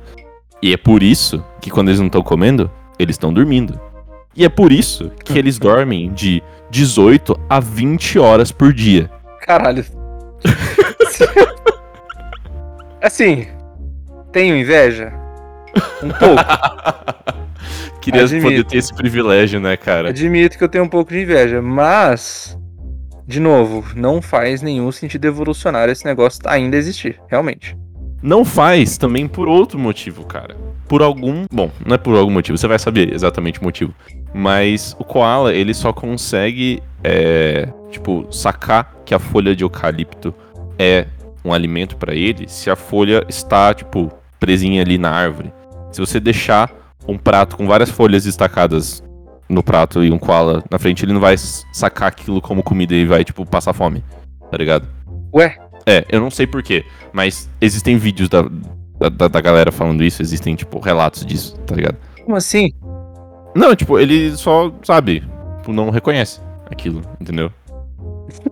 E 0.61 0.71
é 0.71 0.77
por 0.77 1.01
isso 1.01 1.43
que 1.59 1.71
quando 1.71 1.87
eles 1.87 1.99
não 1.99 2.05
estão 2.05 2.21
comendo, 2.21 2.69
eles 2.99 3.15
estão 3.15 3.33
dormindo. 3.33 3.79
E 4.35 4.45
é 4.45 4.49
por 4.49 4.71
isso 4.71 5.11
que 5.25 5.39
eles 5.39 5.57
dormem 5.59 6.13
de 6.13 6.43
18 6.69 7.35
a 7.49 7.59
20 7.59 8.19
horas 8.19 8.51
por 8.51 8.71
dia. 8.71 9.09
Caralho. 9.41 9.83
assim, 13.01 13.47
tenho 14.33 14.57
inveja? 14.57 15.13
Um 16.01 16.09
pouco. 16.09 17.23
Queria 18.01 18.23
Admito. 18.23 18.43
poder 18.43 18.63
ter 18.65 18.77
esse 18.77 18.93
privilégio, 18.93 19.61
né, 19.61 19.77
cara? 19.77 20.09
Admito 20.09 20.57
que 20.57 20.63
eu 20.63 20.67
tenho 20.67 20.83
um 20.83 20.89
pouco 20.89 21.13
de 21.13 21.21
inveja, 21.21 21.61
mas. 21.61 22.57
De 23.25 23.39
novo, 23.39 23.85
não 23.95 24.21
faz 24.21 24.61
nenhum 24.61 24.91
sentido 24.91 25.25
evolucionário 25.25 25.93
esse 25.93 26.03
negócio 26.03 26.41
ainda 26.45 26.75
existir, 26.75 27.17
realmente. 27.29 27.77
Não 28.21 28.43
faz 28.43 28.97
também 28.97 29.27
por 29.27 29.47
outro 29.47 29.79
motivo, 29.79 30.25
cara. 30.25 30.57
Por 30.89 31.01
algum. 31.01 31.45
Bom, 31.49 31.71
não 31.85 31.95
é 31.95 31.97
por 31.97 32.17
algum 32.17 32.31
motivo, 32.31 32.57
você 32.57 32.67
vai 32.67 32.77
saber 32.77 33.13
exatamente 33.13 33.61
o 33.61 33.63
motivo. 33.63 33.93
Mas 34.33 34.93
o 34.99 35.05
koala, 35.05 35.53
ele 35.53 35.73
só 35.73 35.93
consegue, 35.93 36.83
é, 37.01 37.69
tipo, 37.89 38.27
sacar 38.29 38.93
que 39.05 39.15
a 39.15 39.19
folha 39.19 39.55
de 39.55 39.63
eucalipto 39.63 40.33
é 40.77 41.07
um 41.45 41.53
alimento 41.53 41.95
pra 41.95 42.13
ele 42.13 42.49
se 42.49 42.69
a 42.69 42.75
folha 42.75 43.25
está, 43.29 43.73
tipo, 43.73 44.11
presinha 44.43 44.81
ali 44.81 44.97
na 44.97 45.09
árvore. 45.09 45.53
Se 45.91 46.01
você 46.01 46.19
deixar 46.19 46.69
um 47.07 47.17
prato 47.17 47.55
com 47.55 47.65
várias 47.65 47.89
folhas 47.89 48.25
destacadas 48.25 49.01
no 49.47 49.63
prato 49.63 50.03
e 50.03 50.11
um 50.11 50.17
koala 50.19 50.61
na 50.69 50.77
frente, 50.77 51.05
ele 51.05 51.13
não 51.13 51.21
vai 51.21 51.35
sacar 51.37 52.09
aquilo 52.09 52.41
como 52.41 52.61
comida 52.61 52.93
e 52.93 53.05
vai, 53.05 53.23
tipo, 53.23 53.45
passar 53.45 53.71
fome. 53.73 54.03
Tá 54.51 54.57
ligado? 54.57 54.85
Ué, 55.33 55.55
É, 55.85 56.05
eu 56.09 56.19
não 56.19 56.29
sei 56.29 56.45
porquê, 56.45 56.83
mas 57.13 57.49
existem 57.61 57.97
vídeos 57.97 58.27
da, 58.29 58.41
da- 58.99 59.09
da, 59.09 59.27
da 59.29 59.41
galera 59.41 59.71
falando 59.71 60.03
isso, 60.03 60.21
existem, 60.21 60.55
tipo, 60.55 60.79
relatos 60.79 61.25
disso, 61.25 61.57
tá 61.65 61.75
ligado? 61.75 61.97
como 62.23 62.35
assim? 62.37 62.71
Não, 63.55 63.75
tipo, 63.75 63.99
ele 63.99 64.35
só, 64.37 64.71
sabe, 64.83 65.23
tipo, 65.59 65.71
não 65.73 65.89
reconhece 65.89 66.39
aquilo, 66.69 67.01
entendeu? 67.19 67.51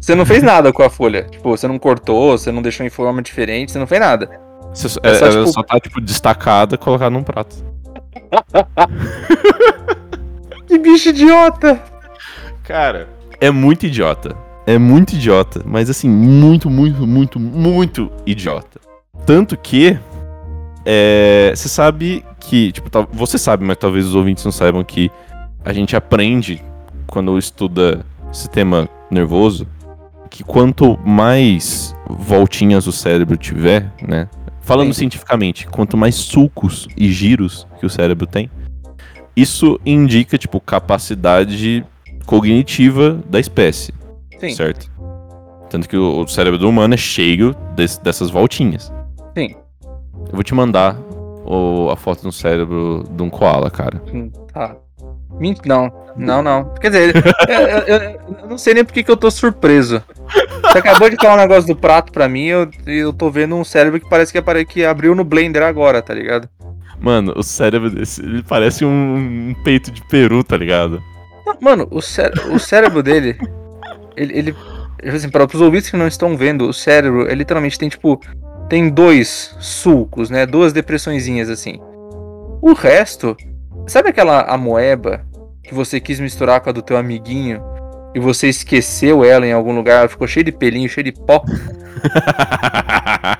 Você 0.00 0.14
não 0.16 0.26
fez 0.26 0.42
nada 0.42 0.72
com 0.72 0.82
a 0.82 0.90
folha. 0.90 1.22
Tipo, 1.30 1.50
você 1.56 1.68
não 1.68 1.78
cortou, 1.78 2.36
você 2.36 2.50
não 2.50 2.60
deixou 2.60 2.84
em 2.84 2.90
forma 2.90 3.22
diferente, 3.22 3.70
você 3.70 3.78
não 3.78 3.86
fez 3.86 4.00
nada. 4.00 4.28
Você 4.72 4.88
só- 4.88 5.00
É 5.02 5.10
é- 5.10 5.14
só, 5.14 5.26
ela 5.26 5.38
tipo- 5.40 5.52
só 5.52 5.62
tá, 5.62 5.78
tipo, 5.80 6.00
destacada, 6.00 6.78
colocada 6.78 7.10
num 7.10 7.22
prato. 7.22 7.56
Que 10.66 10.78
bicho 10.78 11.10
idiota! 11.10 11.80
Cara, 12.64 13.08
é 13.40 13.50
muito 13.50 13.86
idiota. 13.86 14.34
É 14.66 14.78
muito 14.78 15.14
idiota, 15.14 15.60
mas 15.66 15.90
assim, 15.90 16.08
muito, 16.08 16.70
muito, 16.70 17.06
muito, 17.06 17.40
muito 17.40 18.10
idiota. 18.24 18.80
Tanto 19.26 19.56
que. 19.56 19.98
É, 20.84 21.52
você 21.54 21.68
sabe 21.68 22.24
que. 22.40 22.72
Tipo, 22.72 22.88
tal- 22.88 23.08
você 23.12 23.36
sabe, 23.38 23.64
mas 23.64 23.76
talvez 23.76 24.06
os 24.06 24.14
ouvintes 24.14 24.44
não 24.44 24.52
saibam 24.52 24.82
que 24.84 25.10
a 25.64 25.72
gente 25.72 25.94
aprende 25.96 26.62
quando 27.06 27.36
estuda 27.36 28.04
sistema 28.32 28.88
nervoso 29.10 29.66
que 30.30 30.42
quanto 30.42 30.98
mais 31.06 31.94
voltinhas 32.08 32.86
o 32.86 32.92
cérebro 32.92 33.36
tiver, 33.36 33.92
né? 34.08 34.26
Falando 34.62 34.92
Sim. 34.94 35.00
cientificamente, 35.00 35.66
quanto 35.66 35.96
mais 35.96 36.14
sulcos 36.14 36.86
e 36.96 37.10
giros 37.10 37.66
que 37.80 37.86
o 37.86 37.90
cérebro 37.90 38.26
tem, 38.26 38.50
isso 39.36 39.78
indica, 39.84 40.38
tipo, 40.38 40.60
capacidade 40.60 41.84
cognitiva 42.26 43.18
da 43.28 43.40
espécie, 43.40 43.92
Sim. 44.38 44.50
certo? 44.54 44.90
Tanto 45.68 45.88
que 45.88 45.96
o, 45.96 46.20
o 46.22 46.28
cérebro 46.28 46.58
do 46.58 46.68
humano 46.68 46.94
é 46.94 46.96
cheio 46.96 47.56
des- 47.74 47.98
dessas 47.98 48.30
voltinhas. 48.30 48.92
Sim. 49.36 49.54
Eu 50.28 50.32
vou 50.34 50.42
te 50.44 50.54
mandar 50.54 50.96
o- 51.44 51.88
a 51.90 51.96
foto 51.96 52.22
do 52.22 52.30
cérebro 52.32 53.04
de 53.10 53.22
um 53.22 53.30
koala, 53.30 53.70
cara. 53.70 54.00
Hum, 54.12 54.30
Tá. 54.52 54.76
Não, 55.64 55.92
não, 56.16 56.42
não. 56.42 56.74
Quer 56.74 56.90
dizer, 56.90 57.14
eu, 57.48 57.96
eu- 57.96 57.98
eu- 58.00 58.48
não 58.48 58.58
sei 58.58 58.74
nem 58.74 58.84
por 58.84 58.92
que 58.92 59.04
eu 59.10 59.16
tô 59.16 59.30
surpreso. 59.30 60.02
Você 60.62 60.78
acabou 60.78 61.08
de 61.10 61.16
falar 61.16 61.34
um 61.34 61.38
negócio 61.48 61.66
do 61.66 61.76
prato 61.76 62.12
pra 62.12 62.28
mim, 62.28 62.46
eu, 62.46 62.68
eu 62.86 63.12
tô 63.12 63.30
vendo 63.30 63.54
um 63.56 63.64
cérebro 63.64 63.98
que 64.00 64.08
parece 64.08 64.30
que, 64.32 64.38
apare- 64.38 64.64
que 64.64 64.84
abriu 64.84 65.14
no 65.14 65.24
Blender 65.24 65.62
agora, 65.62 66.00
tá 66.02 66.14
ligado? 66.14 66.48
Mano, 67.00 67.32
o 67.36 67.42
cérebro 67.42 67.90
desse, 67.90 68.22
ele 68.22 68.42
parece 68.44 68.84
um, 68.84 68.90
um 69.50 69.54
peito 69.64 69.90
de 69.90 70.00
peru, 70.06 70.44
tá 70.44 70.56
ligado? 70.56 71.02
Mano, 71.60 71.88
o, 71.90 72.00
cé 72.00 72.30
o 72.52 72.58
cérebro 72.58 73.02
dele, 73.02 73.36
ele, 74.16 74.38
ele 74.38 74.56
assim, 75.10 75.28
para 75.28 75.44
os 75.44 75.60
ouvintes 75.60 75.90
que 75.90 75.96
não 75.96 76.06
estão 76.06 76.36
vendo, 76.36 76.68
o 76.68 76.72
cérebro, 76.72 77.22
ele 77.26 77.36
literalmente 77.36 77.76
tem 77.78 77.88
tipo, 77.88 78.20
tem 78.68 78.88
dois 78.88 79.54
sulcos, 79.58 80.30
né? 80.30 80.46
Duas 80.46 80.72
depressõezinhas 80.72 81.50
assim. 81.50 81.80
O 82.62 82.72
resto, 82.72 83.36
sabe 83.86 84.08
aquela 84.10 84.42
amoeba 84.42 85.24
que 85.62 85.74
você 85.74 86.00
quis 86.00 86.18
misturar 86.20 86.60
com 86.60 86.70
a 86.70 86.72
do 86.72 86.82
teu 86.82 86.96
amiguinho 86.96 87.62
e 88.14 88.20
você 88.20 88.48
esqueceu 88.48 89.24
ela 89.24 89.46
em 89.46 89.52
algum 89.52 89.74
lugar, 89.74 90.00
ela 90.00 90.08
ficou 90.08 90.26
cheia 90.26 90.44
de 90.44 90.52
pelinho, 90.52 90.88
cheia 90.88 91.04
de 91.04 91.12
pó? 91.12 91.42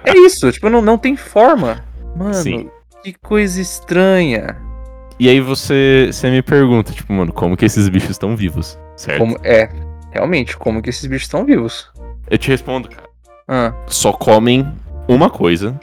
É 0.05 0.17
isso, 0.19 0.51
tipo, 0.53 0.69
não, 0.69 0.81
não 0.83 0.99
tem 0.99 1.17
forma. 1.17 1.85
Mano, 2.17 2.35
Sim. 2.35 2.71
que 3.03 3.13
coisa 3.15 3.61
estranha. 3.61 4.57
E 5.19 5.29
aí 5.29 5.41
você, 5.41 6.09
você 6.13 6.31
me 6.31 6.43
pergunta, 6.43 6.93
tipo, 6.93 7.13
mano, 7.13 7.33
como 7.33 7.57
que 7.57 7.65
esses 7.65 7.89
bichos 7.89 8.11
estão 8.11 8.37
vivos, 8.37 8.79
certo? 8.97 9.19
Como, 9.19 9.37
é, 9.43 9.69
realmente, 10.11 10.57
como 10.57 10.83
que 10.83 10.91
esses 10.91 11.07
bichos 11.07 11.25
estão 11.25 11.45
vivos? 11.45 11.91
Eu 12.31 12.39
te 12.39 12.49
respondo, 12.49 12.89
cara. 12.89 13.09
Ah, 13.49 13.75
Só 13.87 14.13
comem 14.13 14.67
uma 15.09 15.29
coisa, 15.31 15.79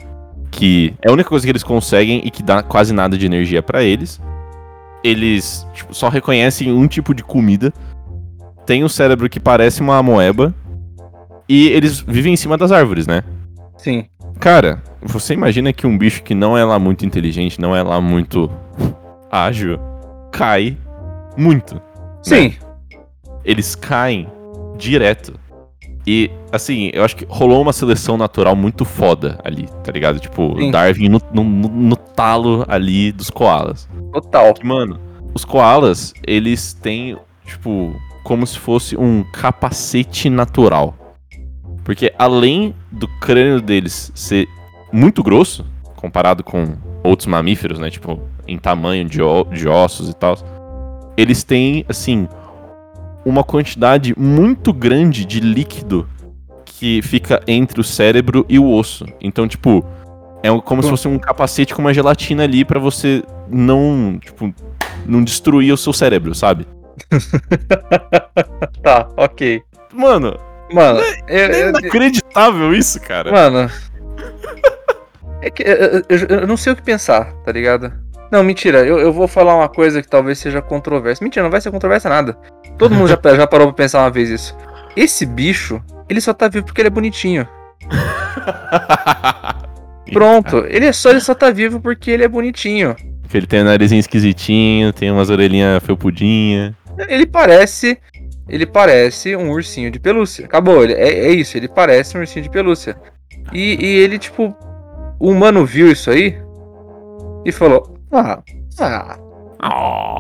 que 0.52 0.94
é 1.02 1.10
a 1.10 1.14
única 1.14 1.30
coisa 1.30 1.46
que 1.46 1.52
eles 1.52 1.64
conseguem 1.64 2.22
e 2.24 2.32
que 2.32 2.44
dá 2.44 2.64
quase 2.64 2.94
nada 2.94 3.18
de 3.18 3.26
energia 3.26 3.62
pra 3.62 3.84
eles. 3.84 4.22
Eles 5.04 5.66
tipo, 5.74 5.94
só 5.94 6.10
reconhecem 6.10 6.72
um 6.72 6.88
tipo 6.88 7.14
de 7.14 7.24
comida. 7.24 7.74
Tem 8.66 8.84
um 8.84 8.90
cérebro 8.90 9.30
que 9.30 9.40
parece 9.40 9.82
uma 9.82 9.98
amoeba. 9.98 10.54
E 11.48 11.68
eles 11.70 12.00
vivem 12.00 12.34
em 12.34 12.38
cima 12.38 12.58
das 12.58 12.72
árvores, 12.72 13.08
né? 13.08 13.24
sim. 13.80 14.06
Cara, 14.40 14.82
você 15.02 15.34
imagina 15.34 15.74
que 15.74 15.86
um 15.86 15.98
bicho 15.98 16.24
que 16.24 16.34
não 16.34 16.58
é 16.58 16.64
lá 16.64 16.80
muito 16.80 17.06
inteligente, 17.06 17.60
não 17.60 17.76
é 17.76 17.84
lá 17.84 18.00
muito 18.00 18.50
ágil, 19.30 19.78
cai 20.32 20.78
muito. 21.36 21.82
Sim. 22.22 22.54
Eles 23.44 23.76
caem 23.76 24.28
direto. 24.78 25.34
E, 26.08 26.32
assim, 26.52 26.90
eu 26.94 27.04
acho 27.04 27.16
que 27.16 27.26
rolou 27.30 27.62
uma 27.62 27.74
seleção 27.74 28.18
natural 28.18 28.56
muito 28.56 28.86
foda 28.86 29.40
ali, 29.44 29.68
tá 29.84 29.92
ligado? 29.92 30.20
Tipo, 30.20 30.56
Sim. 30.58 30.72
Darwin 30.72 31.10
no, 31.10 31.22
no, 31.34 31.44
no- 31.44 31.96
talo 31.96 32.66
ali 32.68 33.12
dos 33.12 33.30
koalas. 33.30 33.88
Total. 34.12 34.54
Que, 34.54 34.66
mano, 34.66 35.00
os 35.34 35.46
koalas, 35.46 36.14
eles 36.26 36.74
têm, 36.74 37.18
tipo, 37.46 37.94
como 38.24 38.46
se 38.46 38.58
fosse 38.58 38.98
um 38.98 39.24
capacete 39.32 40.30
natural. 40.30 40.96
Porque 41.84 42.14
além 42.18 42.74
do 42.92 43.08
crânio 43.20 43.62
deles 43.62 44.12
ser 44.16 44.48
muito 44.92 45.24
grosso, 45.24 45.66
comparado 45.96 46.44
com 46.44 46.76
outros 47.04 47.28
mamíferos, 47.28 47.80
né? 47.80 47.90
Tipo, 47.90 48.20
em 48.48 48.58
tamanho 48.58 49.06
de, 49.06 49.20
de 49.54 49.68
ossos 49.68 50.10
e 50.10 50.14
tal. 50.14 50.38
Eles 51.16 51.44
têm, 51.44 51.86
assim, 51.88 52.28
uma 53.26 53.44
quantidade 53.44 54.14
muito 54.18 54.72
grande 54.74 55.26
de 55.26 55.40
líquido 55.40 56.08
que 56.66 57.02
fica 57.02 57.42
entre 57.48 57.80
o 57.80 57.84
cérebro 57.84 58.46
e 58.48 58.58
o 58.58 58.72
osso. 58.72 59.06
Então, 59.22 59.48
tipo, 59.48 59.86
é 60.42 60.50
como 60.62 60.82
se 60.82 60.90
fosse 60.90 61.08
um 61.08 61.20
capacete 61.20 61.74
com 61.74 61.82
uma 61.82 61.94
gelatina 61.94 62.44
ali 62.44 62.64
para 62.64 62.80
você 62.80 63.24
não, 63.50 64.18
tipo, 64.20 64.54
não 65.06 65.24
destruir 65.24 65.74
o 65.74 65.78
seu 65.78 65.92
cérebro, 65.92 66.34
sabe? 66.34 66.66
tá, 68.82 69.10
ok. 69.18 69.62
Mano, 69.94 70.40
Mano, 70.72 71.00
é, 71.28 71.40
é, 71.40 71.62
é 71.62 71.70
inacreditável 71.70 72.74
isso, 72.74 73.00
cara. 73.02 73.32
Mano. 73.32 73.72
É 75.42 75.50
que 75.50 75.64
eu, 75.64 76.04
eu, 76.10 76.28
eu, 76.42 76.48
não 76.48 76.58
sei 76.58 76.74
o 76.74 76.76
que 76.76 76.82
pensar, 76.82 77.32
tá 77.46 77.52
ligado? 77.54 77.94
Não, 78.32 78.44
mentira, 78.44 78.86
eu, 78.86 79.00
eu 79.00 79.12
vou 79.12 79.28
falar 79.28 79.56
uma 79.56 79.70
coisa 79.70 80.02
que 80.02 80.08
talvez 80.08 80.38
seja 80.38 80.62
controversa. 80.62 81.24
Mentira, 81.24 81.44
não 81.44 81.52
vai 81.52 81.62
ser 81.62 81.72
controversa 81.72 82.10
nada. 82.10 82.38
Todo 82.78 82.94
mundo 82.94 83.08
já, 83.08 83.20
já 83.36 83.48
parou 83.48 83.68
pra 83.68 83.84
pensar 83.84 84.02
uma 84.02 84.12
vez 84.12 84.30
isso. 84.30 84.56
Esse 84.96 85.26
bicho, 85.26 85.82
ele 86.08 86.22
só 86.22 86.34
tá 86.34 86.48
vivo 86.48 86.66
porque 86.66 86.82
ele 86.82 86.88
é 86.88 86.92
bonitinho. 86.92 87.48
Pronto, 90.12 90.66
ele, 90.68 90.88
é 90.88 90.92
só, 90.92 91.12
ele 91.12 91.22
só 91.22 91.36
tá 91.36 91.52
vivo 91.52 91.80
porque 91.80 92.12
ele 92.12 92.24
é 92.24 92.28
bonitinho. 92.28 92.96
Porque 93.22 93.38
ele 93.38 93.48
tem 93.48 93.62
o 93.62 93.66
narizinho 93.66 94.00
esquisitinho, 94.00 94.92
tem 94.92 95.12
umas 95.12 95.30
orelhinhas 95.30 95.84
felpudinhas. 95.84 96.74
Ele 97.08 97.28
parece 97.28 98.00
ele 98.50 98.66
parece 98.66 99.36
um 99.36 99.52
ursinho 99.52 99.92
de 99.92 100.00
pelúcia. 100.00 100.46
Acabou, 100.46 100.84
ele, 100.84 100.94
é, 100.94 101.28
é 101.28 101.32
isso, 101.32 101.56
ele 101.56 101.68
parece 101.68 102.18
um 102.18 102.22
ursinho 102.22 102.44
de 102.44 102.50
pelúcia. 102.50 102.98
E, 103.54 103.78
e 103.80 103.98
ele, 104.00 104.18
tipo, 104.18 104.56
o 105.20 105.30
humano 105.30 105.66
viu 105.66 105.92
isso 105.92 106.10
aí 106.10 106.36
e 107.46 107.52
falou: 107.52 107.99
Ah, 108.12 108.42
ah 108.80 109.20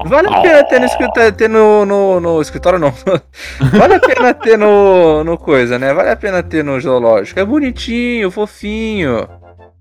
vale 0.06 0.28
a 0.28 0.42
pena 0.42 0.64
ter 0.64 0.80
no, 0.80 0.86
escritório, 0.86 1.32
ter 1.32 1.50
no, 1.50 1.86
no, 1.86 2.20
no 2.20 2.42
escritório, 2.42 2.80
não. 2.80 2.94
vale 3.78 3.96
a 3.96 4.00
pena 4.00 4.34
ter 4.34 4.58
no, 4.58 5.24
no 5.24 5.38
coisa, 5.38 5.80
né? 5.80 5.94
Vale 5.94 6.10
a 6.10 6.16
pena 6.16 6.44
ter 6.44 6.64
no 6.64 6.80
zoológico. 6.80 7.40
É 7.40 7.46
bonitinho, 7.46 8.32
fofinho. 8.32 9.28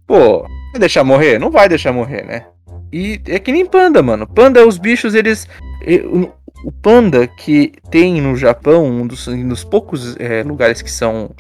Pô, 0.07 0.43
vai 0.73 0.81
deixar 0.81 1.05
morrer? 1.05 1.39
Não 1.39 1.51
vai 1.51 1.69
deixar 1.69 1.93
morrer, 1.93 2.25
né? 2.25 2.47
E 2.93 3.21
é 3.29 3.39
que 3.39 3.53
nem 3.53 3.67
panda, 3.67 4.03
mano. 4.03 4.27
Panda, 4.27 4.67
os 4.67 4.79
bichos, 4.79 5.15
eles. 5.15 5.49
O 6.65 6.73
panda 6.73 7.27
que 7.27 7.73
tem 7.91 8.21
no 8.21 8.37
Japão, 8.37 8.85
um 8.85 9.07
dos, 9.07 9.29
um 9.29 9.49
dos 9.49 9.63
poucos 9.63 10.17
é, 10.19 10.43
lugares 10.43 10.83
que 10.83 10.91
são 10.91 11.31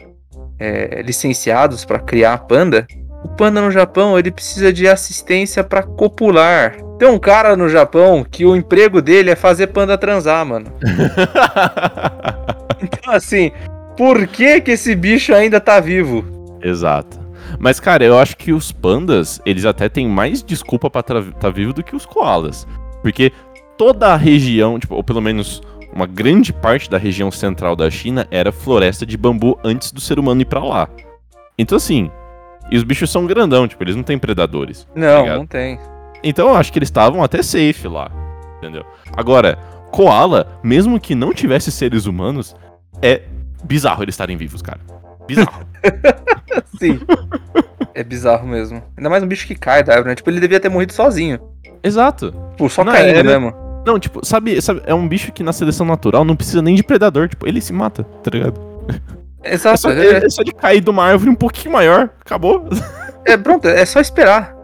é, 0.59 1.03
licenciados 1.03 1.85
para 1.85 1.99
criar 1.99 2.39
panda, 2.47 2.87
o 3.29 3.37
panda 3.37 3.61
no 3.61 3.71
Japão 3.71 4.19
ele 4.19 4.31
precisa 4.31 4.73
de 4.73 4.88
assistência 4.88 5.62
para 5.62 5.83
copular. 5.83 6.77
Tem 6.99 7.09
um 7.09 7.19
cara 7.19 7.57
no 7.57 7.69
Japão 7.69 8.27
que 8.29 8.45
o 8.45 8.57
emprego 8.57 9.01
dele 9.01 9.31
é 9.31 9.37
fazer 9.37 9.69
panda 9.69 9.99
transar, 9.99 10.45
mano. 10.45 10.73
então 12.83 13.12
assim, 13.12 13.53
por 13.97 14.27
que 14.27 14.61
que 14.61 14.73
esse 14.73 14.95
bicho 14.95 15.35
ainda 15.35 15.61
tá 15.61 15.79
vivo? 15.79 16.25
Exato. 16.62 17.19
Mas, 17.59 17.81
cara, 17.81 18.05
eu 18.05 18.19
acho 18.19 18.37
que 18.37 18.53
os 18.53 18.73
pandas, 18.73 19.41
eles 19.47 19.64
até 19.64 19.88
têm 19.88 20.09
mais 20.09 20.43
desculpa 20.43 20.91
pra 20.91 21.01
estar 21.01 21.23
tá 21.33 21.51
vivo 21.51 21.73
do 21.73 21.83
que 21.83 21.97
os 21.97 22.05
koalas. 22.05 22.67
Porque 23.01 23.33
toda 23.77 24.12
a 24.12 24.17
região, 24.17 24.79
tipo, 24.79 24.95
ou 24.95 25.03
pelo 25.03 25.21
menos 25.21 25.62
uma 25.93 26.07
grande 26.07 26.53
parte 26.53 26.91
da 26.91 26.99
região 26.99 27.31
central 27.31 27.75
da 27.75 27.91
China 27.91 28.27
era 28.31 28.53
floresta 28.53 29.07
de 29.07 29.17
bambu 29.17 29.59
antes 29.64 29.91
do 29.91 30.01
ser 30.01 30.19
humano 30.19 30.43
ir 30.43 30.45
para 30.45 30.62
lá. 30.62 30.88
Então 31.59 31.77
assim, 31.77 32.11
e 32.71 32.77
os 32.77 32.85
bichos 32.85 33.11
são 33.11 33.27
grandão, 33.27 33.67
tipo, 33.67 33.83
eles 33.83 33.97
não 33.97 34.03
têm 34.03 34.19
predadores. 34.19 34.85
Tá 34.85 34.91
não, 34.95 35.27
tá 35.27 35.37
não 35.37 35.47
tem. 35.47 35.79
Então 36.23 36.49
eu 36.49 36.57
acho 36.57 36.73
que 36.73 36.79
eles 36.79 36.89
estavam 36.89 37.23
até 37.23 37.43
safe 37.43 37.87
lá, 37.89 38.11
entendeu? 38.59 38.85
Agora, 39.17 39.59
koala, 39.91 40.47
mesmo 40.63 41.01
que 41.01 41.15
não 41.15 41.33
tivesse 41.33 41.71
seres 41.71 42.07
humanos, 42.07 42.55
é 43.03 43.23
bizarro 43.65 44.03
eles 44.03 44.15
estarem 44.15 44.37
vivos, 44.37 44.63
cara. 44.63 44.81
Bizarro. 45.27 45.67
Sim. 46.79 47.01
é 47.95 48.03
bizarro 48.03 48.47
mesmo. 48.47 48.83
Ainda 48.97 49.11
mais 49.11 49.23
um 49.23 49.27
bicho 49.29 49.47
que 49.47 49.55
cai 49.55 49.83
da 49.83 49.93
árvore, 49.93 50.11
né? 50.11 50.15
Tipo, 50.15 50.31
ele 50.31 50.41
devia 50.41 50.61
ter 50.61 50.69
morrido 50.69 50.93
sozinho. 50.93 51.39
Exato. 51.83 52.33
Tipo, 52.51 52.69
só 52.69 52.85
não, 52.85 52.93
caindo 52.93 53.19
era... 53.19 53.23
mesmo. 53.23 53.55
Não, 53.87 53.99
tipo, 53.99 54.25
sabe, 54.25 54.61
sabe, 54.61 54.83
é 54.85 54.93
um 54.93 55.09
bicho 55.09 55.33
que 55.33 55.43
na 55.43 55.53
seleção 55.53 55.87
natural 55.87 56.25
não 56.25 56.37
precisa 56.37 56.61
nem 56.61 56.75
de 56.75 56.83
predador, 56.83 57.29
tipo, 57.29 57.47
ele 57.49 57.61
se 57.61 57.73
mata, 57.73 58.05
tá 58.23 58.31
ligado? 58.31 58.61
Exato. 59.44 59.74
É 59.74 59.77
só, 59.77 59.90
é, 59.90 60.24
é 60.24 60.31
só 60.31 60.42
de 60.42 60.53
cair 60.53 60.81
de 60.81 60.90
uma 60.90 61.05
árvore 61.05 61.31
um 61.31 61.35
pouquinho 61.35 61.72
maior, 61.72 62.11
acabou. 62.20 62.68
É, 63.24 63.37
pronto, 63.37 63.68
é 63.68 63.85
só 63.85 64.01
esperar. 64.01 64.57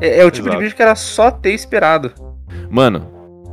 É, 0.00 0.20
é 0.20 0.24
o 0.24 0.30
tipo 0.30 0.48
Exato. 0.48 0.58
de 0.58 0.64
bicho 0.64 0.76
que 0.76 0.82
era 0.82 0.94
só 0.94 1.30
ter 1.30 1.52
esperado. 1.52 2.12
Mano, 2.70 3.10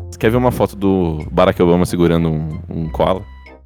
você 0.09 0.19
quer 0.19 0.29
ver 0.29 0.37
uma 0.37 0.51
foto 0.51 0.75
do 0.75 1.25
Barack 1.31 1.61
Obama 1.61 1.85
segurando 1.85 2.29
um, 2.29 2.61
um 2.69 2.89
koala? 2.89 3.23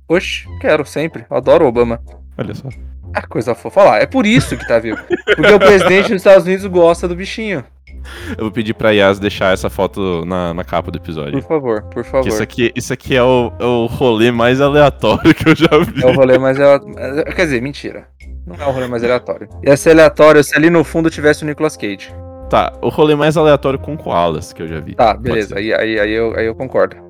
Oxe, 0.08 0.48
quero 0.62 0.86
sempre. 0.86 1.26
Adoro 1.30 1.66
o 1.66 1.68
Obama. 1.68 2.00
Olha 2.38 2.54
só. 2.54 2.70
A 3.14 3.26
coisa 3.26 3.56
fofa 3.56 3.84
lá. 3.84 3.98
É 3.98 4.06
por 4.06 4.26
isso 4.26 4.56
que 4.56 4.68
tá 4.68 4.80
vivo. 4.80 5.00
Porque 5.36 5.52
o 5.52 5.60
presidente 5.60 6.10
dos 6.10 6.22
Estados 6.22 6.46
Unidos 6.46 6.66
gosta 6.68 7.08
do 7.08 7.16
bichinho. 7.16 7.64
Eu 8.38 8.46
vou 8.46 8.52
pedir 8.52 8.74
pra 8.74 8.92
Yas 8.92 9.20
deixar 9.20 9.54
essa 9.54 9.70
foto 9.70 10.26
na, 10.26 10.54
na 10.54 10.64
capa 10.64 10.92
do 10.92 10.98
episódio. 10.98 11.34
Por 11.34 11.48
favor, 11.48 11.84
por 11.84 12.04
favor. 12.04 12.28
isso 12.28 12.42
aqui, 12.42 12.72
isso 12.76 12.94
aqui 12.94 13.16
é, 13.16 13.24
o, 13.24 13.52
é 13.60 13.66
o 13.66 13.86
rolê 13.86 14.32
mais 14.32 14.62
aleatório 14.62 15.34
que 15.34 15.50
eu 15.50 15.56
já 15.56 15.68
vi. 15.80 16.04
É 16.04 16.08
o 16.08 16.14
rolê 16.14 16.38
mais 16.38 16.60
aleatório. 16.60 17.26
Quer 17.36 17.46
dizer, 17.46 17.62
mentira. 17.62 18.08
Não 18.46 18.56
é 18.56 18.66
o 18.68 18.72
rolê 18.72 18.88
mais 18.88 19.04
aleatório. 19.04 19.50
Ia 19.66 19.76
ser 19.76 19.92
aleatório 19.92 20.44
se 20.44 20.56
ali 20.56 20.70
no 20.70 20.84
fundo 20.84 21.10
tivesse 21.10 21.44
o 21.44 21.46
Nicolas 21.46 21.76
Cage. 21.76 22.14
Tá, 22.50 22.72
o 22.82 22.88
rolê 22.88 23.14
mais 23.14 23.36
aleatório 23.36 23.78
com 23.78 23.98
koalas 23.98 24.54
que 24.54 24.62
eu 24.64 24.68
já 24.68 24.80
vi. 24.80 24.96
Tá, 24.96 25.14
beleza. 25.14 25.58
Aí, 25.58 25.74
aí, 25.74 26.00
aí, 26.00 26.12
eu, 26.12 26.34
aí 26.38 26.46
eu 26.46 26.56
concordo. 26.56 26.96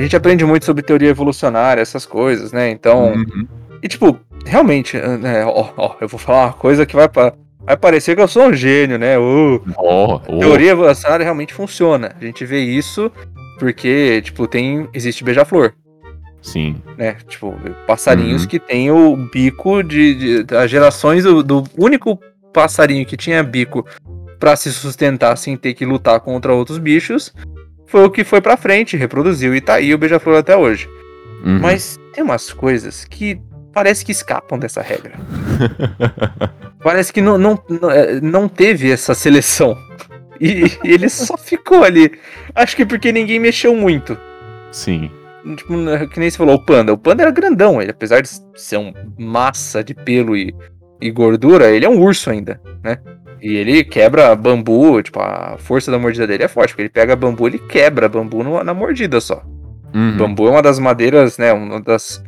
a 0.00 0.02
gente 0.02 0.16
aprende 0.16 0.46
muito 0.46 0.64
sobre 0.64 0.82
teoria 0.82 1.10
evolucionária, 1.10 1.82
essas 1.82 2.06
coisas, 2.06 2.52
né? 2.52 2.70
Então. 2.70 3.12
Uhum. 3.12 3.46
E 3.82 3.88
tipo, 3.88 4.18
realmente, 4.46 4.96
né, 4.96 5.44
ó, 5.44 5.68
ó, 5.76 5.94
eu 6.00 6.08
vou 6.08 6.18
falar 6.18 6.46
uma 6.46 6.52
coisa 6.54 6.86
que 6.86 6.96
vai, 6.96 7.06
vai 7.60 7.76
parecer 7.76 8.16
que 8.16 8.22
eu 8.22 8.28
sou 8.28 8.44
um 8.44 8.54
gênio, 8.54 8.98
né? 8.98 9.18
Uh, 9.18 9.62
oh, 9.76 10.20
oh. 10.26 10.38
Teoria 10.38 10.72
evolucionária 10.72 11.24
realmente 11.24 11.52
funciona. 11.52 12.14
A 12.18 12.24
gente 12.24 12.46
vê 12.46 12.60
isso 12.60 13.12
porque, 13.58 14.22
tipo, 14.22 14.46
tem. 14.46 14.88
Existe 14.94 15.22
beija-flor. 15.22 15.74
Sim. 16.40 16.76
Né? 16.96 17.16
Tipo, 17.28 17.54
passarinhos 17.86 18.42
uhum. 18.42 18.48
que 18.48 18.58
tem 18.58 18.90
o 18.90 19.14
bico 19.16 19.82
de. 19.82 20.14
de 20.14 20.42
das 20.44 20.70
gerações 20.70 21.24
do, 21.24 21.42
do 21.42 21.64
único 21.76 22.18
passarinho 22.54 23.04
que 23.04 23.18
tinha 23.18 23.42
bico 23.42 23.84
para 24.38 24.56
se 24.56 24.72
sustentar 24.72 25.36
sem 25.36 25.58
ter 25.58 25.74
que 25.74 25.84
lutar 25.84 26.20
contra 26.20 26.54
outros 26.54 26.78
bichos 26.78 27.34
foi 27.90 28.04
o 28.04 28.10
que 28.10 28.22
foi 28.22 28.40
pra 28.40 28.56
frente, 28.56 28.96
reproduziu 28.96 29.52
e 29.54 29.60
tá 29.60 29.74
aí 29.74 29.92
o 29.92 29.98
Beija-Flor 29.98 30.38
até 30.38 30.56
hoje. 30.56 30.88
Uhum. 31.44 31.58
Mas 31.58 31.98
tem 32.12 32.22
umas 32.22 32.52
coisas 32.52 33.04
que 33.04 33.40
parece 33.72 34.04
que 34.04 34.12
escapam 34.12 34.58
dessa 34.58 34.80
regra. 34.80 35.14
parece 36.80 37.12
que 37.12 37.20
não, 37.20 37.36
não, 37.36 37.60
não 38.22 38.48
teve 38.48 38.92
essa 38.92 39.12
seleção. 39.12 39.76
E, 40.40 40.64
e 40.84 40.92
ele 40.92 41.08
só 41.08 41.36
ficou 41.36 41.82
ali. 41.82 42.12
Acho 42.54 42.76
que 42.76 42.86
porque 42.86 43.10
ninguém 43.10 43.40
mexeu 43.40 43.74
muito. 43.74 44.16
Sim. 44.70 45.10
Tipo, 45.56 45.74
que 46.12 46.20
nem 46.20 46.30
você 46.30 46.36
falou, 46.36 46.54
o 46.54 46.64
panda. 46.64 46.92
O 46.92 46.98
panda 46.98 47.24
era 47.24 47.30
grandão, 47.32 47.82
ele, 47.82 47.90
apesar 47.90 48.20
de 48.20 48.28
ser 48.54 48.76
um 48.76 48.92
massa 49.18 49.82
de 49.82 49.94
pelo 49.94 50.36
e, 50.36 50.54
e 51.00 51.10
gordura, 51.10 51.70
ele 51.70 51.84
é 51.84 51.88
um 51.88 52.00
urso 52.00 52.30
ainda, 52.30 52.60
né? 52.84 52.98
E 53.42 53.56
ele 53.56 53.84
quebra 53.84 54.34
bambu, 54.36 55.02
tipo, 55.02 55.20
a 55.20 55.56
força 55.58 55.90
da 55.90 55.98
mordida 55.98 56.26
dele 56.26 56.44
é 56.44 56.48
forte, 56.48 56.70
porque 56.70 56.82
ele 56.82 56.88
pega 56.88 57.16
bambu, 57.16 57.46
ele 57.46 57.58
quebra 57.58 58.08
bambu 58.08 58.42
no, 58.42 58.62
na 58.62 58.74
mordida 58.74 59.20
só. 59.20 59.42
Uhum. 59.94 60.16
Bambu 60.16 60.46
é 60.48 60.50
uma 60.50 60.62
das 60.62 60.78
madeiras, 60.78 61.36
né, 61.38 61.52
uma 61.52 61.80
das 61.80 62.22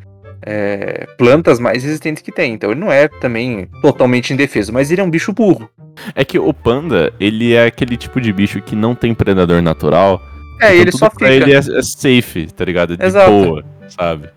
é, 0.45 1.07
plantas 1.17 1.59
mais 1.59 1.85
resistentes 1.85 2.23
que 2.23 2.33
tem. 2.33 2.55
Então 2.55 2.71
ele 2.71 2.81
não 2.81 2.93
é 2.93 3.09
também 3.09 3.69
totalmente 3.81 4.33
indefeso, 4.33 4.73
mas 4.73 4.91
ele 4.91 5.01
é 5.01 5.05
um 5.05 5.11
bicho 5.11 5.33
burro. 5.33 5.69
É 6.15 6.25
que 6.25 6.39
o 6.39 6.53
panda, 6.53 7.13
ele 7.21 7.55
é 7.55 7.67
aquele 7.67 7.97
tipo 7.97 8.21
de 8.21 8.33
bicho 8.33 8.61
que 8.61 8.75
não 8.75 8.95
tem 8.95 9.15
predador 9.15 9.63
natural. 9.63 10.21
É, 10.61 10.69
então 10.69 10.81
ele 10.81 10.93
só 10.93 11.11
fica. 11.11 11.31
ele 11.31 11.53
é, 11.53 11.59
é, 11.59 11.83
safe, 11.83 12.47
tá 12.47 12.65
ligado? 12.65 12.97
De 12.97 13.05
Exato. 13.05 13.31
boa, 13.31 13.65
sabe? 13.89 14.29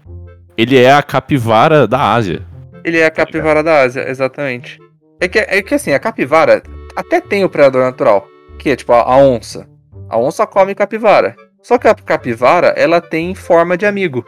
Ele 0.58 0.78
é 0.78 0.94
a 0.94 1.04
capivara 1.04 1.88
da 1.88 2.14
Ásia. 2.14 2.42
Ele 2.84 2.98
é 2.98 3.06
a 3.06 3.10
tá 3.10 3.26
capivara 3.26 3.64
da 3.64 3.82
Ásia, 3.82 4.08
exatamente. 4.10 4.80
É 5.20 5.28
que, 5.28 5.40
é 5.40 5.62
que 5.62 5.76
assim, 5.76 5.94
a 5.94 6.00
capivara 6.00 6.62
até 6.96 7.20
tem 7.22 7.44
o 7.44 7.50
predador 7.50 7.84
natural, 7.84 8.28
que 8.58 8.70
é 8.70 8.76
tipo 8.76 8.94
a, 8.94 9.02
a 9.02 9.18
onça. 9.18 9.68
A 10.10 10.18
onça 10.18 10.46
come 10.46 10.76
capivara. 10.76 11.36
Só 11.62 11.78
que 11.78 11.88
a 11.88 11.96
capivara, 11.96 12.68
ela 12.78 13.02
tem 13.02 13.34
forma 13.34 13.76
de 13.78 13.86
amigo. 13.86 14.24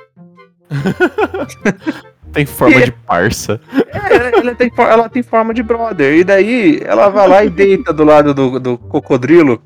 Tem 2.34 2.45
forma 2.45 2.82
de 2.82 2.91
parça. 2.91 3.60
É, 3.73 4.39
ela 4.39 4.54
tem, 4.54 4.71
ela 4.78 5.10
tem 5.10 5.23
forma 5.23 5.54
de 5.54 5.63
brother. 5.63 6.13
E 6.13 6.23
daí 6.23 6.82
ela 6.84 7.10
vai 7.10 7.28
lá 7.28 7.43
e 7.43 7.50
deita 7.50 7.93
do 7.93 8.04
lado 8.04 8.34
do, 8.34 8.60
do 8.60 8.78
cocodrilo, 8.78 9.62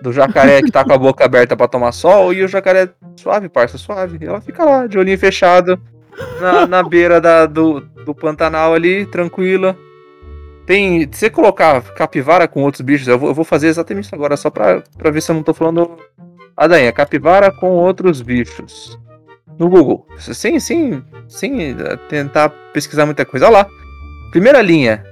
do 0.00 0.12
jacaré 0.12 0.62
que 0.62 0.70
tá 0.70 0.84
com 0.84 0.92
a 0.92 0.98
boca 0.98 1.24
aberta 1.24 1.56
pra 1.56 1.66
tomar 1.66 1.92
sol, 1.92 2.32
e 2.32 2.44
o 2.44 2.48
jacaré 2.48 2.90
suave, 3.16 3.48
parça, 3.48 3.78
suave. 3.78 4.18
E 4.20 4.26
ela 4.26 4.40
fica 4.40 4.64
lá, 4.64 4.86
de 4.86 4.98
olhinho 4.98 5.18
fechado, 5.18 5.80
na, 6.40 6.66
na 6.66 6.82
beira 6.82 7.20
da, 7.20 7.46
do, 7.46 7.80
do 7.80 8.14
Pantanal 8.14 8.74
ali, 8.74 9.06
tranquila. 9.06 9.76
Tem. 10.66 11.08
Se 11.12 11.20
você 11.20 11.30
colocar 11.30 11.80
capivara 11.94 12.48
com 12.48 12.62
outros 12.62 12.80
bichos, 12.80 13.06
eu 13.06 13.18
vou, 13.18 13.30
eu 13.30 13.34
vou 13.34 13.44
fazer 13.44 13.68
exatamente 13.68 14.06
isso 14.06 14.14
agora, 14.14 14.36
só 14.36 14.50
pra, 14.50 14.82
pra 14.98 15.10
ver 15.10 15.20
se 15.20 15.30
eu 15.30 15.34
não 15.34 15.42
tô 15.42 15.54
falando. 15.54 15.96
Adainha, 16.56 16.92
capivara 16.92 17.52
com 17.52 17.70
outros 17.70 18.20
bichos. 18.20 18.98
No 19.58 19.68
Google. 19.68 20.06
Sem, 20.18 20.58
sem, 20.58 21.02
sem 21.28 21.70
eh, 21.70 21.96
tentar 22.08 22.50
pesquisar 22.72 23.06
muita 23.06 23.24
coisa. 23.24 23.46
Olha 23.46 23.58
lá. 23.58 23.66
Primeira 24.30 24.60
linha. 24.60 25.04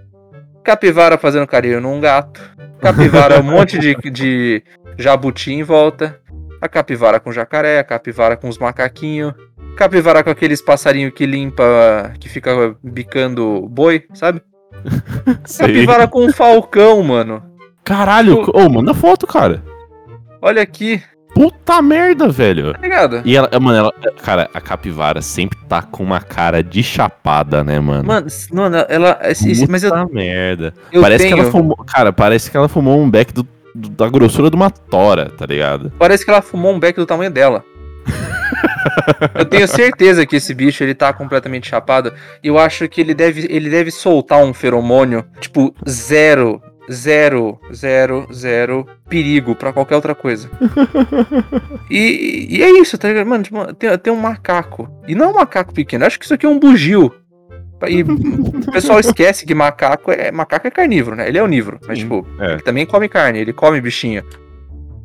Capivara 0.62 1.17
fazendo 1.17 1.47
carinho 1.47 1.81
num 1.81 2.01
gato. 2.01 2.40
Capivara, 2.81 3.40
um 3.40 3.43
monte 3.43 3.79
de, 3.79 3.95
de 4.11 4.62
jabuti 4.99 5.53
em 5.53 5.62
volta. 5.62 6.21
A 6.61 6.69
capivara 6.69 7.21
com 7.21 7.33
jacaré, 7.33 7.79
a 7.79 7.85
capivara 7.85 8.37
com 8.37 8.49
os 8.49 8.59
macaquinhos. 8.59 9.35
Capivara 9.77 10.23
com 10.23 10.31
aqueles 10.31 10.62
passarinhos 10.62 11.12
que 11.14 11.27
limpa, 11.27 12.12
que 12.19 12.29
fica 12.29 12.77
bicando 12.83 13.69
boi, 13.69 14.05
sabe? 14.14 14.43
Capivara 15.59 16.07
com 16.09 16.25
um 16.27 16.33
falcão, 16.33 17.03
mano. 17.03 17.42
Caralho, 17.85 18.51
ô, 18.55 18.68
manda 18.68 18.94
foto, 18.94 19.27
cara. 19.27 19.62
Olha 20.40 20.62
aqui, 20.62 21.03
Puta 21.35 21.83
merda, 21.83 22.29
velho. 22.29 22.73
tá 22.75 22.79
ligado? 22.81 23.23
E 23.25 23.37
ela, 23.37 23.51
mano, 23.61 23.77
ela, 23.77 23.92
cara, 24.23 24.49
a 24.55 24.61
capivara 24.61 25.20
sempre 25.20 25.59
tá 25.68 25.83
com 25.83 26.05
uma 26.05 26.20
cara 26.20 26.62
de 26.62 26.81
chapada, 26.81 27.64
né, 27.64 27.81
mano? 27.81 28.07
Mano, 28.07 28.27
mano, 28.53 28.77
ela. 28.88 29.18
esse- 29.25 29.51
esse- 29.51 29.68
mas 29.68 29.83
eu, 29.83 29.90
Puta 29.90 30.07
merda. 30.14 30.73
eu 30.92 31.03
parece 31.03 31.25
tenho. 31.25 31.35
que 31.37 31.42
ela 31.42 31.51
fumou, 31.51 31.77
cara, 31.79 32.12
parece 32.12 32.49
que 32.51 32.57
ela 32.57 32.68
fumou 32.68 33.01
um 33.01 33.11
beck 33.11 33.33
do, 33.35 33.44
do- 33.75 33.88
da 33.88 34.09
grossura 34.09 34.49
de 34.49 34.55
uma 34.55 34.70
tora, 34.70 35.29
tá 35.37 35.44
ligado? 35.44 35.92
Parece 35.99 36.25
que 36.25 36.31
ela 36.31 36.40
fumou 36.40 36.73
um 36.73 36.79
beck 36.79 36.94
do 36.97 37.05
tamanho 37.07 37.33
dela. 37.33 37.64
Eu 39.35 39.44
tenho 39.44 39.66
certeza 39.68 40.27
que 40.27 40.37
esse 40.37 40.55
bicho 40.55 40.83
ele 40.83 40.94
tá 40.94 41.12
completamente 41.12 41.68
chapado. 41.68 42.12
E 42.42 42.49
eu 42.49 42.59
acho 42.59 42.88
que 42.88 43.01
ele 43.01 43.14
deve, 43.14 43.47
ele 43.51 43.70
deve 43.70 43.90
soltar 43.90 44.42
um 44.42 44.53
feromônio, 44.53 45.25
tipo, 45.40 45.75
zero, 45.88 46.62
zero, 46.90 47.59
zero, 47.73 48.27
zero 48.33 48.87
perigo 49.09 49.55
pra 49.55 49.73
qualquer 49.73 49.97
outra 49.97 50.14
coisa. 50.14 50.51
E, 51.90 52.47
e 52.51 52.62
é 52.62 52.81
isso, 52.81 52.97
tá 52.97 53.09
ligado? 53.09 53.27
Mano, 53.27 53.44
tipo, 53.44 53.75
tem, 53.75 53.99
tem 53.99 54.12
um 54.12 54.16
macaco. 54.16 54.88
E 55.07 55.14
não 55.14 55.27
é 55.27 55.29
um 55.29 55.35
macaco 55.35 55.73
pequeno, 55.73 56.05
acho 56.05 56.18
que 56.18 56.25
isso 56.25 56.35
aqui 56.35 56.47
é 56.47 56.49
um 56.49 56.59
bugio. 56.59 57.12
E 57.87 58.03
o 58.03 58.73
pessoal 58.73 58.99
esquece 58.99 59.44
que 59.44 59.55
macaco 59.55 60.11
é 60.11 60.31
macaco 60.33 60.66
é 60.66 60.70
carnívoro, 60.70 61.16
né? 61.16 61.29
Ele 61.29 61.37
é 61.37 61.42
onívoro, 61.42 61.79
mas 61.87 61.99
tipo, 61.99 62.27
é. 62.40 62.53
ele 62.53 62.62
também 62.62 62.87
come 62.87 63.09
carne, 63.09 63.38
ele 63.38 63.53
come 63.53 63.81
bichinho. 63.81 64.25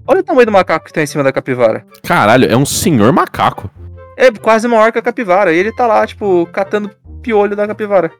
Olha 0.10 0.22
o 0.22 0.24
tamanho 0.24 0.48
do 0.48 0.52
macaco 0.52 0.88
que 0.88 0.92
tá 0.92 1.04
em 1.04 1.06
cima 1.06 1.24
da 1.24 1.32
capivara. 1.32 1.86
Caralho, 2.02 2.52
é 2.52 2.58
um 2.58 2.66
senhor 2.66 3.14
macaco. 3.14 3.70
É 4.18 4.32
quase 4.32 4.68
maior 4.68 4.92
que 4.92 4.98
a 4.98 5.04
capivara. 5.04 5.54
E 5.54 5.58
ele 5.60 5.72
tá 5.72 5.86
lá, 5.86 6.06
tipo, 6.08 6.48
catando 6.52 6.90
piolho 7.22 7.56
da 7.56 7.68
capivara. 7.68 8.12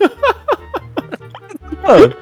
Mano. 1.86 2.14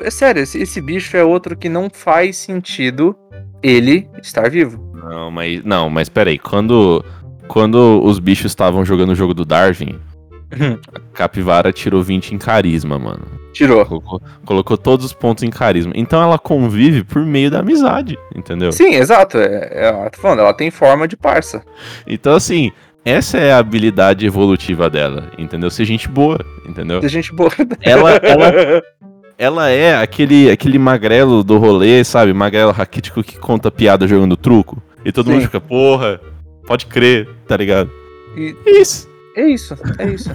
É 0.00 0.10
sério, 0.10 0.42
esse, 0.42 0.58
esse 0.58 0.80
bicho 0.80 1.14
é 1.18 1.22
outro 1.22 1.54
que 1.54 1.68
não 1.68 1.90
faz 1.90 2.38
sentido 2.38 3.14
ele 3.62 4.08
estar 4.22 4.48
vivo. 4.48 4.82
Não, 4.94 5.30
mas 5.30 5.62
não, 5.62 5.90
mas 5.90 6.08
peraí, 6.08 6.38
quando 6.38 7.04
quando 7.46 8.02
os 8.02 8.18
bichos 8.18 8.46
estavam 8.46 8.86
jogando 8.86 9.10
o 9.10 9.14
jogo 9.14 9.34
do 9.34 9.44
Darwin, 9.44 10.00
a 10.94 11.00
capivara 11.12 11.70
tirou 11.70 12.02
20 12.02 12.34
em 12.34 12.38
carisma, 12.38 12.98
mano. 12.98 13.41
Tirou. 13.52 13.84
Colocou, 13.84 14.22
colocou 14.44 14.78
todos 14.78 15.04
os 15.06 15.12
pontos 15.12 15.44
em 15.44 15.50
carisma. 15.50 15.92
Então 15.94 16.22
ela 16.22 16.38
convive 16.38 17.04
por 17.04 17.24
meio 17.24 17.50
da 17.50 17.60
amizade, 17.60 18.18
entendeu? 18.34 18.72
Sim, 18.72 18.94
exato. 18.94 19.38
É, 19.38 19.68
é, 19.88 20.10
tô 20.10 20.20
falando, 20.20 20.40
ela 20.40 20.54
tem 20.54 20.70
forma 20.70 21.06
de 21.06 21.16
parça. 21.16 21.62
Então 22.06 22.34
assim, 22.34 22.72
essa 23.04 23.36
é 23.36 23.52
a 23.52 23.58
habilidade 23.58 24.24
evolutiva 24.24 24.88
dela, 24.88 25.30
entendeu? 25.36 25.70
Ser 25.70 25.84
gente 25.84 26.08
boa, 26.08 26.38
entendeu? 26.66 27.00
Tem 27.00 27.08
gente 27.10 27.32
boa. 27.34 27.50
Ela, 27.80 28.12
ela, 28.16 28.82
ela 29.36 29.68
é 29.70 29.96
aquele, 29.96 30.50
aquele 30.50 30.78
magrelo 30.78 31.42
do 31.42 31.58
rolê, 31.58 32.04
sabe? 32.04 32.32
Magrelo 32.32 32.70
raquítico 32.72 33.22
que 33.22 33.38
conta 33.38 33.70
piada 33.70 34.06
jogando 34.06 34.36
truco. 34.36 34.80
E 35.04 35.10
todo 35.10 35.26
Sim. 35.26 35.32
mundo 35.32 35.42
fica, 35.42 35.60
porra, 35.60 36.20
pode 36.66 36.86
crer, 36.86 37.28
tá 37.46 37.56
ligado? 37.56 37.90
E- 38.36 38.54
Isso. 38.66 39.10
É 39.36 39.46
isso, 39.46 39.74
é 39.98 40.06
isso. 40.10 40.30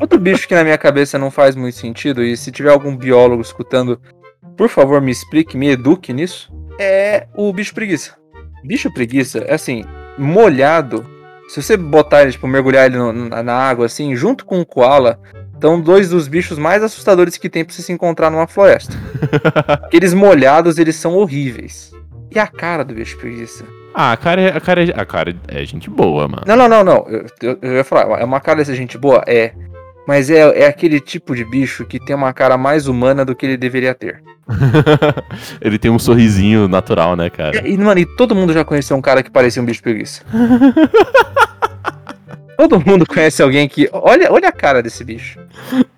Outro 0.00 0.18
bicho 0.18 0.46
que 0.46 0.54
na 0.54 0.62
minha 0.64 0.76
cabeça 0.78 1.18
não 1.18 1.30
faz 1.30 1.56
muito 1.56 1.76
sentido, 1.76 2.22
e 2.22 2.36
se 2.36 2.52
tiver 2.52 2.70
algum 2.70 2.94
biólogo 2.96 3.40
escutando, 3.40 4.00
por 4.56 4.68
favor 4.68 5.00
me 5.00 5.10
explique, 5.10 5.56
me 5.56 5.68
eduque 5.70 6.12
nisso, 6.12 6.52
é 6.78 7.26
o 7.34 7.52
bicho 7.52 7.74
preguiça. 7.74 8.14
Bicho 8.64 8.92
preguiça, 8.92 9.38
é 9.40 9.54
assim, 9.54 9.84
molhado, 10.18 11.06
se 11.48 11.62
você 11.62 11.76
botar 11.76 12.22
ele, 12.22 12.32
tipo, 12.32 12.46
mergulhar 12.46 12.86
ele 12.86 12.98
no- 12.98 13.12
na, 13.12 13.54
água, 13.54 13.86
assim, 13.86 14.14
junto 14.14 14.44
com 14.44 14.60
o 14.60 14.66
koala, 14.66 15.18
estão 15.54 15.80
dois 15.80 16.10
dos 16.10 16.28
bichos 16.28 16.58
mais 16.58 16.82
assustadores 16.82 17.36
que 17.38 17.48
tem 17.48 17.64
pra 17.64 17.74
você 17.74 17.82
se 17.82 17.92
encontrar 17.92 18.30
numa 18.30 18.46
floresta. 18.46 18.94
Aqueles 19.84 20.12
molhados, 20.12 20.76
eles 20.76 20.96
são 20.96 21.14
horríveis. 21.16 21.92
E 22.30 22.38
a 22.38 22.46
cara 22.46 22.84
do 22.84 22.94
bicho 22.94 23.16
preguiça? 23.16 23.64
Ah, 23.94 24.12
a 24.12 24.16
cara, 24.16 24.40
é- 24.40 24.56
a 24.56 24.60
cara, 24.60 24.84
é- 24.84 25.00
a 25.00 25.04
cara 25.04 25.34
é 25.48 25.64
gente 25.64 25.88
boa, 25.90 26.28
mano. 26.28 26.42
Não, 26.46 26.56
não, 26.56 26.68
não, 26.68 26.84
não. 26.84 27.06
Eu, 27.08 27.26
eu- 27.42 27.58
eu 27.62 27.72
ia 27.76 27.84
falar, 27.84 28.20
é 28.20 28.24
uma 28.24 28.40
cara 28.40 28.58
dessa 28.58 28.74
gente 28.74 28.96
boa? 28.98 29.22
É. 29.26 29.52
Mas 30.06 30.30
é, 30.30 30.60
é 30.60 30.66
aquele 30.66 31.00
tipo 31.00 31.34
de 31.36 31.44
bicho 31.44 31.84
que 31.84 31.98
tem 31.98 32.16
uma 32.16 32.32
cara 32.32 32.56
mais 32.56 32.86
humana 32.88 33.24
do 33.24 33.34
que 33.36 33.44
ele 33.44 33.56
deveria 33.58 33.94
ter. 33.94 34.22
Ele 35.60 35.78
tem 35.78 35.90
um 35.90 35.98
sorrisinho 35.98 36.66
natural, 36.66 37.14
né, 37.14 37.28
cara? 37.28 37.68
E, 37.68 37.76
mano, 37.76 38.00
e 38.00 38.06
todo 38.16 38.34
mundo 38.34 38.54
já 38.54 38.64
conheceu 38.64 38.96
um 38.96 39.02
cara 39.02 39.22
que 39.22 39.30
parecia 39.30 39.60
um 39.62 39.66
bicho 39.66 39.82
preguiça. 39.82 40.22
todo 42.56 42.80
mundo 42.80 43.06
conhece 43.06 43.42
alguém 43.42 43.68
que. 43.68 43.88
Olha, 43.92 44.32
olha 44.32 44.48
a 44.48 44.52
cara 44.52 44.82
desse 44.82 45.04
bicho. 45.04 45.38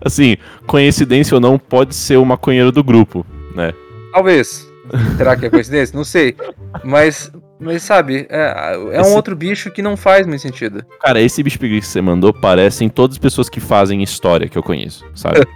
Assim, 0.05 0.37
coincidência 0.67 1.35
ou 1.37 1.41
não, 1.41 1.57
pode 1.59 1.95
ser 1.95 2.17
o 2.17 2.25
maconheiro 2.25 2.73
do 2.73 2.83
grupo, 2.83 3.25
né? 3.55 3.73
Talvez. 4.13 4.69
Será 5.17 5.37
que 5.37 5.47
é 5.47 5.51
coincidência? 5.51 5.97
Não 5.97 6.05
sei. 6.05 6.35
Mas, 6.83 7.31
mas 7.61 7.83
sabe, 7.83 8.27
é, 8.31 8.73
é 8.75 8.99
um 8.99 9.01
Esse- 9.03 9.15
outro 9.15 9.37
bicho 9.37 9.71
que 9.71 9.83
não 9.83 9.97
faz 9.97 10.27
muito 10.27 10.41
sentido. 10.41 10.85
Cara, 11.01 11.21
esse 11.21 11.43
bicho 11.43 11.59
que 11.59 11.81
você 11.83 12.01
mandou 12.01 12.33
parecem 12.33 12.89
todas 12.89 13.15
as 13.17 13.19
pessoas 13.19 13.49
que 13.49 13.61
fazem 13.61 14.03
história 14.03 14.49
que 14.49 14.57
eu 14.59 14.63
conheço, 14.63 15.05
sabe? 15.15 15.41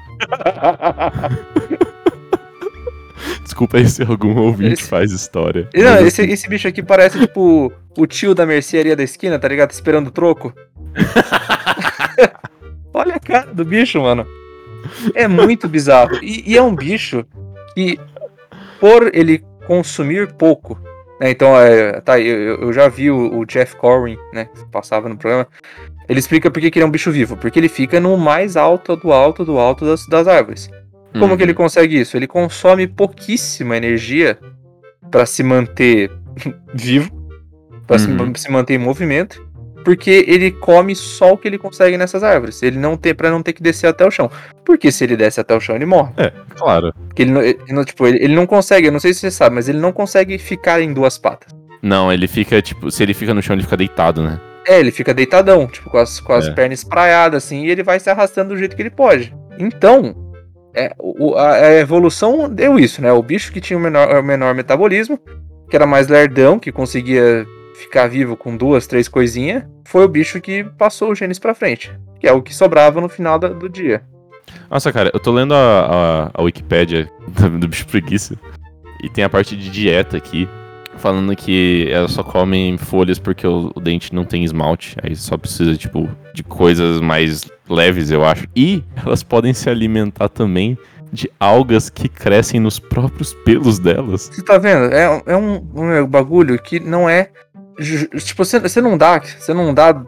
Desculpa 3.42 3.78
aí 3.78 3.88
se 3.88 4.02
algum 4.02 4.36
ouvinte 4.38 4.74
Esse- 4.82 4.88
faz 4.90 5.12
história. 5.12 5.68
Não, 5.74 6.04
esse, 6.06 6.22
esse 6.22 6.48
bicho 6.48 6.66
aqui 6.68 6.82
parece 6.82 7.18
tipo 7.20 7.72
o 7.96 8.06
tio 8.06 8.34
da 8.34 8.44
mercearia 8.44 8.96
da 8.96 9.02
esquina, 9.02 9.38
tá 9.38 9.48
ligado? 9.48 9.70
Esperando 9.70 10.08
o 10.08 10.10
troco. 10.10 10.52
Olha 12.92 13.14
a 13.16 13.20
cara 13.20 13.52
do 13.52 13.64
bicho, 13.64 14.00
mano. 14.00 14.26
É 15.14 15.26
muito 15.26 15.68
bizarro. 15.68 16.18
E, 16.22 16.52
e 16.52 16.56
é 16.56 16.62
um 16.62 16.74
bicho 16.74 17.24
que, 17.74 17.98
por 18.80 19.10
ele 19.14 19.42
consumir 19.66 20.32
pouco, 20.34 20.78
né? 21.20 21.30
Então, 21.30 21.56
é, 21.58 22.00
tá, 22.00 22.18
eu, 22.20 22.38
eu- 22.40 22.60
eu 22.62 22.72
já 22.72 22.88
vi 22.88 23.10
o, 23.10 23.38
o 23.38 23.44
Jeff 23.46 23.76
Corwin, 23.76 24.16
né? 24.32 24.46
Que 24.54 24.64
passava 24.70 25.08
no 25.08 25.16
programa. 25.16 25.46
Ele 26.08 26.18
explica 26.18 26.50
por 26.50 26.60
que 26.60 26.70
que 26.70 26.78
ele 26.78 26.84
é 26.84 26.86
um 26.86 26.90
bicho 26.90 27.10
vivo. 27.10 27.36
Porque 27.36 27.58
ele 27.58 27.68
fica 27.68 27.98
no 28.00 28.16
mais 28.16 28.56
alto 28.56 28.94
do 28.96 29.12
alto 29.12 29.44
do 29.44 29.58
alto 29.58 29.84
das, 29.86 30.06
das 30.06 30.26
árvores. 30.28 30.68
Como 31.12 31.26
Uhum. 31.32 31.36
que 31.36 31.42
ele 31.42 31.54
consegue 31.54 31.98
isso? 32.00 32.16
Ele 32.16 32.26
consome 32.26 32.86
pouquíssima 32.86 33.76
energia 33.76 34.38
para 35.10 35.24
se 35.24 35.42
manter 35.42 36.10
vivo, 36.74 37.10
para 37.86 37.96
Uhum. 38.00 38.34
se, 38.34 38.42
se 38.42 38.50
manter 38.50 38.74
em 38.74 38.78
movimento, 38.78 39.40
porque 39.84 40.24
ele 40.26 40.50
come 40.50 40.94
só 40.96 41.32
o 41.34 41.38
que 41.38 41.46
ele 41.46 41.58
consegue 41.58 41.96
nessas 41.98 42.22
árvores. 42.24 42.62
Ele 42.62 42.78
não 42.78 42.96
tem 42.96 43.14
para 43.14 43.30
não 43.30 43.42
ter 43.42 43.52
que 43.52 43.62
descer 43.62 43.86
até 43.86 44.04
o 44.06 44.10
chão. 44.10 44.30
Porque 44.64 44.90
se 44.90 45.04
ele 45.04 45.16
desce 45.16 45.40
até 45.40 45.54
o 45.54 45.60
chão, 45.60 45.76
ele 45.76 45.84
morre. 45.86 46.12
É, 46.16 46.32
claro. 46.56 46.92
Porque 47.06 47.22
ele 47.22 47.30
não, 47.32 47.42
ele 47.42 47.58
não- 47.68 47.84
tipo, 47.84 48.06
ele, 48.06 48.18
ele 48.24 48.34
não 48.34 48.46
consegue, 48.46 48.86
eu 48.88 48.92
não 48.92 48.98
sei 49.00 49.12
se 49.12 49.20
você 49.20 49.30
sabe, 49.30 49.54
mas 49.54 49.68
ele 49.68 49.78
não 49.78 49.92
consegue 49.92 50.38
ficar 50.38 50.80
em 50.80 50.92
duas 50.92 51.18
patas. 51.18 51.54
Não, 51.82 52.10
ele 52.10 52.26
fica, 52.26 52.62
tipo, 52.62 52.90
se 52.90 53.02
ele 53.02 53.12
fica 53.12 53.34
no 53.34 53.42
chão, 53.42 53.54
ele 53.54 53.62
fica 53.62 53.76
deitado, 53.76 54.22
né? 54.22 54.40
É, 54.66 54.80
ele 54.80 54.90
fica 54.90 55.12
deitadão, 55.12 55.66
tipo, 55.66 55.90
com 55.90 55.98
as, 55.98 56.18
com 56.18 56.32
as 56.32 56.48
É. 56.48 56.50
pernas 56.52 56.78
espraiadas, 56.78 57.44
assim, 57.44 57.66
e 57.66 57.70
ele 57.70 57.82
vai 57.82 58.00
se 58.00 58.08
arrastando 58.08 58.48
do 58.54 58.56
jeito 58.56 58.74
que 58.74 58.80
ele 58.80 58.88
pode. 58.88 59.34
Então, 59.58 60.16
é, 60.74 60.94
o- 60.98 61.34
a, 61.36 61.52
a 61.56 61.74
evolução 61.74 62.48
deu 62.48 62.78
isso, 62.78 63.02
né? 63.02 63.12
O 63.12 63.22
bicho 63.22 63.52
que 63.52 63.60
tinha 63.60 63.78
o 63.78 63.80
menor, 63.82 64.08
o 64.18 64.22
menor 64.22 64.54
metabolismo, 64.54 65.18
que 65.68 65.76
era 65.76 65.86
mais 65.86 66.08
lerdão, 66.08 66.58
que 66.58 66.72
conseguia 66.72 67.46
ficar 67.74 68.06
vivo 68.08 68.36
com 68.36 68.56
duas, 68.56 68.86
três 68.86 69.08
coisinhas, 69.08 69.64
foi 69.84 70.04
o 70.04 70.08
bicho 70.08 70.40
que 70.40 70.64
passou 70.64 71.12
os 71.12 71.18
genes 71.18 71.38
pra 71.38 71.54
frente. 71.54 71.92
Que 72.20 72.26
é 72.26 72.32
o 72.32 72.42
que 72.42 72.54
sobrava 72.54 73.00
no 73.00 73.08
final 73.08 73.38
da- 73.38 73.48
do 73.48 73.68
dia. 73.68 74.02
Nossa, 74.70 74.92
cara, 74.92 75.10
eu 75.12 75.20
tô 75.20 75.32
lendo 75.32 75.54
a, 75.54 75.58
a, 75.58 76.30
a 76.34 76.42
Wikipédia 76.42 77.10
do 77.58 77.68
bicho 77.68 77.86
preguiça. 77.86 78.36
E 79.02 79.08
tem 79.08 79.24
a 79.24 79.28
parte 79.28 79.56
de 79.56 79.68
dieta 79.70 80.16
aqui. 80.16 80.48
falando 80.96 81.34
que 81.36 81.88
elas 81.90 82.12
só 82.12 82.22
comem 82.22 82.78
folhas 82.78 83.18
porque 83.18 83.46
o, 83.46 83.70
o, 83.74 83.80
dente 83.80 84.14
não 84.14 84.24
tem 84.24 84.44
esmalte. 84.44 84.96
Aí 85.02 85.14
só 85.16 85.36
precisa, 85.36 85.76
tipo, 85.76 86.08
de 86.32 86.42
coisas 86.42 87.00
mais 87.00 87.44
leves, 87.68 88.10
eu 88.10 88.24
acho. 88.24 88.46
E 88.56 88.82
elas 89.04 89.22
podem 89.22 89.52
se 89.52 89.68
alimentar 89.68 90.28
também 90.28 90.78
de 91.12 91.30
algas 91.38 91.90
que 91.90 92.08
crescem 92.08 92.58
nos 92.58 92.78
próprios 92.78 93.34
pelos 93.44 93.78
delas. 93.78 94.30
Você 94.32 94.42
tá 94.42 94.56
vendo? 94.58 94.92
É, 94.92 95.22
é 95.26 95.36
um, 95.36 95.62
um 95.74 96.06
bagulho 96.06 96.58
que 96.60 96.80
não 96.80 97.08
é. 97.08 97.30
Tipo, 97.76 98.44
você, 98.44 98.80
não 98.80 98.96
dá. 98.96 99.20
Você 99.20 99.54
não 99.54 99.74
dá 99.74 100.02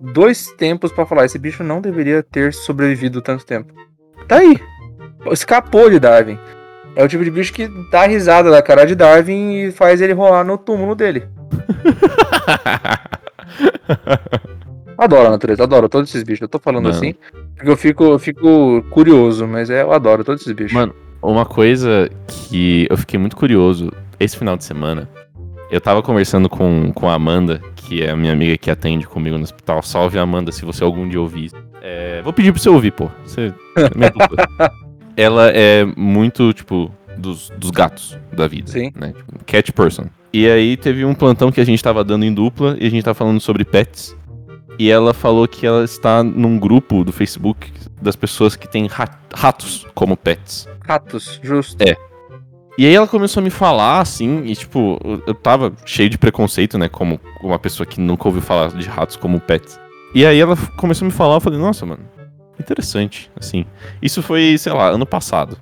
dois 0.00 0.48
tempos 0.52 0.92
para 0.92 1.06
falar. 1.06 1.24
Esse 1.24 1.38
bicho 1.38 1.62
não 1.62 1.80
deveria 1.80 2.22
ter 2.22 2.52
sobrevivido 2.52 3.22
tanto 3.22 3.44
tempo. 3.44 3.72
Tá 4.28 4.36
aí. 4.36 4.58
Escapou 5.30 5.90
de 5.90 5.98
Darwin. 5.98 6.38
É 6.94 7.04
o 7.04 7.08
tipo 7.08 7.24
de 7.24 7.30
bicho 7.30 7.52
que 7.52 7.68
dá 7.90 8.06
risada 8.06 8.50
da 8.50 8.62
cara 8.62 8.86
de 8.86 8.94
Darwin 8.94 9.54
e 9.54 9.72
faz 9.72 10.00
ele 10.00 10.12
rolar 10.12 10.44
no 10.44 10.56
túmulo 10.56 10.94
dele. 10.94 11.28
adoro 14.96 15.28
a 15.28 15.30
natureza, 15.30 15.62
adoro 15.62 15.88
todos 15.88 16.08
esses 16.08 16.22
bichos. 16.22 16.42
Eu 16.42 16.48
tô 16.48 16.58
falando 16.58 16.84
Mano. 16.84 16.96
assim 16.96 17.14
porque 17.56 17.70
eu 17.70 17.76
fico, 17.76 18.04
eu 18.04 18.18
fico 18.18 18.84
curioso, 18.90 19.46
mas 19.46 19.70
é, 19.70 19.82
eu 19.82 19.90
adoro 19.90 20.22
todos 20.22 20.42
esses 20.42 20.52
bichos. 20.52 20.72
Mano, 20.72 20.94
uma 21.22 21.46
coisa 21.46 22.08
que 22.28 22.86
eu 22.88 22.96
fiquei 22.98 23.18
muito 23.18 23.34
curioso 23.34 23.90
esse 24.20 24.36
final 24.36 24.56
de 24.56 24.64
semana, 24.64 25.08
eu 25.76 25.80
tava 25.80 26.02
conversando 26.02 26.48
com, 26.48 26.90
com 26.94 27.08
a 27.08 27.14
Amanda, 27.14 27.60
que 27.74 28.02
é 28.02 28.10
a 28.10 28.16
minha 28.16 28.32
amiga 28.32 28.56
que 28.56 28.70
atende 28.70 29.06
comigo 29.06 29.36
no 29.36 29.44
hospital. 29.44 29.82
Salve, 29.82 30.18
Amanda, 30.18 30.50
se 30.50 30.64
você 30.64 30.82
algum 30.82 31.06
dia 31.06 31.20
ouvir. 31.20 31.52
É, 31.82 32.22
vou 32.22 32.32
pedir 32.32 32.50
pra 32.50 32.60
você 32.60 32.70
ouvir, 32.70 32.92
pô. 32.92 33.10
Você, 33.24 33.52
ela 35.16 35.50
é 35.50 35.84
muito, 35.96 36.52
tipo, 36.54 36.90
dos, 37.18 37.50
dos 37.58 37.70
gatos 37.70 38.18
da 38.32 38.46
vida. 38.46 38.70
Sim. 38.70 38.90
Né? 38.94 39.12
Tipo, 39.12 39.44
cat 39.44 39.72
person. 39.72 40.06
E 40.32 40.48
aí 40.48 40.78
teve 40.78 41.04
um 41.04 41.14
plantão 41.14 41.52
que 41.52 41.60
a 41.60 41.64
gente 41.64 41.82
tava 41.82 42.02
dando 42.02 42.24
em 42.24 42.32
dupla 42.32 42.76
e 42.80 42.86
a 42.86 42.90
gente 42.90 43.04
tava 43.04 43.14
falando 43.14 43.40
sobre 43.40 43.62
pets. 43.62 44.16
E 44.78 44.90
ela 44.90 45.12
falou 45.12 45.46
que 45.46 45.66
ela 45.66 45.84
está 45.84 46.22
num 46.22 46.58
grupo 46.58 47.04
do 47.04 47.12
Facebook 47.12 47.70
das 48.00 48.16
pessoas 48.16 48.56
que 48.56 48.66
têm 48.66 48.88
ratos 49.34 49.86
como 49.94 50.16
pets. 50.16 50.68
Ratos, 50.86 51.38
justo. 51.42 51.82
É. 51.82 52.05
E 52.78 52.84
aí 52.84 52.94
ela 52.94 53.06
começou 53.06 53.40
a 53.40 53.44
me 53.44 53.50
falar, 53.50 54.00
assim, 54.00 54.44
e 54.44 54.54
tipo, 54.54 55.00
eu 55.26 55.34
tava 55.34 55.72
cheio 55.86 56.10
de 56.10 56.18
preconceito, 56.18 56.76
né? 56.76 56.88
Como 56.88 57.18
uma 57.42 57.58
pessoa 57.58 57.86
que 57.86 58.00
nunca 58.00 58.28
ouviu 58.28 58.42
falar 58.42 58.68
de 58.68 58.86
ratos 58.86 59.16
como 59.16 59.40
pets. 59.40 59.80
E 60.14 60.26
aí 60.26 60.38
ela 60.38 60.56
começou 60.76 61.06
a 61.06 61.08
me 61.08 61.12
falar, 61.12 61.36
eu 61.36 61.40
falei, 61.40 61.58
nossa, 61.58 61.86
mano, 61.86 62.02
interessante, 62.60 63.30
assim. 63.38 63.64
Isso 64.02 64.22
foi, 64.22 64.56
sei 64.58 64.72
lá, 64.72 64.88
ano 64.88 65.06
passado. 65.06 65.56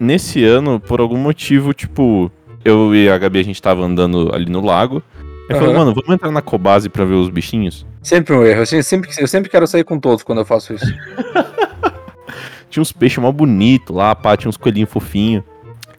Nesse 0.00 0.42
ano, 0.42 0.80
por 0.80 1.00
algum 1.00 1.18
motivo, 1.18 1.74
tipo, 1.74 2.30
eu 2.64 2.94
e 2.94 3.10
a 3.10 3.18
Gabi, 3.18 3.40
a 3.40 3.44
gente 3.44 3.60
tava 3.60 3.82
andando 3.82 4.34
ali 4.34 4.50
no 4.50 4.64
lago. 4.64 5.02
Eu 5.48 5.56
uhum. 5.56 5.60
falei, 5.60 5.76
mano, 5.76 5.94
vamos 5.94 6.10
entrar 6.10 6.30
na 6.30 6.40
Cobase 6.40 6.88
pra 6.88 7.04
ver 7.04 7.14
os 7.14 7.28
bichinhos? 7.28 7.86
Sempre 8.02 8.34
um 8.34 8.44
erro, 8.44 8.62
assim, 8.62 8.80
sempre, 8.80 9.10
eu 9.18 9.28
sempre 9.28 9.50
quero 9.50 9.66
sair 9.66 9.84
com 9.84 9.98
todos 9.98 10.22
quando 10.22 10.38
eu 10.38 10.44
faço 10.46 10.72
isso. 10.72 10.86
tinha 12.70 12.82
uns 12.82 12.92
peixes 12.92 13.18
mó 13.18 13.30
bonitos 13.32 13.94
lá, 13.94 14.14
pá, 14.14 14.36
tinha 14.36 14.48
uns 14.48 14.56
coelhinhos 14.56 14.90
fofinhos. 14.90 15.44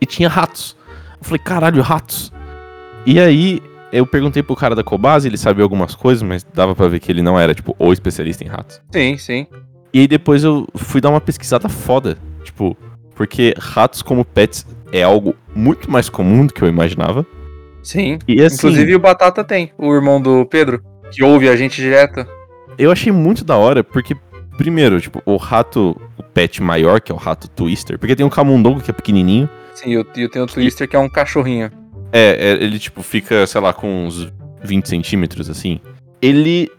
E 0.01 0.05
tinha 0.05 0.29
ratos. 0.29 0.75
Eu 1.19 1.25
falei, 1.25 1.39
caralho, 1.39 1.81
ratos. 1.81 2.31
E 3.05 3.19
aí, 3.19 3.61
eu 3.91 4.05
perguntei 4.05 4.43
pro 4.43 4.55
cara 4.55 4.75
da 4.75 4.83
Cobase, 4.83 5.27
ele 5.27 5.37
sabia 5.37 5.63
algumas 5.63 5.95
coisas, 5.95 6.21
mas 6.21 6.45
dava 6.53 6.75
para 6.75 6.87
ver 6.87 6.99
que 6.99 7.11
ele 7.11 7.21
não 7.21 7.39
era, 7.39 7.53
tipo, 7.53 7.75
o 7.77 7.91
especialista 7.91 8.43
em 8.43 8.47
ratos. 8.47 8.81
Sim, 8.91 9.17
sim. 9.17 9.47
E 9.93 10.01
aí 10.01 10.07
depois 10.07 10.43
eu 10.43 10.67
fui 10.75 11.01
dar 11.01 11.09
uma 11.09 11.21
pesquisada 11.21 11.67
foda. 11.67 12.17
Tipo, 12.43 12.77
porque 13.15 13.53
ratos 13.57 14.01
como 14.01 14.23
pets 14.23 14.65
é 14.91 15.03
algo 15.03 15.35
muito 15.53 15.89
mais 15.89 16.09
comum 16.09 16.45
do 16.45 16.53
que 16.53 16.61
eu 16.61 16.67
imaginava. 16.67 17.25
Sim. 17.81 18.19
E, 18.27 18.41
assim, 18.41 18.55
Inclusive 18.55 18.95
o 18.95 18.99
Batata 18.99 19.43
tem, 19.43 19.71
o 19.77 19.93
irmão 19.93 20.21
do 20.21 20.45
Pedro, 20.45 20.83
que 21.11 21.23
ouve 21.23 21.49
a 21.49 21.55
gente 21.55 21.81
direto. 21.81 22.25
Eu 22.77 22.91
achei 22.91 23.11
muito 23.11 23.43
da 23.43 23.57
hora, 23.57 23.83
porque, 23.83 24.15
primeiro, 24.57 25.01
tipo, 25.01 25.21
o 25.25 25.37
rato, 25.37 25.99
o 26.17 26.23
pet 26.23 26.61
maior, 26.61 27.01
que 27.01 27.11
é 27.11 27.15
o 27.15 27.17
rato 27.17 27.49
Twister, 27.49 27.97
porque 27.97 28.15
tem 28.15 28.25
um 28.25 28.29
camundongo 28.29 28.81
que 28.81 28.91
é 28.91 28.93
pequenininho. 28.93 29.49
Sim, 29.79 29.91
eu, 29.91 30.05
eu 30.17 30.29
tenho 30.29 30.43
o 30.43 30.47
Twister, 30.47 30.87
que 30.89 30.95
é 30.95 30.99
um 30.99 31.07
cachorrinho. 31.07 31.71
É, 32.11 32.51
é, 32.51 32.63
ele, 32.63 32.77
tipo, 32.77 33.01
fica, 33.01 33.47
sei 33.47 33.61
lá, 33.61 33.71
com 33.71 34.05
uns 34.05 34.31
20 34.61 34.89
centímetros, 34.89 35.49
assim. 35.49 35.79
Ele 36.21 36.69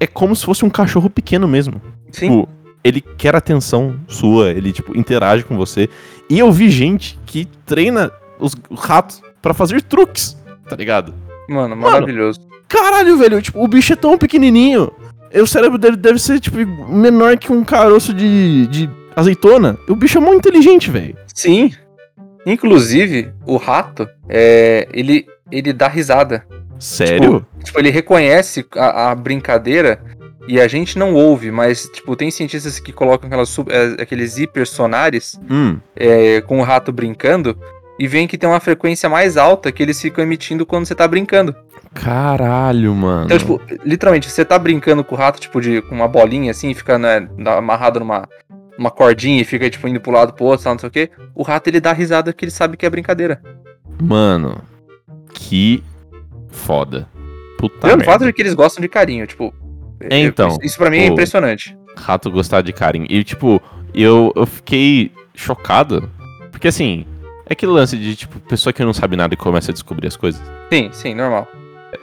é 0.00 0.06
como 0.06 0.34
se 0.34 0.46
fosse 0.46 0.64
um 0.64 0.70
cachorro 0.70 1.10
pequeno 1.10 1.46
mesmo. 1.46 1.80
Sim. 2.10 2.28
Tipo, 2.28 2.48
ele 2.82 3.02
quer 3.02 3.36
atenção 3.36 4.00
sua, 4.06 4.50
ele, 4.50 4.72
tipo, 4.72 4.96
interage 4.96 5.44
com 5.44 5.56
você. 5.56 5.90
E 6.30 6.38
eu 6.38 6.50
vi 6.50 6.70
gente 6.70 7.18
que 7.26 7.44
treina 7.66 8.10
os 8.38 8.54
ratos 8.78 9.20
para 9.42 9.52
fazer 9.52 9.82
truques, 9.82 10.36
tá 10.68 10.74
ligado? 10.74 11.12
Mano, 11.50 11.76
maravilhoso. 11.76 12.40
Mano, 12.40 12.62
caralho, 12.66 13.18
velho, 13.18 13.42
tipo, 13.42 13.62
o 13.62 13.68
bicho 13.68 13.92
é 13.92 13.96
tão 13.96 14.16
pequenininho. 14.16 14.90
O 15.34 15.46
cérebro 15.46 15.76
dele 15.76 15.96
deve 15.96 16.18
ser, 16.18 16.40
tipo, 16.40 16.56
menor 16.88 17.36
que 17.36 17.52
um 17.52 17.62
caroço 17.62 18.14
de, 18.14 18.66
de 18.68 18.88
azeitona. 19.14 19.76
O 19.86 19.94
bicho 19.94 20.16
é 20.16 20.20
muito 20.20 20.48
inteligente, 20.48 20.90
velho. 20.90 21.14
Sim. 21.34 21.72
Inclusive, 22.48 23.30
o 23.46 23.58
rato, 23.58 24.08
é, 24.26 24.88
ele, 24.92 25.26
ele 25.52 25.72
dá 25.72 25.86
risada. 25.86 26.46
Sério? 26.78 27.40
Tipo, 27.40 27.64
tipo 27.64 27.78
ele 27.78 27.90
reconhece 27.90 28.64
a, 28.74 29.10
a 29.10 29.14
brincadeira 29.14 30.00
e 30.46 30.58
a 30.58 30.66
gente 30.66 30.98
não 30.98 31.14
ouve, 31.14 31.50
mas, 31.50 31.84
tipo, 31.92 32.16
tem 32.16 32.30
cientistas 32.30 32.80
que 32.80 32.90
colocam 32.90 33.26
aquelas, 33.26 33.54
é, 33.68 34.02
aqueles 34.02 34.38
hipersonares 34.38 35.38
hum. 35.50 35.78
é, 35.94 36.40
com 36.40 36.60
o 36.60 36.62
rato 36.62 36.90
brincando 36.90 37.54
e 37.98 38.08
veem 38.08 38.26
que 38.26 38.38
tem 38.38 38.48
uma 38.48 38.60
frequência 38.60 39.10
mais 39.10 39.36
alta 39.36 39.70
que 39.70 39.82
eles 39.82 40.00
ficam 40.00 40.24
emitindo 40.24 40.64
quando 40.64 40.86
você 40.86 40.94
tá 40.94 41.06
brincando. 41.06 41.54
Caralho, 41.92 42.94
mano. 42.94 43.26
Então, 43.26 43.38
tipo, 43.38 43.60
literalmente, 43.84 44.30
você 44.30 44.42
tá 44.42 44.58
brincando 44.58 45.04
com 45.04 45.14
o 45.14 45.18
rato, 45.18 45.38
tipo, 45.38 45.60
de, 45.60 45.82
com 45.82 45.94
uma 45.94 46.08
bolinha 46.08 46.50
assim, 46.50 46.72
fica 46.72 46.98
né, 46.98 47.28
amarrado 47.44 48.00
numa 48.00 48.26
uma 48.78 48.90
cordinha 48.90 49.40
e 49.40 49.44
fica, 49.44 49.68
tipo, 49.68 49.86
indo 49.88 50.00
pro 50.00 50.12
lado 50.12 50.32
pro 50.32 50.46
outro, 50.46 50.70
não 50.70 50.78
sei 50.78 50.88
o 50.88 50.92
quê. 50.92 51.10
O 51.34 51.42
rato, 51.42 51.68
ele 51.68 51.80
dá 51.80 51.92
risada 51.92 52.32
que 52.32 52.44
ele 52.44 52.52
sabe 52.52 52.76
que 52.76 52.86
é 52.86 52.90
brincadeira. 52.90 53.42
Mano, 54.00 54.62
que 55.34 55.82
foda. 56.48 57.08
Puta 57.58 57.88
Pelo 57.88 58.04
fato 58.04 58.24
de 58.24 58.32
que 58.32 58.40
eles 58.40 58.54
gostam 58.54 58.80
de 58.80 58.88
carinho, 58.88 59.26
tipo, 59.26 59.52
é, 60.00 60.20
então. 60.20 60.56
Isso 60.62 60.78
para 60.78 60.90
mim 60.90 60.98
é 60.98 61.06
impressionante. 61.06 61.76
Rato 61.96 62.30
gostar 62.30 62.62
de 62.62 62.72
carinho. 62.72 63.06
E, 63.10 63.24
tipo, 63.24 63.60
eu, 63.92 64.32
eu 64.36 64.46
fiquei 64.46 65.12
chocado. 65.34 66.08
Porque, 66.52 66.68
assim, 66.68 67.04
é 67.46 67.52
aquele 67.52 67.72
lance 67.72 67.96
de, 67.96 68.14
tipo, 68.14 68.38
pessoa 68.40 68.72
que 68.72 68.84
não 68.84 68.92
sabe 68.92 69.16
nada 69.16 69.34
e 69.34 69.36
começa 69.36 69.72
a 69.72 69.74
descobrir 69.74 70.06
as 70.06 70.16
coisas. 70.16 70.40
Sim, 70.72 70.90
sim, 70.92 71.14
normal. 71.14 71.48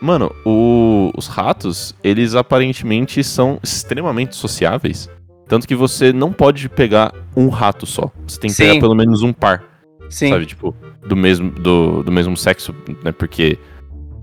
Mano, 0.01 0.33
o, 0.45 1.11
os 1.15 1.27
ratos, 1.27 1.95
eles 2.03 2.35
aparentemente 2.35 3.23
são 3.23 3.59
extremamente 3.63 4.35
sociáveis. 4.35 5.09
Tanto 5.47 5.67
que 5.67 5.75
você 5.75 6.11
não 6.11 6.33
pode 6.33 6.67
pegar 6.69 7.13
um 7.35 7.49
rato 7.49 7.85
só. 7.85 8.11
Você 8.27 8.39
tem 8.39 8.49
que 8.49 8.55
sim. 8.55 8.63
pegar 8.63 8.79
pelo 8.79 8.95
menos 8.95 9.21
um 9.21 9.31
par. 9.31 9.63
Sim. 10.09 10.29
Sabe, 10.29 10.45
tipo, 10.45 10.75
do 11.05 11.15
mesmo, 11.15 11.51
do, 11.51 12.03
do 12.03 12.11
mesmo 12.11 12.35
sexo, 12.35 12.73
né? 13.03 13.11
Porque. 13.11 13.57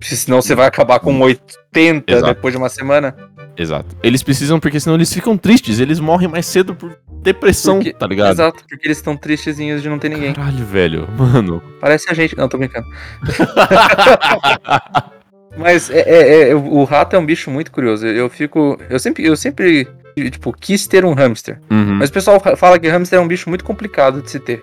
Senão 0.00 0.42
você 0.42 0.54
vai 0.54 0.66
acabar 0.66 0.98
com 0.98 1.16
80 1.20 2.12
Exato. 2.12 2.34
depois 2.34 2.52
de 2.52 2.58
uma 2.58 2.68
semana. 2.68 3.16
Exato. 3.56 3.96
Eles 4.02 4.22
precisam 4.22 4.58
porque 4.58 4.80
senão 4.80 4.96
eles 4.96 5.12
ficam 5.12 5.36
tristes, 5.36 5.78
eles 5.78 6.00
morrem 6.00 6.28
mais 6.28 6.46
cedo 6.46 6.74
por 6.74 6.98
depressão, 7.22 7.76
porque, 7.76 7.92
tá 7.92 8.06
ligado? 8.06 8.32
Exato, 8.32 8.64
porque 8.68 8.86
eles 8.86 8.96
estão 8.96 9.16
tristezinhos 9.16 9.80
de 9.80 9.88
não 9.88 9.98
ter 9.98 10.08
ninguém. 10.08 10.32
Caralho, 10.32 10.64
velho, 10.64 11.08
mano. 11.16 11.62
Parece 11.80 12.10
a 12.10 12.14
gente. 12.14 12.36
Não, 12.36 12.48
tô 12.48 12.58
brincando. 12.58 12.86
Mas 15.56 15.90
é, 15.90 16.00
é, 16.00 16.48
é, 16.48 16.54
o 16.54 16.82
rato 16.84 17.14
é 17.14 17.18
um 17.18 17.26
bicho 17.26 17.50
muito 17.50 17.70
curioso. 17.70 18.06
Eu 18.06 18.28
fico. 18.28 18.78
Eu 18.88 18.98
sempre, 18.98 19.24
eu 19.24 19.36
sempre 19.36 19.86
tipo, 20.14 20.52
quis 20.52 20.86
ter 20.86 21.04
um 21.04 21.14
hamster. 21.14 21.60
Uhum. 21.70 21.94
Mas 21.94 22.10
o 22.10 22.12
pessoal 22.12 22.40
fala 22.56 22.78
que 22.78 22.88
hamster 22.88 23.18
é 23.18 23.22
um 23.22 23.28
bicho 23.28 23.48
muito 23.48 23.64
complicado 23.64 24.22
de 24.22 24.30
se 24.30 24.38
ter. 24.38 24.62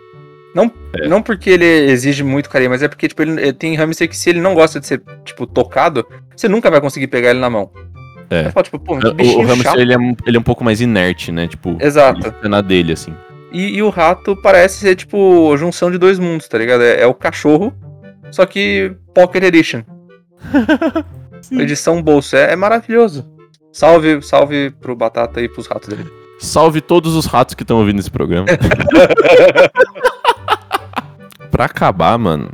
Não, 0.54 0.72
é. 0.94 1.08
não 1.08 1.22
porque 1.22 1.50
ele 1.50 1.66
exige 1.66 2.24
muito 2.24 2.50
carinho, 2.50 2.72
mas 2.72 2.82
é 2.82 2.88
porque 2.88 3.08
tipo, 3.08 3.22
ele, 3.22 3.54
tem 3.54 3.76
hamster 3.76 4.10
que 4.10 4.18
se 4.18 4.30
ele 4.30 4.42
não 4.42 4.56
gosta 4.56 4.80
de 4.80 4.88
ser 4.88 5.02
tipo, 5.24 5.46
tocado, 5.46 6.06
você 6.36 6.48
nunca 6.48 6.72
vai 6.72 6.82
conseguir 6.82 7.08
pegar 7.08 7.32
ele 7.32 7.40
na 7.40 7.50
mão. 7.50 7.70
É. 8.30 8.50
Fala, 8.52 8.64
tipo, 8.64 8.80
Pô, 8.80 8.94
o, 8.94 8.98
o 8.98 9.46
hamster 9.46 9.80
ele 9.80 9.94
é, 9.94 9.98
ele 10.26 10.38
é 10.38 10.40
um 10.40 10.44
pouco 10.44 10.64
mais 10.64 10.82
inerte, 10.82 11.32
né? 11.32 11.48
Tipo, 11.48 11.78
Exato. 11.80 12.34
na 12.48 12.62
dele, 12.62 12.94
assim. 12.94 13.14
E, 13.52 13.78
e, 13.78 13.82
o 13.82 13.90
rato 13.90 14.36
parece 14.36 14.80
ser, 14.80 14.96
tipo, 14.96 15.52
a 15.52 15.58
junção 15.58 15.90
de 15.90 15.98
dois 15.98 16.20
mundos, 16.20 16.48
tá 16.48 16.58
ligado? 16.58 16.84
É, 16.84 17.02
é 17.02 17.08
o 17.08 17.14
cachorro, 17.16 17.74
só 18.32 18.46
que 18.46 18.92
Pocket 19.14 19.44
Edition. 19.44 19.82
Edição 21.52 22.02
bolso. 22.02 22.36
É, 22.36 22.54
é, 22.54 22.56
maravilhoso. 22.56 23.28
Salve, 23.72 24.22
salve 24.22 24.72
pro 24.72 24.96
Batata 24.96 25.42
e 25.42 25.50
pros 25.50 25.68
ratos 25.68 25.90
dele. 25.90 26.12
Salve 26.40 26.82
todos 26.82 27.16
os 27.16 27.26
ratos 27.26 27.54
que 27.54 27.64
estão 27.64 27.80
ouvindo 27.80 28.00
esse 28.00 28.10
programa. 28.10 28.48
pra 31.52 31.66
acabar, 31.66 32.18
mano, 32.18 32.52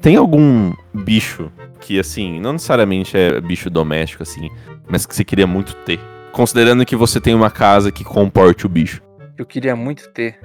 tem 0.00 0.16
algum 0.16 0.72
bicho 0.92 1.50
que, 1.80 1.98
assim, 1.98 2.40
não 2.40 2.52
necessariamente 2.54 3.16
é 3.16 3.40
bicho 3.40 3.70
doméstico, 3.70 4.22
assim, 4.22 4.50
mas 4.88 5.06
que 5.06 5.14
você 5.14 5.24
queria 5.24 5.46
muito 5.46 5.74
ter? 5.74 6.00
Considerando 6.32 6.84
que 6.84 6.96
você 6.96 7.20
tem 7.20 7.34
uma 7.34 7.50
casa 7.50 7.90
que 7.90 8.04
comporte 8.04 8.66
o 8.66 8.68
bicho. 8.68 9.02
Eu 9.36 9.46
queria 9.46 9.76
muito 9.76 10.08
ter. 10.10 10.38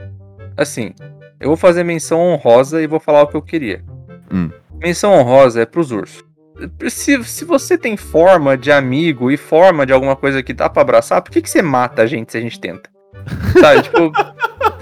Assim, 0.57 0.93
eu 1.39 1.47
vou 1.47 1.57
fazer 1.57 1.83
menção 1.83 2.19
honrosa 2.19 2.81
e 2.81 2.87
vou 2.87 2.99
falar 2.99 3.23
o 3.23 3.27
que 3.27 3.35
eu 3.35 3.41
queria. 3.41 3.83
Hum. 4.31 4.49
menção 4.79 5.13
honrosa 5.13 5.61
é 5.61 5.65
pros 5.65 5.91
ursos. 5.91 6.23
Se, 6.89 7.23
se 7.23 7.45
você 7.45 7.77
tem 7.77 7.97
forma 7.97 8.57
de 8.57 8.71
amigo 8.71 9.31
e 9.31 9.37
forma 9.37 9.85
de 9.85 9.93
alguma 9.93 10.15
coisa 10.15 10.43
que 10.43 10.53
dá 10.53 10.69
pra 10.69 10.81
abraçar, 10.81 11.21
por 11.21 11.31
que, 11.31 11.41
que 11.41 11.49
você 11.49 11.61
mata 11.61 12.01
a 12.01 12.05
gente 12.05 12.31
se 12.31 12.37
a 12.37 12.41
gente 12.41 12.59
tenta? 12.59 12.89
Sabe, 13.59 13.83
tipo, 13.83 14.11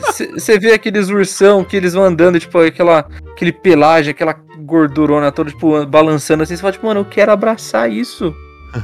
você 0.33 0.59
vê 0.59 0.73
aqueles 0.73 1.09
ursão 1.09 1.63
que 1.63 1.75
eles 1.75 1.93
vão 1.93 2.03
andando, 2.03 2.39
tipo, 2.39 2.57
aquela, 2.59 3.07
aquele 3.31 3.51
pelagem, 3.51 4.11
aquela 4.11 4.35
gordurona 4.59 5.31
toda, 5.31 5.49
tipo, 5.49 5.85
balançando 5.85 6.43
assim, 6.43 6.55
você 6.55 6.61
fala, 6.61 6.73
tipo, 6.73 6.85
mano, 6.85 7.01
eu 7.01 7.05
quero 7.05 7.31
abraçar 7.31 7.91
isso. 7.91 8.35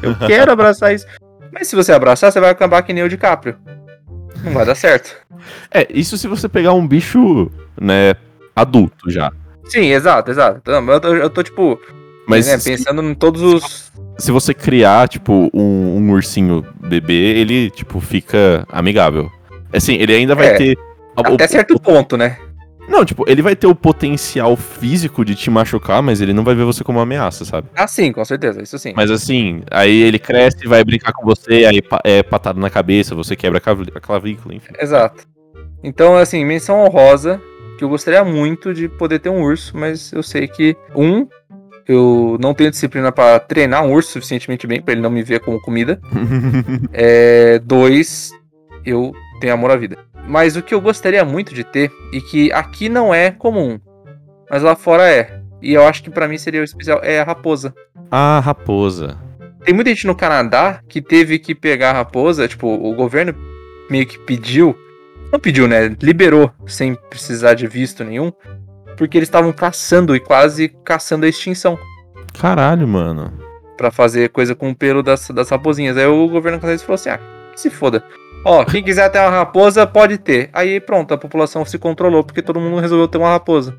Eu 0.01 0.15
quero 0.27 0.51
abraçar 0.51 0.93
isso. 0.93 1.05
Mas 1.51 1.67
se 1.67 1.75
você 1.75 1.91
abraçar, 1.91 2.31
você 2.31 2.39
vai 2.39 2.49
acabar 2.49 2.81
que 2.81 2.93
nem 2.93 3.03
o 3.03 3.09
DiCaprio. 3.09 3.57
Não 4.43 4.53
vai 4.53 4.65
dar 4.65 4.75
certo. 4.75 5.15
É, 5.71 5.87
isso 5.89 6.17
se 6.17 6.27
você 6.27 6.47
pegar 6.47 6.73
um 6.73 6.87
bicho, 6.87 7.49
né, 7.79 8.15
adulto 8.55 9.09
já. 9.09 9.31
Sim, 9.65 9.91
exato, 9.91 10.31
exato. 10.31 10.61
Eu 10.69 10.99
tô, 10.99 11.15
eu 11.15 11.29
tô 11.29 11.43
tipo, 11.43 11.79
Mas 12.27 12.45
se, 12.45 12.69
pensando 12.69 13.01
em 13.03 13.13
todos 13.15 13.41
os. 13.41 13.91
se 14.17 14.31
você 14.31 14.53
criar, 14.53 15.07
tipo, 15.07 15.49
um, 15.53 15.97
um 15.97 16.11
ursinho 16.11 16.65
bebê, 16.87 17.13
ele, 17.13 17.69
tipo, 17.69 17.99
fica 17.99 18.65
amigável. 18.69 19.31
Assim, 19.73 19.95
ele 19.95 20.13
ainda 20.13 20.35
vai 20.35 20.47
É, 20.47 20.53
ter. 20.55 20.77
o- 21.17 21.33
Até 21.33 21.45
o- 21.45 21.47
certo 21.49 21.79
ponto, 21.79 22.17
né? 22.17 22.37
Não, 22.89 23.03
tipo, 23.03 23.25
ele 23.29 23.41
vai 23.41 23.53
ter 23.53 23.67
o 23.67 23.75
potencial 23.75 24.55
físico 24.55 25.25
de 25.25 25.35
te 25.35 25.49
machucar, 25.49 26.01
mas 26.01 26.21
ele 26.21 26.31
não 26.31 26.43
vai 26.43 26.55
ver 26.55 26.63
você 26.63 26.85
como 26.85 26.99
uma 26.99 27.03
ameaça, 27.03 27.43
sabe? 27.43 27.67
Ah, 27.75 27.85
sim, 27.85 28.13
com 28.13 28.23
certeza, 28.23 28.61
isso 28.63 28.79
sim. 28.79 28.93
Mas 28.95 29.11
assim, 29.11 29.61
aí 29.69 30.03
ele 30.03 30.17
cresce, 30.17 30.65
vai 30.65 30.83
brincar 30.85 31.11
com 31.11 31.25
você, 31.25 31.65
aí 31.65 31.81
é 32.05 32.23
patado 32.23 32.59
na 32.61 32.69
cabeça, 32.69 33.13
você 33.13 33.35
quebra 33.35 33.57
a 33.93 33.99
clavícula, 33.99 34.55
enfim. 34.55 34.71
Exato. 34.79 35.25
Então, 35.83 36.15
assim, 36.15 36.45
menção 36.45 36.79
honrosa, 36.85 37.41
que 37.77 37.83
eu 37.83 37.89
gostaria 37.89 38.23
muito 38.23 38.73
de 38.73 38.87
poder 38.87 39.19
ter 39.19 39.29
um 39.29 39.43
urso, 39.43 39.75
mas 39.77 40.13
eu 40.13 40.23
sei 40.23 40.47
que, 40.47 40.75
um, 40.95 41.27
eu 41.87 42.37
não 42.39 42.53
tenho 42.53 42.69
disciplina 42.71 43.11
pra 43.11 43.39
treinar 43.39 43.83
um 43.83 43.91
urso 43.93 44.11
suficientemente 44.11 44.67
bem 44.67 44.81
pra 44.81 44.93
ele 44.93 45.01
não 45.01 45.09
me 45.09 45.23
ver 45.23 45.39
como 45.39 45.61
comida. 45.61 45.99
É, 46.93 47.59
dois, 47.59 48.31
eu 48.85 49.13
tenho 49.39 49.53
amor 49.53 49.71
à 49.71 49.75
vida. 49.75 49.97
Mas 50.27 50.55
o 50.55 50.61
que 50.61 50.73
eu 50.73 50.81
gostaria 50.81 51.23
muito 51.23 51.53
de 51.53 51.63
ter, 51.63 51.91
e 52.11 52.19
que 52.19 52.51
aqui 52.51 52.89
não 52.89 53.13
é 53.13 53.31
comum, 53.31 53.79
mas 54.49 54.61
lá 54.63 54.75
fora 54.75 55.07
é, 55.09 55.41
e 55.61 55.73
eu 55.73 55.85
acho 55.85 56.03
que 56.03 56.09
pra 56.09 56.27
mim 56.27 56.37
seria 56.37 56.61
o 56.61 56.63
especial, 56.65 56.99
é 57.03 57.19
a 57.19 57.23
raposa. 57.23 57.73
ah, 58.11 58.39
raposa. 58.39 59.17
Tem 59.63 59.73
muita 59.73 59.89
gente 59.89 60.07
no 60.07 60.15
Canadá 60.15 60.81
que 60.87 61.01
teve 61.01 61.39
que 61.39 61.53
pegar 61.53 61.89
a 61.91 61.93
raposa, 61.93 62.47
tipo, 62.47 62.67
o 62.67 62.93
governo 62.95 63.35
meio 63.89 64.05
que 64.05 64.17
pediu, 64.19 64.77
não 65.31 65.39
pediu, 65.39 65.67
né? 65.67 65.93
Liberou 66.01 66.51
sem 66.65 66.95
precisar 67.09 67.53
de 67.53 67.67
visto 67.67 68.03
nenhum, 68.03 68.31
porque 68.97 69.17
eles 69.17 69.27
estavam 69.27 69.53
caçando 69.53 70.15
e 70.15 70.19
quase 70.19 70.69
caçando 70.83 71.25
a 71.25 71.29
extinção 71.29 71.79
Caralho, 72.39 72.87
mano. 72.87 73.33
Pra 73.75 73.91
fazer 73.91 74.29
coisa 74.29 74.55
com 74.55 74.69
o 74.69 74.75
pelo 74.75 75.01
das, 75.03 75.27
das 75.29 75.49
raposinhas. 75.49 75.97
Aí 75.97 76.05
o 76.05 76.27
governo 76.27 76.59
canadense 76.59 76.85
falou 76.85 76.95
assim: 76.95 77.09
ah, 77.09 77.19
que 77.51 77.59
se 77.59 77.69
foda. 77.69 78.03
Ó, 78.45 78.63
quem 78.63 78.83
quiser 78.83 79.09
ter 79.09 79.19
uma 79.19 79.29
raposa, 79.29 79.85
pode 79.85 80.17
ter. 80.17 80.49
Aí 80.53 80.79
pronto, 80.79 81.13
a 81.13 81.17
população 81.17 81.65
se 81.65 81.77
controlou 81.77 82.23
porque 82.23 82.41
todo 82.41 82.59
mundo 82.59 82.79
resolveu 82.79 83.07
ter 83.07 83.17
uma 83.17 83.31
raposa. 83.31 83.75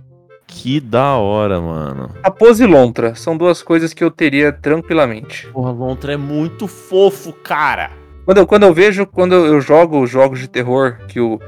Que 0.46 0.80
da 0.80 1.14
hora, 1.14 1.60
mano. 1.60 2.10
Raposa 2.24 2.64
e 2.64 2.66
lontra 2.66 3.14
são 3.14 3.36
duas 3.36 3.62
coisas 3.62 3.92
que 3.92 4.02
eu 4.02 4.10
teria 4.10 4.50
tranquilamente. 4.50 5.46
Porra, 5.48 5.70
Lontra 5.70 6.14
é 6.14 6.16
muito 6.16 6.66
fofo, 6.66 7.32
cara. 7.32 7.90
Quando 8.24 8.38
eu, 8.38 8.46
quando 8.46 8.62
eu 8.64 8.72
vejo, 8.74 9.06
quando 9.06 9.34
eu 9.34 9.60
jogo 9.60 10.06
jogos 10.06 10.40
de 10.40 10.48
terror, 10.48 10.98
que 11.06 11.20
o, 11.20 11.38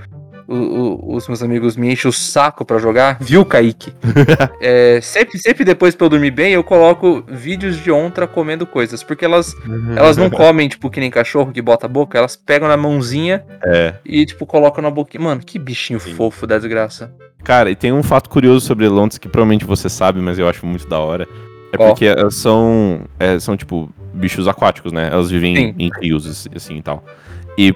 o- 0.54 1.10
o- 1.12 1.16
os 1.16 1.26
meus 1.28 1.42
amigos 1.42 1.76
me 1.76 1.92
enchem 1.92 2.08
o 2.08 2.12
saco 2.12 2.64
pra 2.64 2.78
jogar, 2.78 3.18
viu, 3.20 3.44
Kaique? 3.44 3.92
É, 4.60 5.00
sempre, 5.00 5.38
sempre 5.38 5.64
depois 5.64 5.94
pra 5.94 6.04
eu 6.06 6.10
dormir 6.10 6.30
bem, 6.30 6.52
eu 6.52 6.62
coloco 6.64 7.24
vídeos 7.28 7.76
de 7.82 7.90
ontra 7.90 8.26
comendo 8.26 8.66
coisas. 8.66 9.02
Porque 9.02 9.24
elas, 9.24 9.54
elas 9.96 10.16
não 10.16 10.28
comem, 10.28 10.68
tipo, 10.68 10.90
que 10.90 11.00
nem 11.00 11.10
cachorro 11.10 11.52
que 11.52 11.62
bota 11.62 11.86
a 11.86 11.88
boca, 11.88 12.18
elas 12.18 12.36
pegam 12.36 12.68
na 12.68 12.76
mãozinha 12.76 13.44
É. 13.64 13.94
e, 14.04 14.26
tipo, 14.26 14.44
colocam 14.44 14.82
na 14.82 14.90
boquinha. 14.90 15.22
Mano, 15.24 15.40
que 15.44 15.58
bichinho 15.58 15.98
Sim. 16.00 16.14
fofo 16.14 16.46
da 16.46 16.58
desgraça. 16.58 17.12
Cara, 17.42 17.70
e 17.70 17.76
tem 17.76 17.92
um 17.92 18.02
fato 18.02 18.28
curioso 18.28 18.66
sobre 18.66 18.86
Lontras 18.88 19.16
que 19.18 19.28
provavelmente 19.28 19.64
você 19.64 19.88
sabe, 19.88 20.20
mas 20.20 20.38
eu 20.38 20.46
acho 20.48 20.66
muito 20.66 20.86
da 20.86 20.98
hora. 20.98 21.26
É 21.72 21.76
Qual? 21.76 21.88
porque 21.90 22.04
elas 22.04 22.34
são, 22.34 23.02
é, 23.18 23.38
são, 23.38 23.56
tipo, 23.56 23.88
bichos 24.12 24.46
aquáticos, 24.48 24.92
né? 24.92 25.08
Elas 25.10 25.30
vivem 25.30 25.56
Sim. 25.56 25.74
em 25.78 25.90
rios, 26.02 26.26
assim, 26.26 26.48
assim, 26.54 26.76
e 26.76 26.82
tal. 26.82 27.04
E 27.56 27.74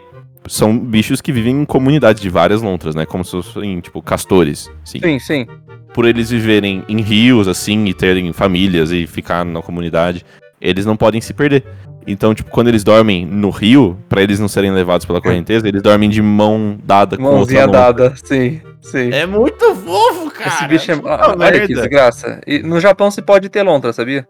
são 0.49 0.79
bichos 0.79 1.21
que 1.21 1.33
vivem 1.33 1.63
em 1.63 1.65
comunidades 1.65 2.21
de 2.23 2.29
várias 2.29 2.61
lontras, 2.63 2.95
né? 2.95 3.05
Como 3.07 3.25
se 3.25 3.31
fossem, 3.31 3.81
tipo, 3.81 4.03
castores, 4.03 4.71
sim. 4.85 5.01
Sim, 5.03 5.19
sim. 5.19 5.47
Por 5.93 6.05
eles 6.07 6.31
viverem 6.31 6.83
em 6.89 7.01
rios, 7.01 7.47
assim, 7.49 7.85
e 7.87 7.95
terem 7.95 8.33
famílias 8.33 8.91
e 8.91 9.07
ficar 9.07 9.45
na 9.45 9.63
comunidade, 9.63 10.25
eles 10.61 10.85
não 10.85 10.97
podem 10.97 11.21
se 11.21 11.33
perder. 11.33 11.65
Então, 12.07 12.35
tipo, 12.35 12.51
quando 12.51 12.69
eles 12.69 12.85
dormem 12.85 13.25
no 13.25 13.49
rio, 13.49 13.97
pra 14.09 14.23
eles 14.23 14.39
não 14.39 14.49
serem 14.49 14.71
levados 14.73 15.07
pela 15.07 15.23
correnteza, 15.23 15.67
eles 15.67 15.81
dormem 15.81 16.11
de 16.11 16.21
mão 16.21 16.77
dada 16.85 17.17
com 17.17 17.23
Mãozinha 17.23 17.65
outra 17.65 17.81
lontra. 17.89 18.05
dada, 18.11 18.17
sim, 18.23 18.61
sim. 18.83 19.11
É 19.11 19.25
muito 19.25 19.75
fofo, 19.75 20.31
cara. 20.31 20.49
Esse 20.51 20.67
bicho 20.69 20.93
é. 20.93 20.95
Ah, 21.07 21.29
Olha 21.39 21.53
que 21.53 21.59
merda. 21.59 21.75
desgraça. 21.75 22.41
E 22.47 22.59
no 22.59 22.79
Japão 22.79 23.11
se 23.11 23.23
pode 23.23 23.49
ter 23.49 23.63
lontra, 23.63 23.91
sabia? 23.95 24.27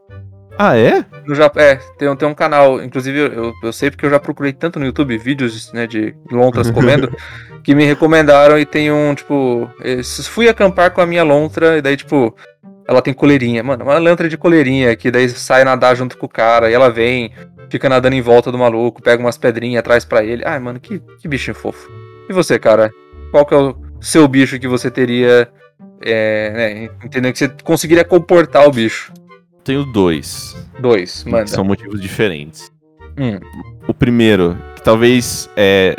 Ah, 0.58 0.76
é? 0.78 1.04
No 1.26 1.34
Japão, 1.34 1.62
é, 1.62 1.76
tem, 1.98 2.08
um- 2.08 2.14
tem 2.16 2.28
um 2.28 2.34
canal, 2.34 2.80
inclusive 2.82 3.18
eu, 3.18 3.52
eu 3.62 3.72
sei 3.72 3.90
porque 3.90 4.06
eu 4.06 4.10
já 4.10 4.20
procurei 4.20 4.52
tanto 4.52 4.78
no 4.78 4.86
YouTube 4.86 5.16
vídeos 5.18 5.72
né, 5.72 5.86
de 5.86 6.14
lontras 6.30 6.70
comendo, 6.72 7.12
que 7.64 7.74
me 7.74 7.84
recomendaram 7.84 8.58
e 8.58 8.64
tem 8.64 8.92
um, 8.92 9.14
tipo, 9.14 9.68
eh, 9.82 10.02
fui 10.24 10.48
acampar 10.48 10.92
com 10.92 11.00
a 11.00 11.06
minha 11.06 11.24
lontra 11.24 11.78
e 11.78 11.82
daí, 11.82 11.96
tipo, 11.96 12.34
ela 12.86 13.02
tem 13.02 13.12
coleirinha, 13.12 13.62
mano, 13.64 13.84
uma 13.84 13.98
lontra 13.98 14.28
de 14.28 14.36
coleirinha, 14.36 14.94
que 14.94 15.10
daí 15.10 15.28
sai 15.28 15.64
nadar 15.64 15.96
junto 15.96 16.16
com 16.16 16.26
o 16.26 16.28
cara 16.28 16.70
e 16.70 16.74
ela 16.74 16.88
vem, 16.90 17.32
fica 17.68 17.88
nadando 17.88 18.14
em 18.14 18.20
volta 18.22 18.52
do 18.52 18.58
maluco, 18.58 19.02
pega 19.02 19.20
umas 19.20 19.36
pedrinhas, 19.38 19.82
traz 19.82 20.04
pra 20.04 20.22
ele. 20.22 20.44
Ai, 20.44 20.58
mano, 20.60 20.78
que, 20.78 21.00
que 21.20 21.26
bichinho 21.26 21.54
fofo. 21.56 21.90
E 22.28 22.32
você, 22.32 22.58
cara? 22.58 22.92
Qual 23.32 23.44
que 23.44 23.54
é 23.54 23.56
o 23.56 23.74
seu 24.00 24.28
bicho 24.28 24.58
que 24.60 24.68
você 24.68 24.88
teria, 24.90 25.48
é, 26.00 26.50
né, 26.50 26.90
entendeu? 27.04 27.32
Que 27.32 27.38
você 27.38 27.48
conseguiria 27.64 28.04
comportar 28.04 28.68
o 28.68 28.70
bicho? 28.70 29.12
Tenho 29.64 29.84
dois. 29.84 30.54
Dois, 30.78 31.24
manda. 31.24 31.46
São 31.46 31.64
motivos 31.64 32.00
diferentes. 32.00 32.70
Hum. 33.18 33.40
O 33.88 33.94
primeiro, 33.94 34.56
que 34.74 34.82
talvez 34.82 35.48
é 35.56 35.96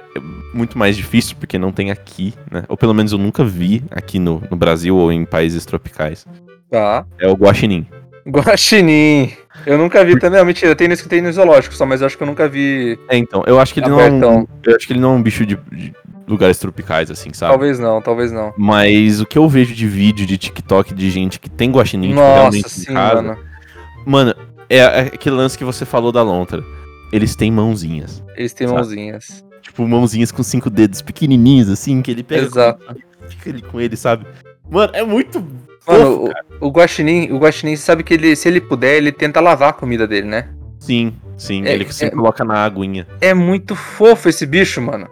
muito 0.53 0.77
mais 0.77 0.95
difícil, 0.95 1.35
porque 1.39 1.57
não 1.57 1.71
tem 1.71 1.91
aqui, 1.91 2.33
né? 2.51 2.63
Ou 2.69 2.77
pelo 2.77 2.93
menos 2.93 3.11
eu 3.11 3.17
nunca 3.17 3.43
vi 3.43 3.83
aqui 3.91 4.19
no, 4.19 4.41
no 4.49 4.55
Brasil 4.55 4.95
ou 4.95 5.11
em 5.11 5.25
países 5.25 5.65
tropicais. 5.65 6.25
Tá. 6.69 7.05
É 7.19 7.27
o 7.27 7.33
guaxinim. 7.33 7.87
Guaxinim. 8.27 9.31
Eu 9.65 9.77
nunca 9.77 10.03
vi 10.03 10.19
também. 10.19 10.39
Não, 10.39 10.45
mentira, 10.45 10.75
tem 10.75 10.87
nesse 10.87 11.03
que 11.03 11.09
tem 11.09 11.21
no 11.21 11.31
zoológico 11.31 11.75
só, 11.75 11.85
mas 11.85 12.01
eu 12.01 12.07
acho 12.07 12.17
que 12.17 12.23
eu 12.23 12.27
nunca 12.27 12.47
vi. 12.47 12.99
É, 13.09 13.17
então, 13.17 13.43
eu 13.47 13.59
acho 13.59 13.73
que 13.73 13.79
ele 13.79 13.89
não 13.89 13.99
é 13.99 14.05
um, 14.05 14.17
Abertão. 14.17 14.47
eu 14.63 14.75
acho 14.75 14.87
que 14.87 14.93
ele 14.93 14.99
não 14.99 15.13
é 15.13 15.15
um 15.15 15.21
bicho 15.21 15.45
de, 15.45 15.57
de 15.71 15.93
lugares 16.27 16.57
tropicais, 16.57 17.09
assim, 17.11 17.31
sabe? 17.33 17.51
Talvez 17.51 17.79
não, 17.79 18.01
talvez 18.01 18.31
não. 18.31 18.53
Mas 18.57 19.21
o 19.21 19.25
que 19.25 19.37
eu 19.37 19.47
vejo 19.47 19.73
de 19.73 19.87
vídeo 19.87 20.25
de 20.25 20.37
TikTok 20.37 20.93
de 20.93 21.09
gente 21.09 21.39
que 21.39 21.49
tem 21.49 21.71
guaxinim, 21.71 22.09
tipo, 22.09 22.19
Nossa, 22.19 22.41
realmente 22.41 22.69
sim, 22.69 22.91
em 22.91 22.93
casa, 22.93 23.21
mano. 23.21 23.39
Mano, 24.05 24.33
é, 24.69 24.77
é 24.77 24.99
aquele 25.01 25.35
lance 25.35 25.57
que 25.57 25.63
você 25.63 25.85
falou 25.85 26.11
da 26.11 26.21
lontra. 26.21 26.63
Eles 27.11 27.35
têm 27.35 27.51
mãozinhas. 27.51 28.23
Eles 28.35 28.53
têm 28.53 28.67
Sabe? 28.67 28.79
mãozinhas. 28.79 29.45
Tipo, 29.61 29.87
mãozinhas 29.87 30.31
com 30.31 30.43
cinco 30.43 30.69
dedos 30.69 31.01
pequenininhos, 31.01 31.69
assim, 31.69 32.01
que 32.01 32.11
ele 32.11 32.23
pega. 32.23 32.45
Exato. 32.45 32.85
com- 32.85 33.27
fica 33.29 33.49
ali 33.49 33.61
com 33.61 33.81
ele, 33.81 33.95
sabe? 33.97 34.25
Mano, 34.69 34.91
é 34.95 35.03
muito. 35.03 35.43
Mano, 35.87 36.31
o, 36.61 36.67
o 36.67 36.69
Guaxinim, 36.71 37.31
o 37.31 37.37
Guaxinim 37.37 37.75
sabe 37.75 38.03
que 38.03 38.13
ele, 38.13 38.35
se 38.35 38.47
ele 38.47 38.59
puder, 38.61 38.95
ele 38.97 39.11
tenta 39.11 39.39
lavar 39.39 39.69
a 39.69 39.73
comida 39.73 40.07
dele, 40.07 40.27
né? 40.27 40.49
Sim, 40.79 41.13
sim. 41.37 41.63
É- 41.65 41.73
ele 41.73 41.91
sempre 41.91 42.15
é- 42.15 42.17
coloca 42.19 42.43
na 42.43 42.63
aguinha. 42.63 43.07
É 43.21 43.33
muito 43.33 43.75
fofo 43.75 44.29
esse 44.29 44.45
bicho, 44.45 44.81
mano. 44.81 45.07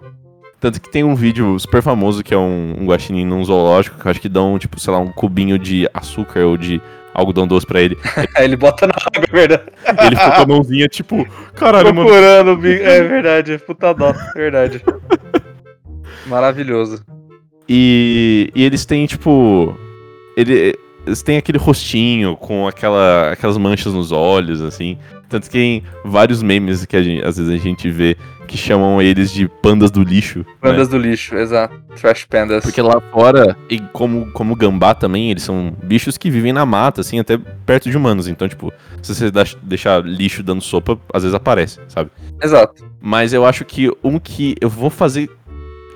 Tanto 0.59 0.79
que 0.81 0.89
tem 0.89 1.03
um 1.03 1.13
vídeo 1.15 1.59
super 1.59 1.81
famoso 1.81 2.23
que 2.23 2.33
é 2.33 2.37
um, 2.37 2.75
um 2.79 2.85
guaxinim 2.85 3.25
num 3.25 3.43
zoológico, 3.43 3.99
que 3.99 4.05
eu 4.07 4.11
acho 4.11 4.21
que 4.21 4.29
dão, 4.29 4.57
tipo, 4.57 4.79
sei 4.79 4.93
lá, 4.93 4.99
um 4.99 5.11
cubinho 5.11 5.59
de 5.59 5.89
açúcar 5.93 6.45
ou 6.45 6.55
de 6.57 6.81
algodão 7.13 7.47
doce 7.47 7.65
pra 7.65 7.81
ele. 7.81 7.97
Ele 8.37 8.55
bota 8.55 8.87
na 8.87 8.93
água, 8.93 9.25
é 9.27 9.31
verdade. 9.31 9.63
E 9.85 10.05
ele 10.07 10.15
fica 10.15 10.31
com 10.31 10.41
a 10.41 10.45
mãozinha, 10.45 10.87
tipo, 10.87 11.27
caralho, 11.55 11.93
mano. 11.93 12.07
Procurando 12.07 12.51
o 12.51 12.57
bicho. 12.57 12.83
É 12.83 13.03
verdade, 13.03 13.57
puta 13.59 13.93
dó, 13.93 14.13
verdade. 14.35 14.83
Maravilhoso. 16.25 17.03
E, 17.67 18.51
e 18.55 18.63
eles 18.63 18.85
têm, 18.85 19.05
tipo. 19.05 19.77
Ele, 20.35 20.75
eles 21.05 21.21
têm 21.21 21.37
aquele 21.37 21.57
rostinho 21.57 22.35
com 22.35 22.67
aquela, 22.67 23.31
aquelas 23.31 23.57
manchas 23.57 23.93
nos 23.93 24.11
olhos, 24.11 24.61
assim. 24.61 24.97
Tanto 25.29 25.43
que 25.45 25.49
tem 25.51 25.83
vários 26.05 26.43
memes 26.43 26.85
que 26.85 26.95
a 26.95 27.01
gente- 27.01 27.23
às 27.25 27.37
vezes 27.37 27.51
a 27.51 27.57
gente 27.57 27.89
vê 27.89 28.15
que 28.47 28.57
chamam 28.57 29.01
eles 29.01 29.31
de 29.31 29.47
pandas 29.47 29.89
do 29.89 30.03
lixo. 30.03 30.39
né? 30.39 30.45
Pandas 30.61 30.87
do 30.89 30.97
lixo, 30.97 31.33
exato. 31.35 31.73
Trash 31.99 32.25
pandas. 32.25 32.63
Porque 32.63 32.81
lá 32.81 33.01
fora, 33.11 33.57
e 33.69 33.79
como, 33.79 34.29
como 34.31 34.55
gambá 34.55 34.93
também, 34.93 35.31
eles 35.31 35.41
são 35.43 35.73
bichos 35.83 36.17
que 36.17 36.29
vivem 36.29 36.53
na 36.53 36.65
mata, 36.65 37.01
assim, 37.01 37.19
até 37.19 37.37
perto 37.65 37.89
de 37.89 37.97
humanos. 37.97 38.27
Então, 38.27 38.47
tipo, 38.47 38.71
se 39.01 39.15
você 39.15 39.31
deixar 39.63 40.03
lixo 40.05 40.43
dando 40.43 40.61
sopa, 40.61 40.99
às 41.13 41.23
vezes 41.23 41.33
aparece, 41.33 41.79
sabe? 41.87 42.11
Exato. 42.41 42.83
Mas 43.01 43.33
eu 43.33 43.45
acho 43.45 43.65
que 43.65 43.89
um 44.03 44.19
que 44.19 44.55
eu 44.61 44.69
vou 44.69 44.89
fazer 44.89 45.29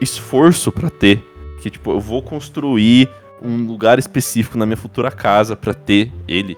esforço 0.01 0.71
pra 0.71 0.89
ter, 0.89 1.21
que 1.61 1.69
tipo, 1.69 1.91
eu 1.91 1.99
vou 1.99 2.21
construir 2.21 3.09
um 3.41 3.65
lugar 3.67 3.99
específico 3.99 4.57
na 4.57 4.65
minha 4.65 4.77
futura 4.77 5.11
casa 5.11 5.55
pra 5.55 5.73
ter 5.73 6.11
ele, 6.27 6.57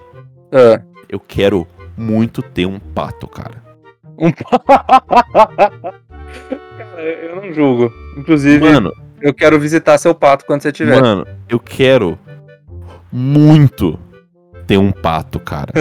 Ah. 0.52 0.80
Eu 1.08 1.18
quero 1.20 1.66
muito 1.96 2.40
ter 2.42 2.66
um 2.66 2.78
pato, 2.78 3.26
cara. 3.26 3.62
Um 4.16 4.30
Cara, 6.78 7.02
eu 7.02 7.36
não 7.36 7.52
julgo. 7.52 7.92
Inclusive, 8.16 8.64
Mano, 8.72 8.92
eu 9.20 9.34
quero 9.34 9.58
visitar 9.58 9.98
seu 9.98 10.14
pato 10.14 10.44
quando 10.46 10.62
você 10.62 10.72
tiver. 10.72 11.00
mano, 11.00 11.26
eu 11.48 11.58
quero 11.58 12.18
muito 13.12 13.98
ter 14.66 14.78
um 14.78 14.92
pato, 14.92 15.40
cara. 15.40 15.72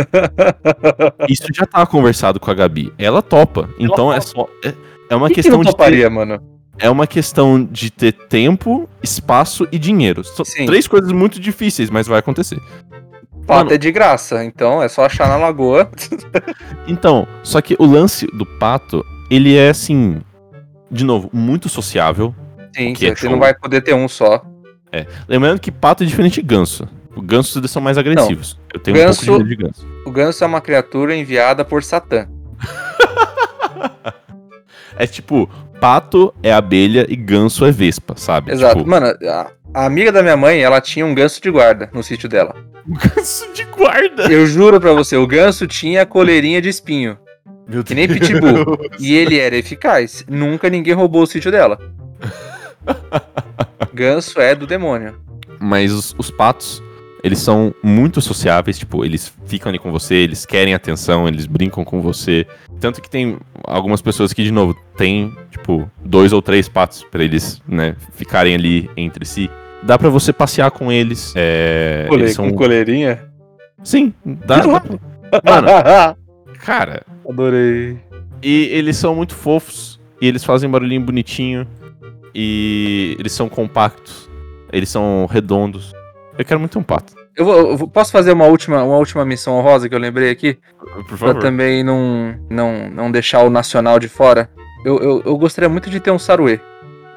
Isso 1.29 1.47
já 1.53 1.65
tava 1.65 1.85
conversado 1.85 2.39
com 2.39 2.49
a 2.49 2.53
Gabi. 2.53 2.91
Ela 2.97 3.21
topa. 3.21 3.69
Então 3.79 4.11
é 4.11 4.19
só. 4.19 4.47
É, 4.65 4.73
é 5.11 5.15
uma 5.15 5.27
que 5.27 5.35
questão 5.35 5.53
não 5.57 5.59
de. 5.59 5.65
ter- 5.67 5.71
toparia, 5.71 6.09
mano? 6.09 6.41
É 6.79 6.89
uma 6.89 7.05
questão 7.07 7.63
de 7.63 7.89
ter 7.91 8.11
tempo, 8.13 8.89
espaço 9.03 9.67
e 9.71 9.77
dinheiro. 9.79 10.23
São 10.23 10.45
Sim. 10.45 10.65
três 10.65 10.87
coisas 10.87 11.11
muito 11.11 11.39
difíceis, 11.39 11.89
mas 11.89 12.07
vai 12.07 12.19
acontecer. 12.19 12.59
Pato 13.45 13.65
Mano. 13.65 13.73
é 13.73 13.77
de 13.77 13.91
graça, 13.91 14.43
então 14.45 14.81
é 14.81 14.87
só 14.87 15.05
achar 15.05 15.27
na 15.27 15.37
lagoa. 15.37 15.89
Então, 16.87 17.27
só 17.43 17.61
que 17.61 17.75
o 17.77 17.85
lance 17.85 18.25
do 18.27 18.45
pato, 18.45 19.05
ele 19.29 19.55
é 19.55 19.69
assim. 19.69 20.21
De 20.89 21.03
novo, 21.05 21.29
muito 21.31 21.69
sociável. 21.69 22.33
Sim, 22.75 22.93
Que 22.93 23.05
é 23.05 23.09
você 23.15 23.21
show. 23.21 23.29
não 23.31 23.39
vai 23.39 23.53
poder 23.53 23.81
ter 23.81 23.93
um 23.93 24.07
só. 24.07 24.43
Lembrando 25.27 25.59
que 25.59 25.71
pato 25.71 26.01
é 26.03 26.05
diferente 26.07 26.41
de 26.41 26.47
ganso. 26.47 26.87
O 27.15 27.21
ganso 27.21 27.59
eles 27.59 27.69
são 27.69 27.79
mais 27.81 27.95
agressivos. 27.97 28.57
Eu 28.73 28.79
tenho 28.79 28.97
Ganso- 28.97 29.21
um 29.23 29.25
pouco 29.27 29.43
de 29.43 29.49
medo 29.49 29.57
de 29.57 29.67
ganso. 29.67 29.87
O 30.05 30.11
ganso 30.11 30.43
é 30.43 30.47
uma 30.47 30.61
criatura 30.61 31.15
enviada 31.15 31.63
por 31.63 31.83
Satã. 31.83 32.27
É 34.99 35.07
tipo, 35.07 35.49
pato 35.79 36.33
é 36.43 36.51
abelha 36.51 37.05
e 37.09 37.15
ganso 37.15 37.65
é 37.65 37.71
vespa, 37.71 38.13
sabe? 38.17 38.51
Exato. 38.51 38.79
Tipo, 38.79 38.89
Mano, 38.89 39.07
a, 39.07 39.51
a 39.73 39.85
amiga 39.85 40.11
da 40.11 40.21
minha 40.21 40.37
mãe, 40.37 40.61
ela 40.61 40.81
tinha 40.81 41.05
um 41.05 41.15
ganso 41.15 41.41
de 41.41 41.49
guarda 41.49 41.89
no 41.93 42.03
sítio 42.03 42.27
dela. 42.27 42.53
ganso 42.85 43.51
de 43.53 43.63
guarda. 43.63 44.31
Eu 44.31 44.45
juro 44.45 44.79
pra 44.79 44.91
você, 44.91 45.15
o 45.15 45.25
ganso 45.25 45.65
tinha 45.65 46.05
coleirinha 46.05 46.61
de 46.61 46.69
espinho. 46.69 47.17
Meu 47.67 47.83
Que 47.83 47.95
nem 47.95 48.07
pitbull. 48.07 48.77
E 48.99 49.15
ele 49.15 49.39
era 49.39 49.55
eficaz. 49.55 50.25
Nunca 50.27 50.69
ninguém 50.69 50.93
roubou 50.93 51.23
o 51.23 51.27
sítio 51.27 51.51
dela. 51.51 51.79
Ganso 53.93 54.41
é 54.41 54.55
do 54.55 54.65
demônio. 54.65 55.19
Mas 55.59 55.91
os, 55.91 56.15
os 56.17 56.31
patos, 56.31 56.81
eles 57.23 57.39
são 57.39 57.73
muito 57.83 58.21
sociáveis, 58.21 58.77
tipo, 58.77 59.03
eles 59.03 59.33
ficam 59.45 59.69
ali 59.69 59.79
com 59.79 59.91
você, 59.91 60.15
eles 60.15 60.45
querem 60.45 60.73
atenção, 60.73 61.27
eles 61.27 61.45
brincam 61.45 61.83
com 61.83 62.01
você. 62.01 62.45
Tanto 62.79 63.01
que 63.01 63.09
tem 63.09 63.37
algumas 63.63 64.01
pessoas 64.01 64.33
que, 64.33 64.43
de 64.43 64.51
novo, 64.51 64.75
tem, 64.97 65.33
tipo, 65.51 65.89
dois 66.03 66.33
ou 66.33 66.41
três 66.41 66.69
patos 66.69 67.03
pra 67.03 67.23
eles, 67.23 67.61
né, 67.67 67.95
ficarem 68.13 68.55
ali 68.55 68.89
entre 68.95 69.25
si. 69.25 69.49
Dá 69.83 69.97
pra 69.97 70.09
você 70.09 70.33
passear 70.33 70.71
com 70.71 70.91
eles. 70.91 71.33
É, 71.35 72.07
eles 72.11 72.33
são... 72.33 72.49
Com 72.49 72.55
coleirinha? 72.55 73.25
Sim, 73.83 74.13
dá. 74.25 74.57
Mano, 74.67 74.99
cara, 76.59 77.05
Adorei. 77.29 77.99
E 78.41 78.69
eles 78.71 78.97
são 78.97 79.15
muito 79.15 79.35
fofos. 79.35 79.99
E 80.19 80.27
eles 80.27 80.43
fazem 80.43 80.69
barulhinho 80.69 81.01
bonitinho. 81.01 81.67
E 82.33 83.15
eles 83.19 83.31
são 83.31 83.47
compactos. 83.47 84.29
Eles 84.73 84.89
são 84.89 85.27
redondos. 85.29 85.93
Eu 86.39 86.45
quero 86.45 86.59
muito 86.59 86.79
um 86.79 86.83
pato. 86.83 87.13
Eu, 87.35 87.43
vou, 87.45 87.57
eu 87.71 87.77
vou- 87.77 87.87
posso 87.89 88.11
fazer 88.13 88.31
uma 88.31 88.45
última, 88.45 88.81
uma 88.81 88.95
última 88.97 89.25
missão 89.25 89.55
honrosa 89.57 89.89
que 89.89 89.93
eu 89.93 89.99
lembrei 89.99 90.29
aqui? 90.31 90.57
Por 90.79 91.03
Pra 91.05 91.17
favor. 91.17 91.39
também 91.41 91.83
não, 91.83 92.33
não, 92.49 92.89
não 92.89 93.11
deixar 93.11 93.43
o 93.43 93.49
nacional 93.49 93.99
de 93.99 94.07
fora. 94.07 94.49
Eu, 94.85 94.97
eu, 94.99 95.21
eu 95.25 95.37
gostaria 95.37 95.67
muito 95.69 95.89
de 95.89 95.99
ter 95.99 96.11
um 96.11 96.17
saruê. 96.17 96.61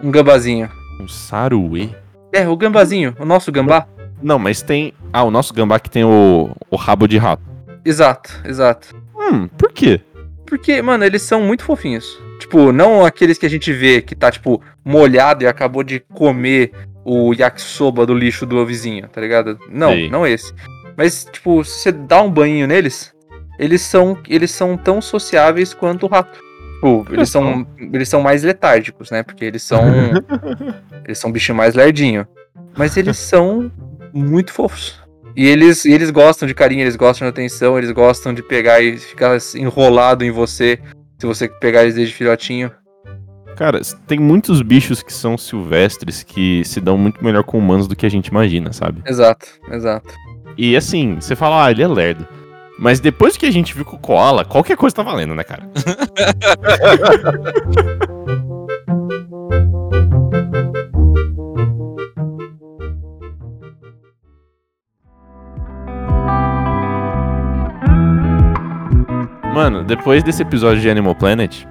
Um 0.02 0.10
gambazinho. 0.10 0.68
Um 1.00 1.06
saruê? 1.06 1.88
É, 2.32 2.48
o 2.48 2.56
gambazinho, 2.56 3.14
o 3.20 3.24
nosso 3.24 3.52
gambá. 3.52 3.86
Não, 4.20 4.38
mas 4.38 4.60
tem. 4.60 4.92
Ah, 5.12 5.22
o 5.22 5.30
nosso 5.30 5.54
gambá 5.54 5.78
que 5.78 5.88
tem 5.90 6.02
o, 6.04 6.50
o 6.70 6.76
rabo 6.76 7.06
de 7.06 7.16
rato. 7.18 7.42
Exato, 7.84 8.30
exato. 8.44 8.88
Hum, 9.16 9.46
por 9.56 9.70
quê? 9.72 10.00
Porque, 10.46 10.82
mano, 10.82 11.04
eles 11.04 11.22
são 11.22 11.40
muito 11.42 11.62
fofinhos. 11.64 12.18
Tipo, 12.40 12.72
não 12.72 13.04
aqueles 13.04 13.38
que 13.38 13.46
a 13.46 13.50
gente 13.50 13.72
vê 13.72 14.02
que 14.02 14.14
tá, 14.16 14.30
tipo, 14.30 14.60
molhado 14.84 15.44
e 15.44 15.46
acabou 15.46 15.82
de 15.84 16.00
comer 16.00 16.72
o 17.04 17.32
yakisoba 17.32 18.06
do 18.06 18.14
lixo 18.14 18.46
do 18.46 18.64
vizinho, 18.64 19.08
tá 19.08 19.20
ligado? 19.20 19.58
Não, 19.68 19.92
Sei. 19.92 20.10
não 20.10 20.26
esse. 20.26 20.52
Mas, 20.96 21.26
tipo, 21.30 21.64
se 21.64 21.80
você 21.80 21.92
dá 21.92 22.22
um 22.22 22.30
banho 22.30 22.66
neles, 22.66 23.12
eles 23.58 23.80
são, 23.82 24.18
eles 24.28 24.50
são 24.50 24.76
tão 24.76 25.00
sociáveis 25.00 25.74
quanto 25.74 26.06
o 26.06 26.08
rato. 26.08 26.38
Tipo, 26.74 27.06
eles 27.12 27.30
são, 27.30 27.66
eles 27.78 28.08
são 28.08 28.20
mais 28.20 28.42
letárgicos, 28.42 29.10
né? 29.10 29.22
Porque 29.22 29.44
eles 29.44 29.62
são. 29.62 29.80
eles 31.06 31.18
são 31.18 31.30
bicho 31.30 31.54
mais 31.54 31.74
lerdinho. 31.74 32.26
Mas 32.76 32.96
eles 32.96 33.16
são 33.18 33.70
muito 34.12 34.52
fofos. 34.52 35.00
E 35.36 35.46
eles, 35.46 35.84
e 35.84 35.92
eles 35.92 36.10
gostam 36.10 36.46
de 36.46 36.54
carinho, 36.54 36.82
eles 36.82 36.96
gostam 36.96 37.26
de 37.26 37.30
atenção, 37.30 37.78
eles 37.78 37.90
gostam 37.90 38.34
de 38.34 38.42
pegar 38.42 38.82
e 38.82 38.98
ficar 38.98 39.38
enrolado 39.54 40.24
em 40.24 40.30
você. 40.30 40.78
Se 41.18 41.26
você 41.26 41.48
pegar 41.48 41.82
eles 41.84 41.94
desde 41.94 42.14
filhotinho. 42.14 42.70
Cara, 43.62 43.80
tem 44.08 44.18
muitos 44.18 44.60
bichos 44.60 45.04
que 45.04 45.12
são 45.12 45.38
silvestres 45.38 46.24
que 46.24 46.64
se 46.64 46.80
dão 46.80 46.98
muito 46.98 47.24
melhor 47.24 47.44
com 47.44 47.56
humanos 47.56 47.86
do 47.86 47.94
que 47.94 48.04
a 48.04 48.08
gente 48.08 48.26
imagina, 48.26 48.72
sabe? 48.72 49.00
Exato, 49.06 49.46
exato. 49.70 50.12
E 50.58 50.76
assim, 50.76 51.14
você 51.20 51.36
fala, 51.36 51.66
ah, 51.66 51.70
ele 51.70 51.80
é 51.80 51.86
lerdo. 51.86 52.26
Mas 52.76 52.98
depois 52.98 53.36
que 53.36 53.46
a 53.46 53.52
gente 53.52 53.72
viu 53.72 53.84
com 53.84 53.94
o 53.94 54.00
Koala, 54.00 54.44
qualquer 54.44 54.76
coisa 54.76 54.96
tá 54.96 55.04
valendo, 55.04 55.36
né, 55.36 55.44
cara? 55.44 55.70
Mano, 69.54 69.84
depois 69.84 70.24
desse 70.24 70.42
episódio 70.42 70.80
de 70.80 70.90
Animal 70.90 71.14
Planet, 71.14 71.64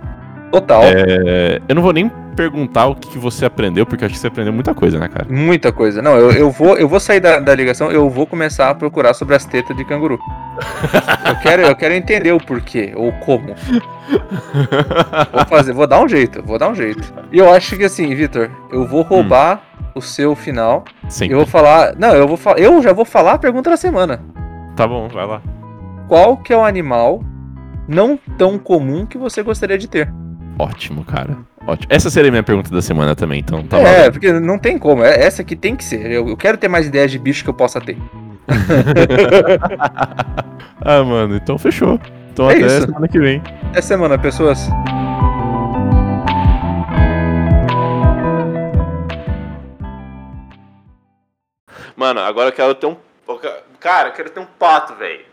Total. 0.52 0.84
é, 0.84 1.62
eu 1.68 1.76
não 1.76 1.82
vou 1.82 1.94
nem 1.94 2.12
perguntar 2.36 2.88
o 2.88 2.96
que 2.96 3.10
que 3.10 3.18
você 3.18 3.46
aprendeu, 3.46 3.86
porque 3.86 4.04
eu 4.04 4.06
acho 4.08 4.16
que 4.16 4.20
você 4.20 4.28
aprendeu 4.28 4.54
muita 4.54 4.74
coisa, 4.74 5.00
né, 5.00 5.08
cara? 5.08 5.28
Muita 5.30 5.72
coisa. 5.72 6.02
Não, 6.02 6.18
eu, 6.18 6.32
eu, 6.32 6.52
vou, 6.52 6.78
eu 6.78 6.88
vou 6.88 7.00
sair 7.00 7.20
da, 7.20 7.40
da 7.40 7.54
ligação, 7.54 7.92
eu 7.92 8.10
vou 8.10 8.26
começar 8.26 8.70
a 8.70 8.76
procurar 8.76 9.14
sobre 9.14 9.36
as 9.36 9.46
tetas 9.46 9.76
de 9.76 9.86
canguru. 9.86 10.20
Eu 11.28 11.36
quero, 11.38 11.62
eu 11.62 11.76
quero 11.76 11.94
entender 11.94 12.32
o 12.34 12.38
porquê, 12.38 12.92
ou 12.96 13.12
como. 13.14 13.56
Vou 15.32 15.46
fazer, 15.48 15.72
vou 15.74 15.88
dar 15.88 16.04
um 16.04 16.08
jeito, 16.08 16.44
vou 16.44 16.60
dar 16.60 16.70
um 16.70 16.76
jeito. 16.76 17.02
E 17.32 17.38
eu 17.38 17.52
acho 17.52 17.78
que 17.78 17.86
assim, 17.86 18.14
Vitor, 18.14 18.50
eu 18.72 18.86
vou 18.86 19.02
roubar 19.02 19.62
o 19.96 20.02
seu 20.02 20.36
final. 20.36 20.84
Sempre. 21.08 21.34
Eu 21.34 21.40
vou 21.40 21.48
falar. 21.48 21.96
Não, 21.98 22.14
eu 22.14 22.28
vou 22.28 22.38
falar. 22.38 22.60
Eu 22.60 22.82
já 22.82 22.92
vou 22.92 23.06
falar 23.06 23.34
a 23.34 23.38
pergunta 23.40 23.70
da 23.70 23.78
semana. 23.78 24.22
Tá 24.76 24.88
bom, 24.88 25.08
vai 25.08 25.26
lá. 25.26 25.42
Qual 26.08 26.38
que 26.38 26.52
é 26.52 26.58
o 26.58 26.64
animal 26.64 27.24
não 27.88 28.20
tão 28.38 28.60
comum 28.60 29.06
que 29.06 29.18
você 29.18 29.42
gostaria 29.42 29.78
de 29.78 29.88
ter? 29.88 30.12
Ótimo, 30.60 31.04
cara. 31.04 31.38
Ótimo. 31.66 31.88
Essa 31.90 32.10
seria 32.10 32.30
a 32.30 32.32
minha 32.32 32.44
pergunta 32.44 32.70
da 32.72 32.82
semana 32.82 33.16
também, 33.16 33.40
então 33.40 33.64
tá 33.64 33.80
é, 33.80 33.84
valendo. 33.84 34.12
porque 34.14 34.32
não 34.34 34.58
tem 34.60 34.78
como. 34.78 35.04
é- 35.04 35.22
Essa 35.24 35.42
aqui 35.42 35.56
tem 35.56 35.76
que 35.76 35.84
ser. 35.84 36.10
Eu, 36.12 36.28
eu 36.30 36.38
quero 36.38 36.58
ter 36.58 36.68
mais 36.68 36.88
ideias 36.88 37.12
de 37.12 37.18
bicho 37.20 37.44
que 37.44 37.50
eu 37.50 37.54
possa 37.54 37.80
ter. 37.82 37.98
ah, 40.82 41.04
mano, 41.04 41.36
então 41.36 41.58
fechou. 41.58 42.00
Então 42.32 42.50
É 42.50 42.56
até 42.56 42.66
isso. 42.66 42.82
semana 42.82 43.08
que 43.08 43.20
vem. 43.20 43.42
Essa 43.74 43.90
semana, 43.90 44.18
pessoas. 44.18 44.68
Mano, 51.96 52.20
agora 52.22 52.50
eu 52.50 52.54
quero 52.54 52.76
ter 52.76 52.88
um. 52.88 52.98
Cara, 53.80 54.10
eu 54.10 54.14
quero 54.14 54.30
ter 54.30 54.40
um 54.40 54.46
pato, 54.46 54.96
velho. 54.96 55.26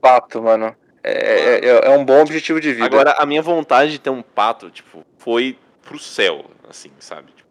Pato, 0.00 0.42
mano. 0.42 0.74
É, 1.02 1.66
é, 1.66 1.86
é 1.86 1.90
um 1.90 2.04
bom 2.04 2.20
objetivo 2.20 2.60
de 2.60 2.72
vida. 2.72 2.84
Agora, 2.84 3.12
a 3.18 3.24
minha 3.24 3.42
vontade 3.42 3.92
de 3.92 3.98
ter 3.98 4.10
um 4.10 4.22
pato, 4.22 4.70
tipo, 4.70 5.04
foi 5.18 5.58
pro 5.82 5.98
céu, 5.98 6.44
assim, 6.68 6.90
sabe? 6.98 7.32